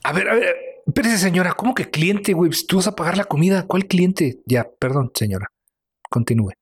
A 0.04 0.14
ver, 0.14 0.30
a 0.30 0.36
ver, 0.36 0.56
espérese, 0.88 1.18
señora. 1.18 1.54
¿Cómo 1.54 1.76
que 1.76 1.90
cliente, 1.90 2.34
güey? 2.34 2.50
Pues 2.50 2.66
tú 2.66 2.78
vas 2.78 2.88
a 2.88 2.96
pagar 2.96 3.18
la 3.18 3.26
comida. 3.26 3.66
¿Cuál 3.68 3.86
cliente? 3.86 4.40
Ya, 4.46 4.68
perdón, 4.80 5.12
señora. 5.14 5.48
Continúe. 6.10 6.54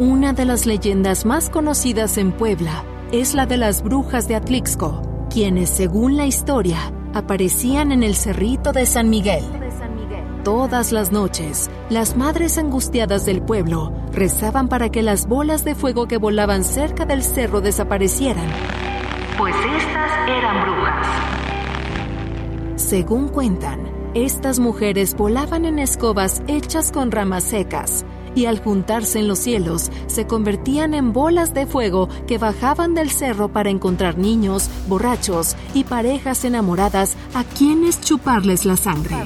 Una 0.00 0.32
de 0.32 0.44
las 0.44 0.64
leyendas 0.64 1.26
más 1.26 1.50
conocidas 1.50 2.18
en 2.18 2.32
Puebla 2.32 2.84
es 3.12 3.34
la 3.34 3.46
de 3.46 3.56
las 3.56 3.82
brujas 3.82 4.28
de 4.28 4.34
Atlixco, 4.34 5.00
quienes, 5.30 5.70
según 5.70 6.16
la 6.16 6.26
historia, 6.26 6.92
aparecían 7.14 7.90
en 7.90 8.02
el 8.02 8.14
cerrito 8.14 8.72
de 8.72 8.84
San 8.84 9.08
Miguel. 9.08 9.44
Todas 10.44 10.92
las 10.92 11.10
noches, 11.10 11.70
las 11.88 12.16
madres 12.16 12.58
angustiadas 12.58 13.24
del 13.24 13.42
pueblo 13.42 13.92
rezaban 14.12 14.68
para 14.68 14.90
que 14.90 15.02
las 15.02 15.26
bolas 15.26 15.64
de 15.64 15.74
fuego 15.74 16.06
que 16.06 16.18
volaban 16.18 16.64
cerca 16.64 17.06
del 17.06 17.22
cerro 17.22 17.60
desaparecieran. 17.60 18.46
Pues 19.38 19.54
estas 19.56 20.28
eran 20.28 20.62
brujas. 20.62 21.06
Según 22.76 23.28
cuentan, 23.28 23.88
estas 24.14 24.58
mujeres 24.58 25.14
volaban 25.14 25.64
en 25.64 25.78
escobas 25.78 26.42
hechas 26.46 26.92
con 26.92 27.10
ramas 27.10 27.44
secas 27.44 28.04
y 28.38 28.46
al 28.46 28.62
juntarse 28.62 29.18
en 29.18 29.26
los 29.26 29.40
cielos 29.40 29.90
se 30.06 30.28
convertían 30.28 30.94
en 30.94 31.12
bolas 31.12 31.54
de 31.54 31.66
fuego 31.66 32.08
que 32.28 32.38
bajaban 32.38 32.94
del 32.94 33.10
cerro 33.10 33.48
para 33.48 33.68
encontrar 33.68 34.16
niños, 34.16 34.70
borrachos 34.86 35.56
y 35.74 35.82
parejas 35.82 36.44
enamoradas 36.44 37.16
a 37.34 37.42
quienes 37.42 38.00
chuparles 38.00 38.64
la 38.64 38.76
sangre. 38.76 39.16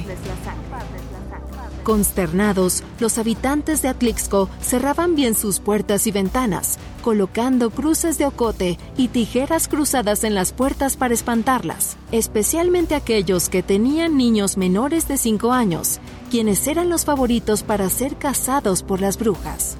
Consternados, 1.83 2.81
los 2.99 3.17
habitantes 3.17 3.81
de 3.81 3.89
Atlixco 3.89 4.49
cerraban 4.61 5.15
bien 5.15 5.35
sus 5.35 5.59
puertas 5.59 6.07
y 6.07 6.11
ventanas, 6.11 6.79
colocando 7.03 7.69
cruces 7.69 8.17
de 8.17 8.25
ocote 8.25 8.79
y 8.97 9.09
tijeras 9.09 9.67
cruzadas 9.67 10.23
en 10.23 10.33
las 10.33 10.53
puertas 10.53 10.95
para 10.95 11.13
espantarlas, 11.13 11.97
especialmente 12.11 12.95
aquellos 12.95 13.49
que 13.49 13.61
tenían 13.61 14.17
niños 14.17 14.55
menores 14.55 15.07
de 15.09 15.17
5 15.17 15.51
años, 15.51 15.99
quienes 16.33 16.65
eran 16.65 16.89
los 16.89 17.05
favoritos 17.05 17.61
para 17.61 17.87
ser 17.91 18.15
cazados 18.15 18.81
por 18.81 18.99
las 18.99 19.19
brujas. 19.19 19.77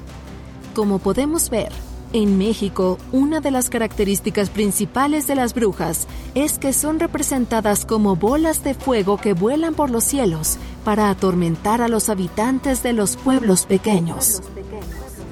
Como 0.76 1.00
podemos 1.00 1.50
ver, 1.50 1.72
en 2.12 2.38
México, 2.38 3.00
una 3.12 3.40
de 3.40 3.50
las 3.50 3.72
características 3.72 4.52
principales 4.52 5.26
de 5.26 5.34
las 5.34 5.56
brujas 5.56 6.08
es 6.36 6.60
que 6.60 6.72
son 6.72 7.00
representadas 7.00 7.88
como 7.88 8.16
bolas 8.16 8.64
de 8.64 8.76
fuego 8.76 9.18
que 9.18 9.34
vuelan 9.34 9.74
por 9.74 9.90
los 9.90 10.04
cielos 10.04 10.60
para 10.86 11.10
atormentar 11.10 11.82
a 11.82 11.88
los 11.88 12.10
habitantes 12.10 12.84
de 12.84 12.94
los 12.94 13.16
pueblos 13.16 13.66
pequeños. 13.66 14.44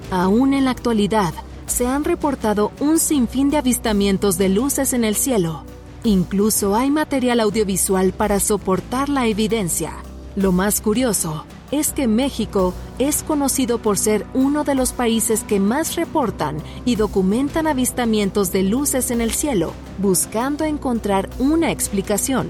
Aún 0.09 0.55
en 0.55 0.65
la 0.65 0.71
actualidad, 0.71 1.35
se 1.67 1.85
han 1.85 2.03
reportado 2.03 2.71
un 2.79 2.97
sinfín 2.97 3.51
de 3.51 3.57
avistamientos 3.57 4.39
de 4.39 4.49
luces 4.49 4.91
en 4.93 5.03
el 5.03 5.15
cielo. 5.15 5.65
Incluso 6.03 6.73
hay 6.73 6.89
material 6.89 7.41
audiovisual 7.41 8.11
para 8.11 8.39
soportar 8.39 9.07
la 9.07 9.27
evidencia. 9.27 9.93
Lo 10.35 10.53
más 10.53 10.79
curioso 10.79 11.43
es 11.71 11.91
que 11.91 12.07
México 12.07 12.73
es 12.99 13.21
conocido 13.21 13.79
por 13.79 13.97
ser 13.97 14.25
uno 14.33 14.63
de 14.63 14.75
los 14.75 14.93
países 14.93 15.43
que 15.43 15.59
más 15.59 15.95
reportan 15.95 16.57
y 16.85 16.95
documentan 16.95 17.67
avistamientos 17.67 18.51
de 18.53 18.63
luces 18.63 19.11
en 19.11 19.19
el 19.19 19.31
cielo, 19.31 19.73
buscando 19.97 20.63
encontrar 20.63 21.29
una 21.37 21.71
explicación. 21.71 22.49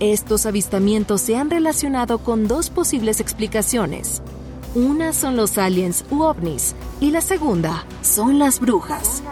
Estos 0.00 0.44
avistamientos 0.44 1.22
se 1.22 1.36
han 1.36 1.50
relacionado 1.50 2.18
con 2.18 2.46
dos 2.46 2.68
posibles 2.68 3.20
explicaciones. 3.20 4.22
Una 4.74 5.14
son 5.14 5.34
los 5.34 5.56
aliens 5.56 6.04
u 6.10 6.22
ovnis 6.22 6.74
y 7.00 7.10
la 7.10 7.22
segunda 7.22 7.86
son 8.02 8.38
las 8.38 8.60
brujas. 8.60 9.22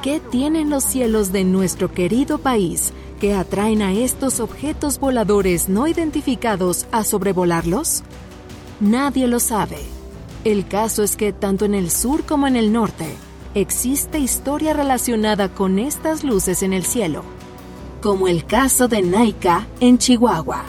¿Qué 0.00 0.20
tienen 0.20 0.70
los 0.70 0.84
cielos 0.84 1.32
de 1.32 1.44
nuestro 1.44 1.90
querido 1.90 2.38
país 2.38 2.92
que 3.24 3.32
atraen 3.32 3.80
a 3.80 3.94
estos 3.94 4.38
objetos 4.38 4.98
voladores 4.98 5.70
no 5.70 5.88
identificados 5.88 6.84
a 6.92 7.04
sobrevolarlos? 7.04 8.02
Nadie 8.80 9.26
lo 9.28 9.40
sabe. 9.40 9.78
El 10.44 10.68
caso 10.68 11.02
es 11.02 11.16
que 11.16 11.32
tanto 11.32 11.64
en 11.64 11.74
el 11.74 11.90
sur 11.90 12.26
como 12.26 12.46
en 12.46 12.54
el 12.54 12.70
norte 12.70 13.06
existe 13.54 14.18
historia 14.18 14.74
relacionada 14.74 15.48
con 15.48 15.78
estas 15.78 16.22
luces 16.22 16.62
en 16.62 16.74
el 16.74 16.84
cielo, 16.84 17.24
como 18.02 18.28
el 18.28 18.44
caso 18.44 18.88
de 18.88 19.00
Naika 19.00 19.68
en 19.80 19.96
Chihuahua. 19.96 20.62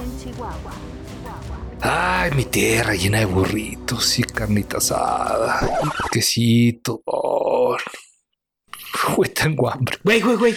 Ay, 1.81 2.31
mi 2.37 2.45
tierra 2.45 2.95
llena 2.95 3.19
de 3.19 3.25
burritos 3.25 4.17
y 4.17 4.23
carnita 4.23 4.77
asada. 4.77 5.59
Y 5.83 6.09
quesito. 6.09 7.01
Oh. 7.03 7.75
Güey, 9.17 9.33
tengo 9.33 9.69
hambre. 9.69 9.97
Güey, 10.05 10.21
güey, 10.21 10.37
güey. 10.37 10.55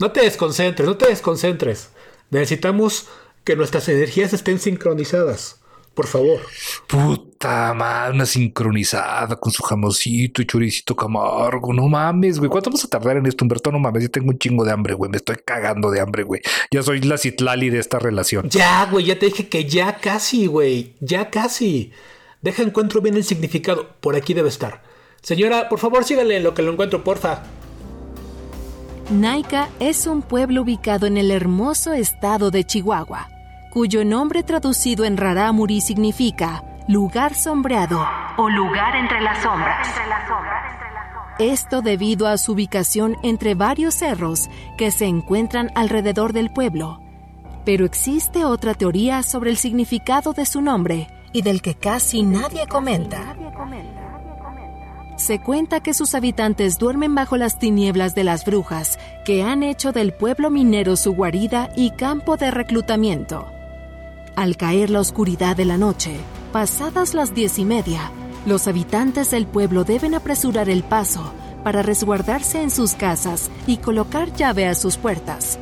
No 0.00 0.10
te 0.12 0.22
desconcentres, 0.22 0.88
no 0.88 0.96
te 0.96 1.08
desconcentres. 1.08 1.90
Necesitamos 2.30 3.06
que 3.44 3.54
nuestras 3.54 3.86
energías 3.90 4.32
estén 4.32 4.58
sincronizadas. 4.58 5.60
Por 5.92 6.06
favor. 6.06 6.40
Puta 6.86 7.74
madre, 7.74 8.14
una 8.14 8.24
sincronizada 8.24 9.36
con 9.36 9.52
su 9.52 9.62
jamoncito 9.62 10.40
y 10.40 10.46
choricito 10.46 10.96
camargo. 10.96 11.74
No 11.74 11.86
mames, 11.86 12.38
güey. 12.38 12.48
¿Cuánto 12.48 12.70
vamos 12.70 12.82
a 12.82 12.88
tardar 12.88 13.18
en 13.18 13.26
esto, 13.26 13.44
Humberto? 13.44 13.70
No 13.70 13.78
mames, 13.78 14.04
yo 14.04 14.10
tengo 14.10 14.30
un 14.30 14.38
chingo 14.38 14.64
de 14.64 14.72
hambre, 14.72 14.94
güey. 14.94 15.10
Me 15.10 15.18
estoy 15.18 15.36
cagando 15.44 15.90
de 15.90 16.00
hambre, 16.00 16.22
güey. 16.22 16.40
Ya 16.70 16.82
soy 16.82 17.02
la 17.02 17.18
citlali 17.18 17.68
de 17.68 17.80
esta 17.80 17.98
relación. 17.98 18.48
Ya, 18.48 18.86
güey, 18.90 19.04
ya 19.04 19.18
te 19.18 19.26
dije 19.26 19.50
que 19.50 19.66
ya 19.66 19.98
casi, 19.98 20.46
güey. 20.46 20.94
Ya 21.00 21.28
casi. 21.28 21.92
Deja 22.40 22.62
encuentro 22.62 23.02
bien 23.02 23.16
el 23.16 23.24
significado. 23.24 23.96
Por 24.00 24.16
aquí 24.16 24.32
debe 24.32 24.48
estar. 24.48 24.82
Señora, 25.20 25.68
por 25.68 25.78
favor, 25.78 26.04
sígale 26.04 26.40
lo 26.40 26.54
que 26.54 26.62
lo 26.62 26.72
encuentro, 26.72 27.04
porfa. 27.04 27.42
Naica 29.10 29.68
es 29.80 30.06
un 30.06 30.22
pueblo 30.22 30.62
ubicado 30.62 31.08
en 31.08 31.16
el 31.16 31.32
hermoso 31.32 31.92
estado 31.92 32.52
de 32.52 32.62
Chihuahua, 32.62 33.28
cuyo 33.68 34.04
nombre 34.04 34.44
traducido 34.44 35.04
en 35.04 35.16
rarámuri 35.16 35.80
significa 35.80 36.62
lugar 36.86 37.34
sombreado 37.34 38.06
o 38.36 38.48
lugar 38.48 38.94
entre 38.94 39.20
las 39.20 39.42
sombras. 39.42 39.88
Esto 41.40 41.82
debido 41.82 42.28
a 42.28 42.38
su 42.38 42.52
ubicación 42.52 43.16
entre 43.24 43.56
varios 43.56 43.94
cerros 43.94 44.48
que 44.78 44.92
se 44.92 45.06
encuentran 45.06 45.72
alrededor 45.74 46.32
del 46.32 46.50
pueblo. 46.50 47.00
Pero 47.64 47.86
existe 47.86 48.44
otra 48.44 48.74
teoría 48.74 49.24
sobre 49.24 49.50
el 49.50 49.56
significado 49.56 50.34
de 50.34 50.46
su 50.46 50.62
nombre 50.62 51.08
y 51.32 51.42
del 51.42 51.62
que 51.62 51.74
casi 51.74 52.22
nadie 52.22 52.68
comenta. 52.68 53.34
Se 55.20 55.38
cuenta 55.38 55.80
que 55.80 55.92
sus 55.92 56.14
habitantes 56.14 56.78
duermen 56.78 57.14
bajo 57.14 57.36
las 57.36 57.58
tinieblas 57.58 58.14
de 58.14 58.24
las 58.24 58.46
brujas, 58.46 58.98
que 59.22 59.42
han 59.42 59.62
hecho 59.62 59.92
del 59.92 60.14
pueblo 60.14 60.48
minero 60.48 60.96
su 60.96 61.12
guarida 61.14 61.68
y 61.76 61.90
campo 61.90 62.38
de 62.38 62.50
reclutamiento. 62.50 63.52
Al 64.34 64.56
caer 64.56 64.88
la 64.88 65.00
oscuridad 65.00 65.58
de 65.58 65.66
la 65.66 65.76
noche, 65.76 66.16
pasadas 66.54 67.12
las 67.12 67.34
diez 67.34 67.58
y 67.58 67.66
media, 67.66 68.10
los 68.46 68.66
habitantes 68.66 69.30
del 69.30 69.46
pueblo 69.46 69.84
deben 69.84 70.14
apresurar 70.14 70.70
el 70.70 70.82
paso 70.82 71.34
para 71.62 71.82
resguardarse 71.82 72.62
en 72.62 72.70
sus 72.70 72.94
casas 72.94 73.50
y 73.66 73.76
colocar 73.76 74.32
llave 74.32 74.68
a 74.68 74.74
sus 74.74 74.96
puertas. 74.96 75.58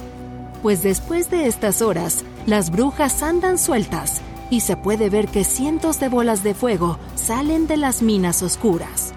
Pues 0.62 0.84
después 0.84 1.30
de 1.30 1.48
estas 1.48 1.82
horas, 1.82 2.24
las 2.46 2.70
brujas 2.70 3.24
andan 3.24 3.58
sueltas 3.58 4.20
y 4.50 4.60
se 4.60 4.76
puede 4.76 5.10
ver 5.10 5.26
que 5.26 5.42
cientos 5.42 5.98
de 5.98 6.08
bolas 6.08 6.44
de 6.44 6.54
fuego 6.54 6.96
salen 7.16 7.66
de 7.66 7.76
las 7.76 8.02
minas 8.02 8.44
oscuras. 8.44 9.14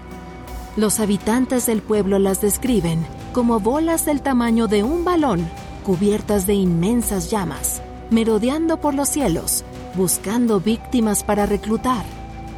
Los 0.74 1.00
habitantes 1.00 1.66
del 1.66 1.82
pueblo 1.82 2.18
las 2.18 2.40
describen 2.40 3.04
como 3.34 3.60
bolas 3.60 4.06
del 4.06 4.22
tamaño 4.22 4.68
de 4.68 4.82
un 4.82 5.04
balón, 5.04 5.46
cubiertas 5.84 6.46
de 6.46 6.54
inmensas 6.54 7.30
llamas, 7.30 7.82
merodeando 8.10 8.80
por 8.80 8.94
los 8.94 9.10
cielos, 9.10 9.64
buscando 9.94 10.60
víctimas 10.60 11.24
para 11.24 11.44
reclutar. 11.44 12.06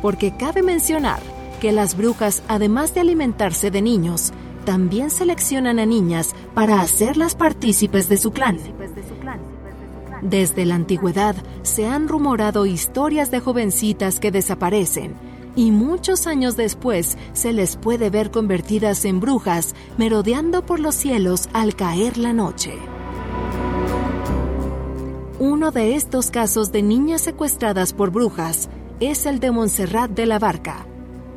Porque 0.01 0.37
cabe 0.37 0.63
mencionar 0.63 1.19
que 1.61 1.73
las 1.73 1.97
brujas, 1.97 2.45
además 2.47 2.95
de 2.95 3.01
alimentarse 3.01 3.73
de 3.73 3.83
niños, 3.83 4.33
también 4.65 5.11
seleccionan 5.11 5.81
a 5.81 5.87
niñas 5.87 6.37
para 6.55 6.81
hacerlas 6.81 7.35
partícipes 7.35 8.09
de 8.09 8.17
su 8.17 8.31
clan. 8.31 8.59
Desde 10.23 10.65
la 10.67 10.77
antigüedad 10.77 11.35
se 11.63 11.89
han 11.89 12.07
rumorado 12.07 12.65
historias 12.65 13.33
de 13.33 13.41
jovencitas 13.41 14.21
que 14.21 14.31
desaparecen 14.31 15.15
y 15.57 15.71
muchos 15.71 16.27
años 16.27 16.57
después 16.57 17.17
se 17.33 17.53
les 17.53 17.77
puede 17.77 18.11
ver 18.11 18.31
convertidas 18.31 19.05
en 19.05 19.21
brujas 19.21 19.75
merodeando 19.99 20.65
por 20.67 20.81
los 20.81 20.95
cielos 20.95 21.49
al 21.53 21.75
caer 21.77 22.19
la 22.19 22.33
noche. 22.33 22.75
Uno 25.39 25.71
de 25.73 25.95
estos 25.95 26.31
casos 26.31 26.73
de 26.73 26.83
niñas 26.83 27.21
secuestradas 27.21 27.93
por 27.93 28.11
brujas 28.11 28.69
es 29.01 29.27
el 29.27 29.41
de 29.41 29.51
Montserrat 29.51 30.11
de 30.11 30.27
la 30.27 30.39
Barca, 30.39 30.87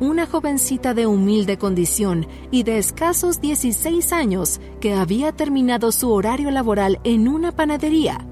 una 0.00 0.26
jovencita 0.26 0.94
de 0.94 1.06
humilde 1.06 1.58
condición 1.58 2.26
y 2.50 2.62
de 2.62 2.78
escasos 2.78 3.40
16 3.40 4.12
años 4.12 4.60
que 4.80 4.94
había 4.94 5.32
terminado 5.32 5.90
su 5.92 6.10
horario 6.12 6.50
laboral 6.50 7.00
en 7.04 7.28
una 7.28 7.52
panadería. 7.52 8.24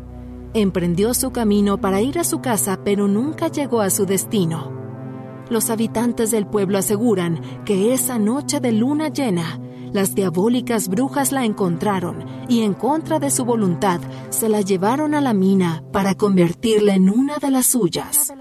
Emprendió 0.54 1.12
su 1.12 1.32
camino 1.32 1.78
para 1.78 2.00
ir 2.00 2.18
a 2.18 2.24
su 2.24 2.40
casa 2.40 2.78
pero 2.84 3.08
nunca 3.08 3.48
llegó 3.48 3.80
a 3.80 3.90
su 3.90 4.06
destino. 4.06 4.75
Los 5.48 5.70
habitantes 5.70 6.30
del 6.30 6.46
pueblo 6.46 6.78
aseguran 6.78 7.40
que 7.64 7.94
esa 7.94 8.18
noche 8.18 8.60
de 8.60 8.72
luna 8.72 9.08
llena, 9.08 9.60
las 9.92 10.14
diabólicas 10.14 10.88
brujas 10.88 11.30
la 11.32 11.44
encontraron 11.44 12.24
y 12.48 12.62
en 12.62 12.74
contra 12.74 13.18
de 13.18 13.30
su 13.30 13.44
voluntad 13.44 14.00
se 14.30 14.48
la 14.48 14.60
llevaron 14.60 15.14
a 15.14 15.20
la 15.20 15.32
mina 15.32 15.84
para 15.92 16.14
convertirla 16.16 16.94
en 16.94 17.08
una 17.08 17.38
de 17.38 17.50
las 17.50 17.66
suyas. 17.66 18.32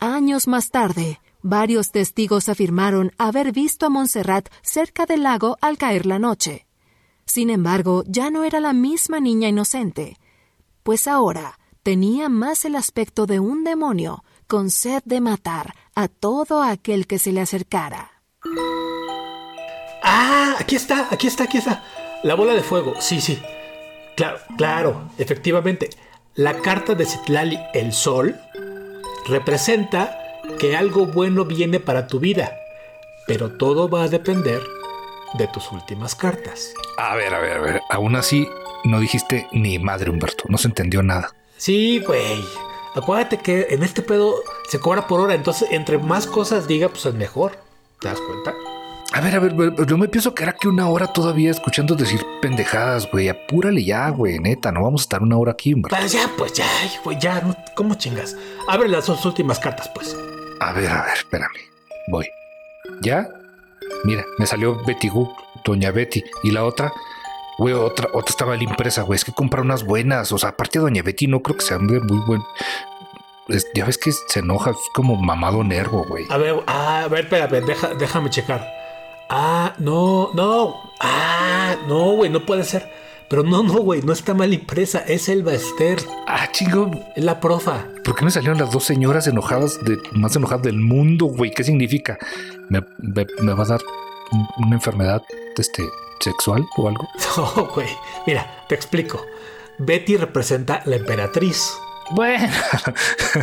Años 0.00 0.48
más 0.48 0.70
tarde, 0.70 1.20
varios 1.42 1.90
testigos 1.90 2.48
afirmaron 2.48 3.12
haber 3.18 3.52
visto 3.52 3.86
a 3.86 3.90
Montserrat 3.90 4.48
cerca 4.62 5.04
del 5.04 5.22
lago 5.22 5.58
al 5.60 5.76
caer 5.76 6.06
la 6.06 6.18
noche. 6.18 6.66
Sin 7.26 7.50
embargo, 7.50 8.02
ya 8.06 8.30
no 8.30 8.44
era 8.44 8.60
la 8.60 8.72
misma 8.72 9.20
niña 9.20 9.48
inocente, 9.48 10.16
pues 10.82 11.06
ahora 11.06 11.58
tenía 11.82 12.28
más 12.28 12.64
el 12.64 12.74
aspecto 12.74 13.26
de 13.26 13.40
un 13.40 13.62
demonio 13.62 14.24
con 14.50 14.68
sed 14.70 15.00
de 15.04 15.20
matar 15.20 15.76
a 15.94 16.08
todo 16.08 16.64
aquel 16.64 17.06
que 17.06 17.20
se 17.20 17.30
le 17.30 17.40
acercara. 17.40 18.10
Ah, 20.02 20.56
aquí 20.58 20.74
está, 20.74 21.06
aquí 21.12 21.28
está, 21.28 21.44
aquí 21.44 21.58
está. 21.58 21.84
La 22.24 22.34
bola 22.34 22.52
de 22.54 22.64
fuego, 22.64 22.94
sí, 22.98 23.20
sí. 23.20 23.40
Claro, 24.16 24.40
claro, 24.58 25.10
efectivamente. 25.18 25.90
La 26.34 26.58
carta 26.62 26.96
de 26.96 27.06
Citlali, 27.06 27.60
el 27.74 27.92
sol, 27.92 28.40
representa 29.28 30.18
que 30.58 30.76
algo 30.76 31.06
bueno 31.06 31.44
viene 31.44 31.78
para 31.78 32.08
tu 32.08 32.18
vida, 32.18 32.56
pero 33.28 33.56
todo 33.56 33.88
va 33.88 34.02
a 34.02 34.08
depender 34.08 34.60
de 35.34 35.46
tus 35.46 35.70
últimas 35.70 36.16
cartas. 36.16 36.74
A 36.98 37.14
ver, 37.14 37.32
a 37.32 37.38
ver, 37.38 37.52
a 37.56 37.60
ver. 37.60 37.80
Aún 37.88 38.16
así, 38.16 38.48
no 38.82 38.98
dijiste 38.98 39.46
ni 39.52 39.78
madre, 39.78 40.10
Humberto. 40.10 40.42
No 40.48 40.58
se 40.58 40.66
entendió 40.66 41.04
nada. 41.04 41.36
Sí, 41.56 42.00
güey. 42.00 42.42
Acuérdate 42.94 43.38
que 43.38 43.68
en 43.70 43.82
este 43.82 44.02
pedo 44.02 44.34
se 44.68 44.80
cobra 44.80 45.06
por 45.06 45.20
hora, 45.20 45.34
entonces 45.34 45.68
entre 45.70 45.98
más 45.98 46.26
cosas 46.26 46.66
diga, 46.66 46.88
pues 46.88 47.06
es 47.06 47.14
mejor. 47.14 47.52
¿Te 48.00 48.08
das 48.08 48.20
cuenta? 48.20 48.54
A 49.12 49.20
ver, 49.20 49.34
a 49.34 49.40
ver, 49.40 49.54
yo 49.86 49.98
me 49.98 50.06
pienso 50.08 50.34
que 50.34 50.44
era 50.44 50.52
que 50.52 50.68
una 50.68 50.88
hora 50.88 51.08
todavía 51.12 51.50
escuchando 51.50 51.96
decir 51.96 52.24
pendejadas, 52.40 53.10
güey. 53.10 53.28
Apúrale 53.28 53.84
ya, 53.84 54.08
güey, 54.08 54.38
neta. 54.38 54.70
No 54.70 54.82
vamos 54.84 55.02
a 55.02 55.04
estar 55.04 55.22
una 55.22 55.36
hora 55.36 55.52
aquí, 55.52 55.74
Humberto. 55.74 55.96
Pues 55.96 56.12
ya, 56.12 56.30
pues 56.38 56.52
ya, 56.52 56.66
güey, 57.04 57.18
ya. 57.18 57.40
no- 57.40 57.56
¿Cómo 57.74 57.94
chingas? 57.96 58.36
Abre 58.68 58.88
las 58.88 59.06
dos 59.06 59.24
últimas 59.26 59.58
cartas, 59.58 59.90
pues. 59.94 60.16
A 60.60 60.72
ver, 60.72 60.88
a 60.90 61.02
ver, 61.06 61.14
espérame. 61.16 61.50
Voy. 62.08 62.28
¿Ya? 63.02 63.28
Mira, 64.04 64.24
me 64.38 64.46
salió 64.46 64.80
Betty 64.86 65.08
Gu, 65.08 65.28
Doña 65.64 65.90
Betty. 65.90 66.22
Y 66.44 66.52
la 66.52 66.64
otra, 66.64 66.92
güey, 67.60 67.74
otra, 67.74 68.08
otra 68.12 68.30
está 68.30 68.46
mal 68.46 68.60
impresa, 68.62 69.02
güey. 69.02 69.16
Es 69.16 69.24
que 69.24 69.32
comprar 69.32 69.62
unas 69.62 69.84
buenas. 69.84 70.32
O 70.32 70.38
sea, 70.38 70.48
aparte 70.50 70.78
de 70.78 70.82
Doña 70.84 71.02
Betty, 71.02 71.26
no 71.28 71.40
creo 71.40 71.56
que 71.56 71.64
sean 71.64 71.86
de 71.86 72.00
muy 72.00 72.18
buen. 72.26 72.42
Es- 73.48 73.66
ya 73.74 73.84
ves 73.84 73.98
que 73.98 74.10
se 74.12 74.40
enoja, 74.40 74.70
es 74.70 74.76
como 74.94 75.16
mamado 75.16 75.62
nervo, 75.64 76.04
güey. 76.08 76.24
A 76.30 76.36
ver, 76.38 76.62
ah, 76.66 77.02
a 77.04 77.08
ver, 77.08 77.24
espérame, 77.24 77.64
deja- 77.66 77.94
déjame 77.98 78.30
checar. 78.30 78.66
Ah, 79.28 79.74
no, 79.78 80.30
no. 80.34 80.76
Ah, 81.00 81.76
no, 81.88 82.12
güey, 82.16 82.30
no 82.30 82.44
puede 82.46 82.64
ser. 82.64 82.88
Pero 83.28 83.44
no, 83.44 83.62
no, 83.62 83.74
güey, 83.74 84.02
no 84.02 84.12
está 84.12 84.34
mal 84.34 84.52
impresa. 84.52 85.04
Es 85.06 85.28
Elba 85.28 85.52
Esther. 85.52 85.98
Ah, 86.26 86.48
chingo. 86.50 86.90
Es 87.14 87.22
la 87.22 87.38
profa. 87.38 87.84
¿Por 88.04 88.16
qué 88.16 88.24
me 88.24 88.30
salieron 88.32 88.58
las 88.58 88.72
dos 88.72 88.82
señoras 88.84 89.28
enojadas, 89.28 89.78
de, 89.84 89.98
más 90.12 90.34
enojadas 90.34 90.62
del 90.64 90.80
mundo, 90.80 91.26
güey? 91.26 91.52
¿Qué 91.52 91.62
significa? 91.62 92.18
¿Me, 92.68 92.80
me, 92.98 93.26
me 93.42 93.52
va 93.52 93.62
a 93.62 93.66
dar 93.68 93.80
un- 94.32 94.48
una 94.66 94.74
enfermedad 94.76 95.22
este, 95.56 95.84
sexual 96.20 96.66
o 96.76 96.88
algo? 96.88 97.08
No, 97.36 97.66
güey. 97.66 97.88
Mira, 98.26 98.64
te 98.68 98.74
explico. 98.74 99.24
Betty 99.78 100.16
representa 100.16 100.82
la 100.84 100.96
emperatriz. 100.96 101.72
Bueno, 102.12 102.52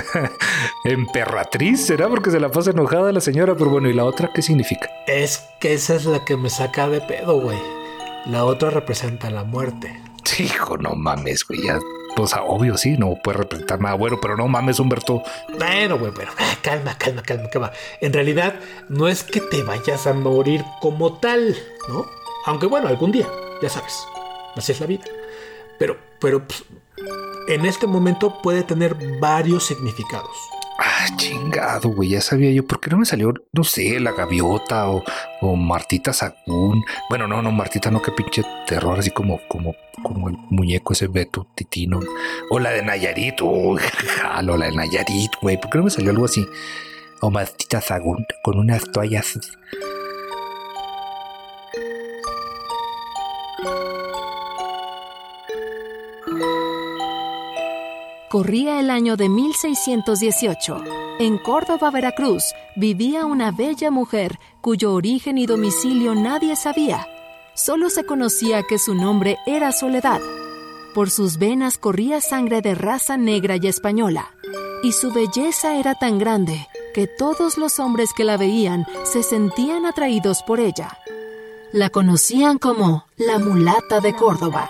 emperatriz 0.83 1.85
será 1.85 2.09
porque 2.09 2.31
se 2.31 2.39
la 2.39 2.51
pasa 2.51 2.71
enojada 2.71 3.13
la 3.13 3.21
señora, 3.21 3.55
pero 3.55 3.69
bueno, 3.69 3.89
¿y 3.89 3.93
la 3.93 4.03
otra 4.03 4.31
qué 4.33 4.41
significa? 4.41 4.89
Es 5.07 5.47
que 5.61 5.73
esa 5.73 5.95
es 5.95 6.05
la 6.05 6.25
que 6.25 6.35
me 6.35 6.49
saca 6.49 6.89
de 6.89 6.99
pedo, 6.99 7.39
güey. 7.39 7.57
La 8.25 8.43
otra 8.43 8.69
representa 8.69 9.29
la 9.29 9.45
muerte. 9.45 9.97
Hijo, 10.37 10.77
no 10.77 10.95
mames, 10.95 11.47
güey, 11.47 11.63
ya. 11.63 11.79
O 12.17 12.27
sea, 12.27 12.43
obvio, 12.43 12.77
sí, 12.77 12.97
no 12.97 13.15
puede 13.23 13.37
representar 13.37 13.79
nada 13.79 13.95
bueno, 13.95 14.19
pero 14.21 14.35
no 14.35 14.47
mames, 14.47 14.79
Humberto. 14.79 15.23
Bueno, 15.57 15.97
güey, 15.97 16.11
pero 16.13 16.31
ah, 16.37 16.57
calma, 16.61 16.97
calma, 16.97 17.21
calma, 17.21 17.49
calma. 17.49 17.71
En 18.01 18.11
realidad, 18.11 18.55
no 18.89 19.07
es 19.07 19.23
que 19.23 19.39
te 19.39 19.63
vayas 19.63 20.07
a 20.07 20.13
morir 20.13 20.63
como 20.81 21.19
tal, 21.19 21.55
¿no? 21.87 22.05
Aunque 22.47 22.65
bueno, 22.65 22.87
algún 22.87 23.11
día, 23.11 23.27
ya 23.61 23.67
sabes. 23.67 24.07
Así 24.55 24.71
es 24.71 24.79
la 24.79 24.87
vida. 24.87 25.03
Pero, 25.77 25.97
pero, 26.19 26.47
pues, 26.47 26.63
en 27.49 27.65
este 27.65 27.87
momento 27.87 28.41
puede 28.41 28.63
tener 28.63 28.95
varios 29.19 29.65
significados. 29.65 30.31
Ah, 30.79 31.07
chingado, 31.17 31.89
güey. 31.89 32.11
Ya 32.11 32.21
sabía 32.21 32.49
yo. 32.51 32.65
¿Por 32.65 32.79
qué 32.79 32.89
no 32.89 32.99
me 32.99 33.05
salió, 33.05 33.33
no 33.51 33.63
sé, 33.65 33.99
la 33.99 34.13
gaviota 34.13 34.89
o, 34.89 35.03
o 35.41 35.55
Martita 35.57 36.13
Sagún? 36.13 36.85
Bueno, 37.09 37.27
no, 37.27 37.41
no, 37.41 37.51
Martita, 37.51 37.91
no, 37.91 38.01
qué 38.01 38.13
pinche 38.13 38.43
terror, 38.65 38.97
así 38.97 39.11
como, 39.11 39.41
como, 39.49 39.75
como 40.01 40.29
el 40.29 40.37
muñeco 40.49 40.93
ese 40.93 41.07
Beto 41.07 41.47
Titino. 41.53 41.99
O 42.49 42.59
la 42.59 42.69
de 42.69 42.81
Nayarit, 42.81 43.41
uy, 43.41 43.81
jalo, 44.21 44.55
la 44.55 44.67
de 44.67 44.71
Nayarit, 44.71 45.31
güey. 45.41 45.59
¿Por 45.59 45.69
qué 45.69 45.79
no 45.79 45.83
me 45.83 45.89
salió 45.89 46.11
algo 46.11 46.23
así? 46.23 46.47
O 47.21 47.29
Martita 47.29 47.81
Sagún 47.81 48.25
con 48.41 48.57
unas 48.57 48.89
toallas. 48.89 49.37
Corría 58.29 58.79
el 58.79 58.89
año 58.89 59.15
de 59.15 59.29
1618. 59.29 60.83
En 61.19 61.37
Córdoba, 61.37 61.89
Veracruz, 61.89 62.43
vivía 62.75 63.25
una 63.25 63.51
bella 63.51 63.89
mujer 63.89 64.37
cuyo 64.61 64.93
origen 64.93 65.37
y 65.37 65.45
domicilio 65.45 66.13
nadie 66.13 66.55
sabía. 66.55 67.07
Solo 67.55 67.89
se 67.89 68.05
conocía 68.05 68.61
que 68.63 68.77
su 68.77 68.93
nombre 68.93 69.37
era 69.47 69.71
Soledad. 69.71 70.21
Por 70.93 71.09
sus 71.09 71.37
venas 71.37 71.77
corría 71.77 72.21
sangre 72.21 72.61
de 72.61 72.75
raza 72.75 73.17
negra 73.17 73.55
y 73.59 73.67
española, 73.67 74.27
y 74.83 74.91
su 74.91 75.11
belleza 75.11 75.77
era 75.77 75.95
tan 75.95 76.19
grande 76.19 76.67
que 76.93 77.07
todos 77.07 77.57
los 77.57 77.79
hombres 77.79 78.11
que 78.15 78.23
la 78.23 78.37
veían 78.37 78.85
se 79.03 79.23
sentían 79.23 79.85
atraídos 79.85 80.43
por 80.43 80.59
ella. 80.59 80.97
La 81.73 81.89
conocían 81.89 82.59
como 82.59 83.05
la 83.17 83.39
mulata 83.39 83.99
de 83.99 84.15
Córdoba. 84.15 84.69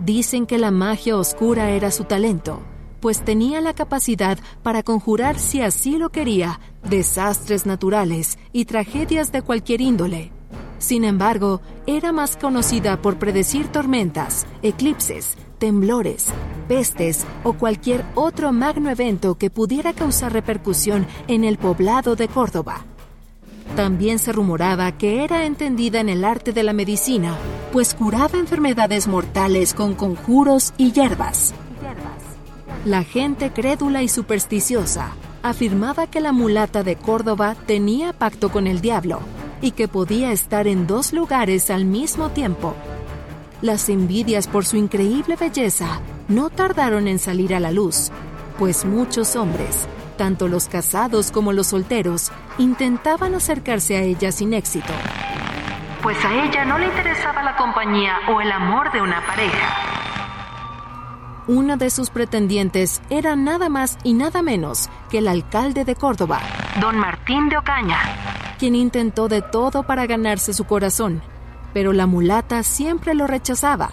Dicen 0.00 0.46
que 0.46 0.58
la 0.58 0.70
magia 0.70 1.16
oscura 1.16 1.70
era 1.70 1.92
su 1.92 2.04
talento, 2.04 2.60
pues 3.00 3.24
tenía 3.24 3.60
la 3.60 3.74
capacidad 3.74 4.38
para 4.62 4.82
conjurar, 4.82 5.38
si 5.38 5.62
así 5.62 5.98
lo 5.98 6.10
quería, 6.10 6.58
desastres 6.82 7.64
naturales 7.64 8.38
y 8.52 8.64
tragedias 8.64 9.30
de 9.30 9.42
cualquier 9.42 9.80
índole. 9.80 10.32
Sin 10.78 11.04
embargo, 11.04 11.60
era 11.86 12.10
más 12.10 12.36
conocida 12.36 13.00
por 13.00 13.18
predecir 13.18 13.68
tormentas, 13.68 14.46
eclipses, 14.62 15.36
temblores, 15.60 16.26
pestes 16.66 17.24
o 17.44 17.52
cualquier 17.52 18.04
otro 18.16 18.50
magno 18.50 18.90
evento 18.90 19.36
que 19.36 19.50
pudiera 19.50 19.92
causar 19.92 20.32
repercusión 20.32 21.06
en 21.28 21.44
el 21.44 21.58
poblado 21.58 22.16
de 22.16 22.26
Córdoba. 22.26 22.84
También 23.76 24.18
se 24.18 24.32
rumoraba 24.32 24.98
que 24.98 25.22
era 25.22 25.44
entendida 25.44 26.00
en 26.00 26.08
el 26.08 26.24
arte 26.24 26.52
de 26.52 26.64
la 26.64 26.72
medicina, 26.72 27.36
pues 27.72 27.94
curaba 27.94 28.38
enfermedades 28.38 29.06
mortales 29.06 29.74
con 29.74 29.94
conjuros 29.94 30.72
y 30.76 30.90
hierbas. 30.90 31.54
La 32.84 33.04
gente 33.04 33.52
crédula 33.52 34.02
y 34.02 34.08
supersticiosa 34.08 35.12
afirmaba 35.42 36.06
que 36.06 36.20
la 36.20 36.32
mulata 36.32 36.82
de 36.82 36.96
Córdoba 36.96 37.54
tenía 37.66 38.12
pacto 38.12 38.50
con 38.50 38.66
el 38.66 38.80
diablo 38.80 39.20
y 39.60 39.72
que 39.72 39.88
podía 39.88 40.32
estar 40.32 40.66
en 40.66 40.86
dos 40.86 41.12
lugares 41.12 41.70
al 41.70 41.84
mismo 41.84 42.30
tiempo. 42.30 42.74
Las 43.62 43.90
envidias 43.90 44.46
por 44.46 44.64
su 44.64 44.78
increíble 44.78 45.36
belleza 45.36 46.00
no 46.28 46.48
tardaron 46.48 47.06
en 47.06 47.18
salir 47.18 47.54
a 47.54 47.60
la 47.60 47.70
luz, 47.70 48.10
pues 48.58 48.86
muchos 48.86 49.36
hombres, 49.36 49.86
tanto 50.16 50.48
los 50.48 50.66
casados 50.66 51.30
como 51.30 51.52
los 51.52 51.66
solteros, 51.66 52.32
intentaban 52.56 53.34
acercarse 53.34 53.96
a 53.96 54.00
ella 54.00 54.32
sin 54.32 54.54
éxito. 54.54 54.94
Pues 56.02 56.16
a 56.24 56.44
ella 56.44 56.64
no 56.64 56.78
le 56.78 56.86
interesaba 56.86 57.42
la 57.42 57.54
compañía 57.56 58.14
o 58.34 58.40
el 58.40 58.50
amor 58.50 58.90
de 58.92 59.02
una 59.02 59.26
pareja. 59.26 59.74
Una 61.46 61.76
de 61.76 61.90
sus 61.90 62.08
pretendientes 62.08 63.02
era 63.10 63.36
nada 63.36 63.68
más 63.68 63.98
y 64.04 64.14
nada 64.14 64.40
menos 64.40 64.88
que 65.10 65.18
el 65.18 65.28
alcalde 65.28 65.84
de 65.84 65.96
Córdoba, 65.96 66.40
Don 66.80 66.96
Martín 66.96 67.50
de 67.50 67.58
Ocaña. 67.58 67.98
quien 68.58 68.74
intentó 68.74 69.28
de 69.28 69.42
todo 69.42 69.82
para 69.82 70.06
ganarse 70.06 70.54
su 70.54 70.64
corazón, 70.64 71.22
pero 71.72 71.92
la 71.92 72.06
mulata 72.06 72.62
siempre 72.62 73.14
lo 73.14 73.26
rechazaba. 73.26 73.92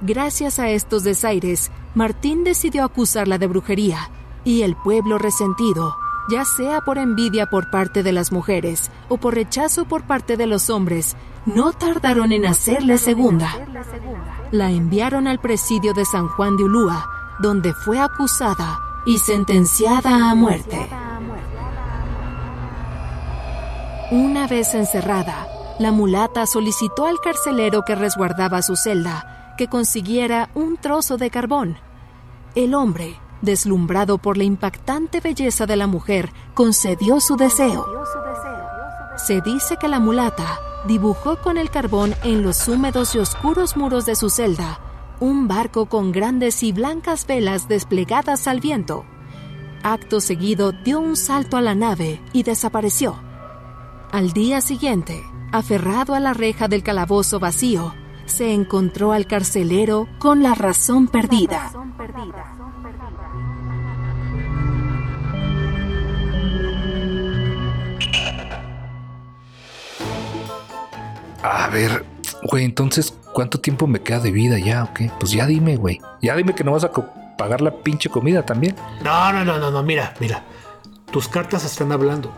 Gracias 0.00 0.58
a 0.58 0.68
estos 0.70 1.04
desaires, 1.04 1.70
Martín 1.94 2.44
decidió 2.44 2.84
acusarla 2.84 3.38
de 3.38 3.46
brujería, 3.46 4.10
y 4.44 4.62
el 4.62 4.76
pueblo 4.76 5.18
resentido, 5.18 5.96
ya 6.28 6.44
sea 6.44 6.80
por 6.80 6.98
envidia 6.98 7.46
por 7.46 7.70
parte 7.70 8.02
de 8.02 8.12
las 8.12 8.32
mujeres 8.32 8.90
o 9.08 9.16
por 9.18 9.34
rechazo 9.34 9.84
por 9.84 10.04
parte 10.04 10.36
de 10.36 10.46
los 10.46 10.70
hombres, 10.70 11.16
no 11.46 11.72
tardaron 11.72 12.32
en 12.32 12.46
hacerle 12.46 12.98
segunda. 12.98 13.50
La 14.50 14.70
enviaron 14.70 15.26
al 15.26 15.40
presidio 15.40 15.92
de 15.92 16.04
San 16.04 16.28
Juan 16.28 16.56
de 16.56 16.64
Ulúa, 16.64 17.08
donde 17.38 17.72
fue 17.74 18.00
acusada 18.00 18.78
y 19.06 19.18
sentenciada 19.18 20.30
a 20.30 20.34
muerte. 20.34 20.88
Una 24.10 24.46
vez 24.46 24.74
encerrada, 24.74 25.46
la 25.78 25.90
mulata 25.92 26.46
solicitó 26.46 27.06
al 27.06 27.20
carcelero 27.20 27.82
que 27.82 27.94
resguardaba 27.94 28.62
su 28.62 28.76
celda 28.76 29.54
que 29.58 29.68
consiguiera 29.68 30.50
un 30.54 30.76
trozo 30.76 31.16
de 31.16 31.30
carbón. 31.30 31.76
El 32.54 32.74
hombre, 32.74 33.16
deslumbrado 33.42 34.18
por 34.18 34.36
la 34.36 34.44
impactante 34.44 35.20
belleza 35.20 35.66
de 35.66 35.76
la 35.76 35.86
mujer, 35.86 36.32
concedió 36.54 37.20
su 37.20 37.36
deseo. 37.36 37.86
Se 39.16 39.40
dice 39.40 39.76
que 39.76 39.88
la 39.88 40.00
mulata 40.00 40.58
dibujó 40.86 41.40
con 41.40 41.56
el 41.56 41.70
carbón 41.70 42.14
en 42.24 42.42
los 42.42 42.66
húmedos 42.68 43.14
y 43.14 43.18
oscuros 43.18 43.76
muros 43.76 44.06
de 44.06 44.16
su 44.16 44.28
celda 44.28 44.80
un 45.20 45.48
barco 45.48 45.86
con 45.86 46.12
grandes 46.12 46.62
y 46.62 46.72
blancas 46.72 47.26
velas 47.26 47.68
desplegadas 47.68 48.46
al 48.46 48.60
viento. 48.60 49.04
Acto 49.82 50.20
seguido 50.20 50.72
dio 50.72 50.98
un 51.00 51.16
salto 51.16 51.56
a 51.56 51.60
la 51.60 51.74
nave 51.74 52.20
y 52.32 52.42
desapareció. 52.42 53.16
Al 54.10 54.32
día 54.32 54.60
siguiente, 54.60 55.22
aferrado 55.54 56.16
a 56.16 56.20
la 56.20 56.34
reja 56.34 56.66
del 56.66 56.82
calabozo 56.82 57.38
vacío, 57.38 57.94
se 58.26 58.52
encontró 58.52 59.12
al 59.12 59.26
carcelero 59.26 60.08
con 60.18 60.42
la 60.42 60.52
razón 60.54 61.06
perdida. 61.06 61.70
A 71.42 71.68
ver, 71.68 72.04
güey, 72.50 72.64
entonces, 72.64 73.16
¿cuánto 73.32 73.60
tiempo 73.60 73.86
me 73.86 74.00
queda 74.00 74.18
de 74.18 74.32
vida 74.32 74.58
ya 74.58 74.82
o 74.82 74.92
qué? 74.92 75.12
Pues 75.20 75.30
ya 75.30 75.46
dime, 75.46 75.76
güey. 75.76 76.00
Ya 76.20 76.34
dime 76.34 76.56
que 76.56 76.64
no 76.64 76.72
vas 76.72 76.82
a 76.82 76.90
pagar 77.38 77.60
la 77.60 77.70
pinche 77.70 78.10
comida 78.10 78.44
también. 78.44 78.74
No, 79.04 79.32
no, 79.32 79.44
no, 79.44 79.58
no, 79.58 79.70
no, 79.70 79.82
mira, 79.84 80.14
mira. 80.18 80.42
Tus 81.12 81.28
cartas 81.28 81.64
están 81.64 81.92
hablando. 81.92 82.32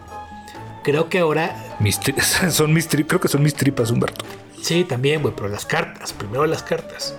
Creo 0.86 1.08
que 1.08 1.18
ahora, 1.18 1.76
Mis 1.80 1.98
son 2.50 2.72
mis 2.72 2.86
creo 2.86 3.20
que 3.20 3.26
son 3.26 3.42
mis 3.42 3.56
tripas, 3.56 3.90
Humberto. 3.90 4.24
sí, 4.62 4.84
también, 4.84 5.20
güey, 5.20 5.34
pero 5.34 5.48
las 5.48 5.66
cartas, 5.66 6.12
primero 6.12 6.46
las 6.46 6.62
cartas. 6.62 7.16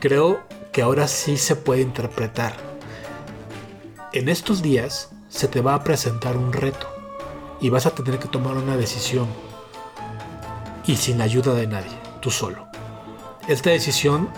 Creo 0.00 0.40
que 0.72 0.82
ahora 0.82 1.06
sí 1.06 1.36
se 1.36 1.54
puede 1.54 1.82
interpretar. 1.82 2.52
En 4.12 4.28
estos 4.28 4.60
días 4.60 5.10
se 5.28 5.46
te 5.46 5.60
va 5.60 5.74
a 5.74 5.84
presentar 5.84 6.36
un 6.36 6.52
reto 6.52 6.88
y 7.60 7.70
vas 7.70 7.86
a 7.86 7.94
tener 7.94 8.18
que 8.18 8.26
tomar 8.26 8.56
una 8.56 8.76
decisión. 8.76 9.28
Y 10.84 10.96
sin 10.96 11.20
ayuda 11.20 11.54
de 11.54 11.68
nadie, 11.68 11.96
tú 12.20 12.32
solo. 12.32 12.66
Esta 13.46 13.70
decisión 13.70 14.28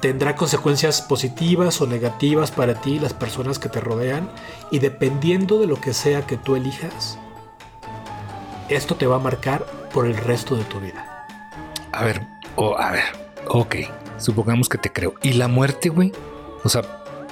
tendrá 0.00 0.36
consecuencias 0.36 1.02
positivas 1.02 1.82
o 1.82 1.86
negativas 1.86 2.50
para 2.50 2.80
ti 2.80 2.92
y 2.94 2.98
las 2.98 3.12
personas 3.12 3.58
que 3.58 3.68
te 3.68 3.82
rodean 3.82 4.30
y 4.70 4.78
dependiendo 4.78 5.60
de 5.60 5.66
lo 5.66 5.78
que 5.78 5.92
sea 5.92 6.26
que 6.26 6.38
tú 6.38 6.56
elijas, 6.56 7.18
esto 8.68 8.94
te 8.94 9.06
va 9.06 9.16
a 9.16 9.20
marcar 9.20 9.64
por 9.92 10.06
el 10.06 10.16
resto 10.16 10.56
de 10.56 10.64
tu 10.64 10.80
vida. 10.80 11.26
A 11.92 12.04
ver, 12.04 12.22
a 12.78 12.90
ver, 12.90 13.04
ok, 13.48 13.76
supongamos 14.18 14.68
que 14.68 14.78
te 14.78 14.92
creo. 14.92 15.14
¿Y 15.22 15.34
la 15.34 15.48
muerte, 15.48 15.88
güey? 15.88 16.12
O 16.64 16.68
sea, 16.68 16.82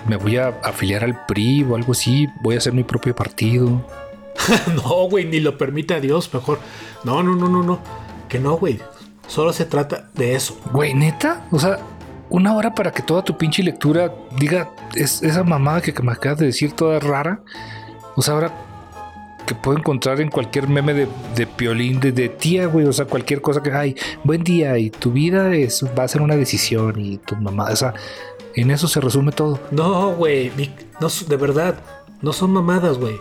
me 0.08 0.16
voy 0.16 0.36
a 0.36 0.48
afiliar 0.62 1.04
al 1.04 1.26
PRI 1.26 1.64
o 1.64 1.76
algo 1.76 1.92
así, 1.92 2.28
voy 2.40 2.54
a 2.54 2.58
hacer 2.58 2.72
mi 2.72 2.84
propio 2.84 3.14
partido. 3.14 3.84
no, 4.74 5.08
güey, 5.08 5.24
ni 5.24 5.40
lo 5.40 5.58
permite 5.58 5.94
a 5.94 6.00
Dios, 6.00 6.32
mejor. 6.32 6.58
No, 7.04 7.22
no, 7.22 7.34
no, 7.34 7.48
no, 7.48 7.62
no. 7.62 7.80
Que 8.28 8.38
no, 8.38 8.56
güey. 8.56 8.80
Solo 9.26 9.52
se 9.52 9.64
trata 9.64 10.08
de 10.14 10.34
eso. 10.34 10.56
Güey, 10.72 10.94
neta, 10.94 11.46
o 11.50 11.58
sea, 11.58 11.80
una 12.30 12.54
hora 12.54 12.74
para 12.74 12.92
que 12.92 13.02
toda 13.02 13.22
tu 13.22 13.36
pinche 13.36 13.62
lectura 13.62 14.12
diga 14.38 14.70
es, 14.94 15.22
esa 15.22 15.42
mamada 15.42 15.80
que 15.80 15.92
me 16.02 16.12
acabas 16.12 16.38
de 16.38 16.46
decir 16.46 16.72
toda 16.72 17.00
rara. 17.00 17.40
O 18.14 18.22
sea, 18.22 18.34
ahora 18.34 18.52
que 19.46 19.54
puedo 19.54 19.78
encontrar 19.78 20.20
en 20.20 20.28
cualquier 20.28 20.68
meme 20.68 20.92
de, 20.92 21.08
de 21.34 21.46
piolín, 21.46 22.00
de, 22.00 22.12
de 22.12 22.28
tía, 22.28 22.66
güey, 22.66 22.86
o 22.86 22.92
sea, 22.92 23.06
cualquier 23.06 23.40
cosa 23.40 23.62
que 23.62 23.72
hay, 23.72 23.96
buen 24.24 24.44
día 24.44 24.76
y 24.78 24.90
tu 24.90 25.12
vida 25.12 25.54
es, 25.54 25.84
va 25.98 26.02
a 26.02 26.08
ser 26.08 26.20
una 26.20 26.36
decisión 26.36 27.00
y 27.00 27.18
tu 27.18 27.36
mamá, 27.36 27.68
o 27.70 27.76
sea, 27.76 27.94
en 28.54 28.70
eso 28.70 28.88
se 28.88 29.00
resume 29.00 29.32
todo. 29.32 29.60
No, 29.70 30.12
güey. 30.12 30.50
No, 31.00 31.08
de 31.08 31.36
verdad. 31.36 31.78
No 32.22 32.32
son 32.32 32.50
mamadas, 32.50 32.96
güey. 32.98 33.20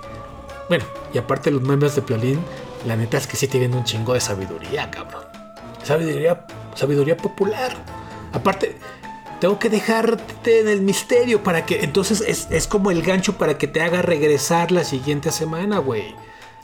Bueno, 0.69 0.85
y 1.13 1.17
aparte 1.17 1.51
los 1.51 1.61
memes 1.61 1.93
de 1.95 2.01
Piolín 2.01 2.39
la 2.85 2.95
neta 2.95 3.17
es 3.17 3.25
que 3.25 3.35
sí 3.35 3.47
tienen 3.47 3.73
un 3.73 3.83
chingo 3.83 4.13
de 4.13 4.21
sabiduría, 4.21 4.91
cabrón. 4.91 5.23
Sabiduría, 5.83 6.45
sabiduría 6.75 7.17
popular. 7.17 7.71
Aparte, 8.31 8.77
tengo 9.39 9.59
que 9.59 9.69
dejarte 9.69 10.61
en 10.61 10.67
el 10.67 10.81
misterio 10.81 11.43
para 11.43 11.65
que. 11.65 11.83
Entonces 11.83 12.21
es, 12.21 12.47
es 12.51 12.67
como 12.67 12.91
el 12.91 13.01
gancho 13.01 13.37
para 13.37 13.57
que 13.57 13.67
te 13.67 13.81
haga 13.81 14.01
regresar 14.01 14.71
la 14.71 14.83
siguiente 14.83 15.31
semana, 15.31 15.79
güey. 15.79 16.15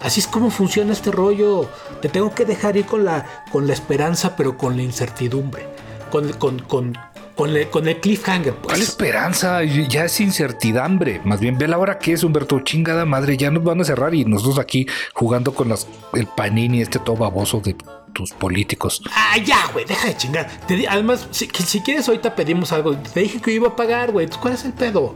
Así 0.01 0.19
es 0.19 0.27
como 0.27 0.49
funciona 0.49 0.93
este 0.93 1.11
rollo. 1.11 1.69
Te 2.01 2.09
tengo 2.09 2.33
que 2.33 2.43
dejar 2.43 2.75
ir 2.75 2.85
con 2.85 3.05
la, 3.05 3.45
con 3.51 3.67
la 3.67 3.73
esperanza, 3.73 4.35
pero 4.35 4.57
con 4.57 4.75
la 4.75 4.83
incertidumbre. 4.83 5.67
Con, 6.09 6.33
con, 6.33 6.59
con, 6.59 6.97
con, 7.41 7.57
el, 7.57 7.69
con 7.69 7.87
el 7.87 7.99
cliffhanger. 7.99 8.53
Pues. 8.53 8.67
¿Cuál 8.67 8.81
esperanza? 8.81 9.63
Ya 9.63 10.05
es 10.05 10.19
incertidumbre. 10.19 11.21
Más 11.23 11.39
bien, 11.39 11.57
ve 11.57 11.67
la 11.67 11.79
hora 11.79 11.97
que 11.97 12.13
es, 12.13 12.23
Humberto. 12.23 12.59
Chingada 12.59 13.03
madre, 13.05 13.35
ya 13.35 13.49
nos 13.49 13.63
van 13.63 13.81
a 13.81 13.83
cerrar 13.83 14.13
y 14.13 14.25
nosotros 14.25 14.59
aquí 14.59 14.85
jugando 15.15 15.51
con 15.53 15.67
las, 15.67 15.87
el 16.13 16.27
panini, 16.27 16.81
este 16.81 16.99
todo 16.99 17.15
baboso 17.15 17.59
de 17.59 17.75
tus 18.13 18.31
políticos. 18.33 19.01
Ah, 19.11 19.37
ya, 19.43 19.71
güey, 19.73 19.85
deja 19.85 20.09
de 20.09 20.17
chingar. 20.17 20.51
Te 20.67 20.87
además, 20.87 21.27
si, 21.31 21.47
quieres, 21.47 22.07
ahorita 22.07 22.35
pedimos 22.35 22.71
algo. 22.73 22.95
Te 22.95 23.21
dije 23.21 23.41
que 23.41 23.51
iba 23.51 23.69
a 23.69 23.75
pagar, 23.75 24.11
güey. 24.11 24.27
¿Cuál 24.39 24.53
es 24.53 24.63
el 24.63 24.73
pedo? 24.73 25.15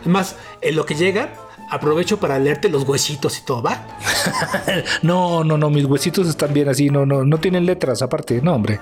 Además, 0.00 0.36
en 0.62 0.74
lo 0.74 0.86
que 0.86 0.94
llega, 0.94 1.34
aprovecho 1.70 2.18
para 2.18 2.38
leerte 2.38 2.68
los 2.68 2.84
huesitos 2.84 3.38
y 3.38 3.42
todo, 3.42 3.62
¿va? 3.62 3.86
No, 5.02 5.44
no, 5.44 5.58
no, 5.58 5.70
mis 5.70 5.84
huesitos 5.84 6.28
están 6.28 6.52
bien 6.52 6.68
así, 6.68 6.90
no, 6.90 7.06
no, 7.06 7.24
no 7.24 7.38
tienen 7.38 7.66
letras 7.66 8.02
aparte, 8.02 8.40
no, 8.42 8.54
hombre. 8.54 8.80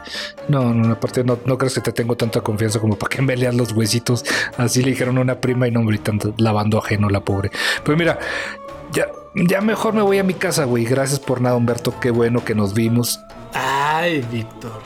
No, 0.49 0.73
no, 0.73 0.93
aparte 0.93 1.25
no, 1.25 1.39
no 1.45 1.59
crees 1.59 1.75
que 1.75 1.81
te 1.81 1.93
tengo 1.93 2.17
tanta 2.17 2.41
confianza 2.41 2.81
como 2.81 2.97
para 2.97 3.15
que 3.15 3.23
me 3.23 3.37
leas 3.37 3.55
los 3.55 3.73
huesitos. 3.73 4.25
Así 4.57 4.83
le 4.83 4.91
dijeron 4.91 5.19
a 5.19 5.21
una 5.21 5.41
prima 5.41 5.69
y 5.69 5.71
no, 5.71 5.81
hombre, 5.81 5.99
tanto 5.99 6.35
lavando 6.39 6.79
ajeno 6.79 7.09
la 7.09 7.21
pobre. 7.21 7.51
Pues 7.85 7.97
mira, 7.97 8.19
ya, 8.93 9.07
ya 9.35 9.61
mejor 9.61 9.95
me 9.95 10.03
voy 10.03 10.19
a 10.19 10.25
mi 10.25 10.35
casa, 10.35 10.65
güey. 10.65 10.85
Gracias 10.85 11.21
por 11.21 11.41
nada, 11.41 11.57
Humberto. 11.57 11.99
Qué 12.01 12.11
bueno 12.11 12.45
que 12.45 12.55
nos 12.55 12.75
vimos. 12.75 13.21
Ay, 13.53 14.25
Víctor. 14.31 14.83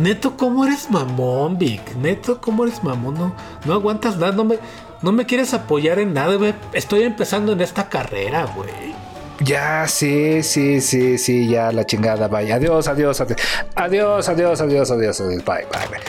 Neto, 0.00 0.38
¿cómo 0.38 0.64
eres 0.64 0.90
mamón, 0.90 1.58
Vic? 1.58 1.94
Neto, 1.96 2.40
¿cómo 2.40 2.64
eres 2.64 2.82
mamón? 2.82 3.14
No, 3.14 3.34
no 3.66 3.74
aguantas 3.74 4.16
nada, 4.16 4.32
no 4.32 4.42
me, 4.44 4.58
no 5.02 5.12
me 5.12 5.26
quieres 5.26 5.52
apoyar 5.54 5.98
en 5.98 6.14
nada, 6.14 6.34
güey. 6.36 6.54
Estoy 6.72 7.02
empezando 7.02 7.52
en 7.52 7.60
esta 7.60 7.88
carrera, 7.88 8.44
güey. 8.54 8.94
Ya, 9.40 9.88
sí, 9.88 10.42
sí, 10.42 10.80
sí, 10.80 11.18
sí, 11.18 11.48
ya 11.48 11.72
la 11.72 11.84
chingada, 11.84 12.28
vaya. 12.28 12.56
Adiós, 12.56 12.86
adiós, 12.86 13.20
adiós. 13.20 13.40
Adiós, 13.74 14.28
adiós, 14.28 14.60
adiós, 14.60 14.90
adiós, 14.90 15.20
adiós. 15.20 15.44
Bye, 15.44 15.66
bye, 15.72 15.88
bye. 15.90 16.00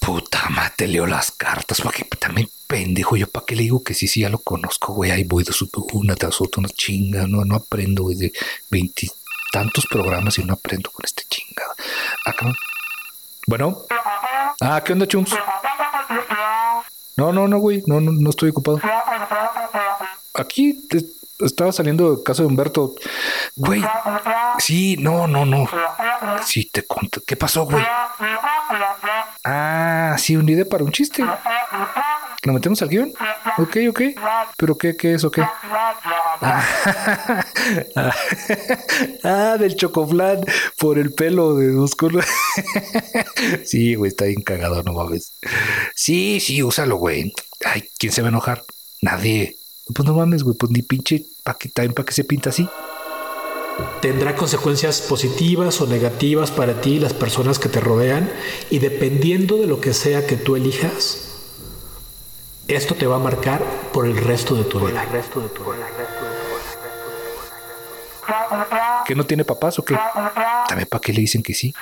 Puta 0.00 0.48
madre, 0.50 0.72
te 0.76 0.86
leo 0.88 1.06
las 1.06 1.30
cartas. 1.30 1.80
¿Para 1.80 1.96
qué? 1.96 2.04
También 2.18 2.48
pendejo. 2.66 3.16
Yo, 3.16 3.26
¿para 3.28 3.46
qué 3.46 3.56
le 3.56 3.62
digo 3.62 3.82
que 3.82 3.94
sí, 3.94 4.06
sí, 4.08 4.20
ya 4.20 4.28
lo 4.28 4.38
conozco, 4.38 4.92
güey? 4.94 5.10
Ahí 5.10 5.24
voy 5.24 5.44
de 5.44 5.52
su- 5.52 5.68
una 5.92 6.14
tras 6.14 6.40
otra, 6.40 6.60
una 6.60 6.68
chinga. 6.68 7.26
No, 7.26 7.44
no 7.44 7.56
aprendo, 7.56 8.02
güey, 8.04 8.16
de 8.16 8.32
veintitantos 8.70 9.86
programas 9.90 10.38
y 10.38 10.44
no 10.44 10.54
aprendo 10.54 10.90
con 10.90 11.04
este 11.04 11.24
chingado. 11.28 11.72
Acá. 12.24 12.52
Bueno. 13.48 13.78
Ah, 14.60 14.82
¿qué 14.84 14.92
onda, 14.92 15.06
chums? 15.06 15.34
No, 17.16 17.32
no, 17.32 17.48
no, 17.48 17.56
güey. 17.58 17.82
No, 17.86 17.98
no, 17.98 18.12
no 18.12 18.28
estoy 18.28 18.50
ocupado. 18.50 18.78
Aquí 20.34 20.86
te- 20.86 21.02
estaba 21.46 21.72
saliendo 21.72 22.12
el 22.12 22.22
caso 22.22 22.42
de 22.42 22.48
Humberto. 22.48 22.94
Güey. 23.56 23.82
Sí, 24.58 24.98
no, 24.98 25.26
no, 25.26 25.46
no. 25.46 25.66
Sí, 26.44 26.68
te 26.70 26.86
conto. 26.86 27.22
¿Qué 27.26 27.36
pasó, 27.36 27.64
güey? 27.64 27.82
Ah, 29.44 30.14
sí, 30.18 30.36
un 30.36 30.46
idea 30.46 30.66
para 30.66 30.84
un 30.84 30.92
chiste. 30.92 31.24
¿Lo 32.44 32.52
metemos 32.52 32.80
al 32.82 32.88
guion? 32.88 33.12
Ok, 33.58 33.76
ok. 33.88 34.00
¿Pero 34.56 34.78
qué, 34.78 34.96
qué 34.96 35.14
es 35.14 35.24
o 35.24 35.30
qué? 35.30 35.42
Ah, 36.40 36.64
ah, 39.24 39.56
del 39.58 39.74
chocoflan 39.74 40.44
por 40.78 40.98
el 40.98 41.12
pelo 41.12 41.56
de 41.56 41.72
dos 41.72 41.96
colores. 41.96 42.30
sí, 43.64 43.96
güey, 43.96 44.10
está 44.10 44.26
bien 44.26 44.42
cagado, 44.42 44.84
no 44.84 44.92
mames. 44.92 45.32
Sí, 45.96 46.38
sí, 46.40 46.62
úsalo, 46.62 46.96
güey. 46.96 47.32
Ay, 47.64 47.88
¿quién 47.98 48.12
se 48.12 48.22
va 48.22 48.28
a 48.28 48.30
enojar? 48.30 48.64
Nadie. 49.02 49.56
Pues 49.92 50.06
no 50.06 50.14
mames, 50.14 50.44
güey, 50.44 50.56
pues 50.56 50.70
ni 50.70 50.82
pinche 50.82 51.24
pa' 51.42 51.56
para 51.56 52.04
que 52.04 52.12
se 52.12 52.24
pinta 52.24 52.50
así. 52.50 52.68
Tendrá 54.00 54.36
consecuencias 54.36 55.00
positivas 55.00 55.80
o 55.80 55.86
negativas 55.86 56.50
para 56.50 56.80
ti 56.80 56.94
y 56.94 57.00
las 57.00 57.14
personas 57.14 57.58
que 57.58 57.68
te 57.68 57.80
rodean 57.80 58.30
y 58.70 58.78
dependiendo 58.78 59.56
de 59.56 59.66
lo 59.66 59.80
que 59.80 59.94
sea 59.94 60.26
que 60.26 60.36
tú 60.36 60.56
elijas, 60.56 61.27
esto 62.68 62.94
te 62.94 63.06
va 63.06 63.16
a 63.16 63.18
marcar 63.18 63.62
por 63.92 64.06
el 64.06 64.16
resto 64.16 64.54
de 64.54 64.64
tu 64.64 64.78
vida. 64.80 65.04
¿Que 69.06 69.14
no 69.14 69.24
tiene 69.24 69.44
papás 69.44 69.78
o 69.78 69.84
qué? 69.84 69.98
También 70.68 70.88
para 70.88 71.00
qué 71.00 71.12
le 71.12 71.22
dicen 71.22 71.42
que 71.42 71.54
sí. 71.54 71.74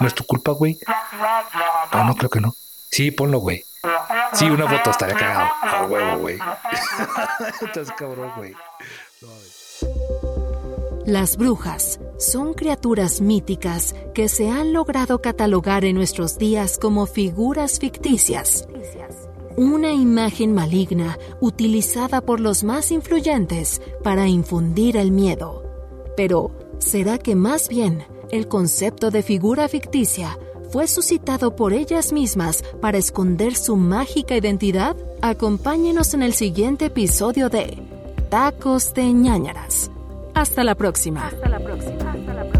No 0.00 0.06
es 0.06 0.14
tu 0.14 0.24
culpa, 0.24 0.52
güey. 0.52 0.78
No, 1.92 2.04
no 2.04 2.14
creo 2.16 2.30
que 2.30 2.40
no. 2.40 2.54
Sí, 2.90 3.10
ponlo, 3.10 3.38
güey. 3.38 3.64
Sí, 4.32 4.46
una 4.50 4.68
foto 4.68 4.90
estaría 4.90 5.14
cagado. 5.14 5.48
A 5.62 5.86
huevo, 5.86 6.18
güey. 6.18 6.38
Estás 7.62 7.92
cabrón, 7.92 8.32
güey. 8.36 8.54
Las 11.06 11.36
brujas 11.36 11.98
son 12.18 12.54
criaturas 12.54 13.20
míticas 13.20 13.94
que 14.14 14.28
se 14.28 14.50
han 14.50 14.72
logrado 14.72 15.20
catalogar 15.22 15.84
en 15.84 15.96
nuestros 15.96 16.38
días 16.38 16.78
como 16.78 17.06
figuras 17.06 17.78
ficticias. 17.78 18.66
Una 19.56 19.92
imagen 19.92 20.52
maligna 20.54 21.18
utilizada 21.40 22.20
por 22.20 22.40
los 22.40 22.62
más 22.64 22.90
influyentes 22.92 23.80
para 24.02 24.28
infundir 24.28 24.96
el 24.96 25.10
miedo. 25.10 25.62
Pero, 26.16 26.50
¿será 26.78 27.18
que 27.18 27.34
más 27.34 27.68
bien 27.68 28.04
el 28.30 28.46
concepto 28.48 29.10
de 29.10 29.22
figura 29.22 29.68
ficticia 29.68 30.38
fue 30.70 30.86
suscitado 30.86 31.56
por 31.56 31.72
ellas 31.72 32.12
mismas 32.12 32.62
para 32.80 32.98
esconder 32.98 33.54
su 33.56 33.76
mágica 33.76 34.36
identidad? 34.36 34.96
Acompáñenos 35.20 36.14
en 36.14 36.22
el 36.22 36.32
siguiente 36.32 36.86
episodio 36.86 37.48
de 37.48 37.82
Tacos 38.30 38.94
de 38.94 39.12
ñañaras. 39.12 39.90
Hasta 40.34 40.62
la 40.62 40.74
próxima. 40.76 41.30
Tac- 41.30 42.59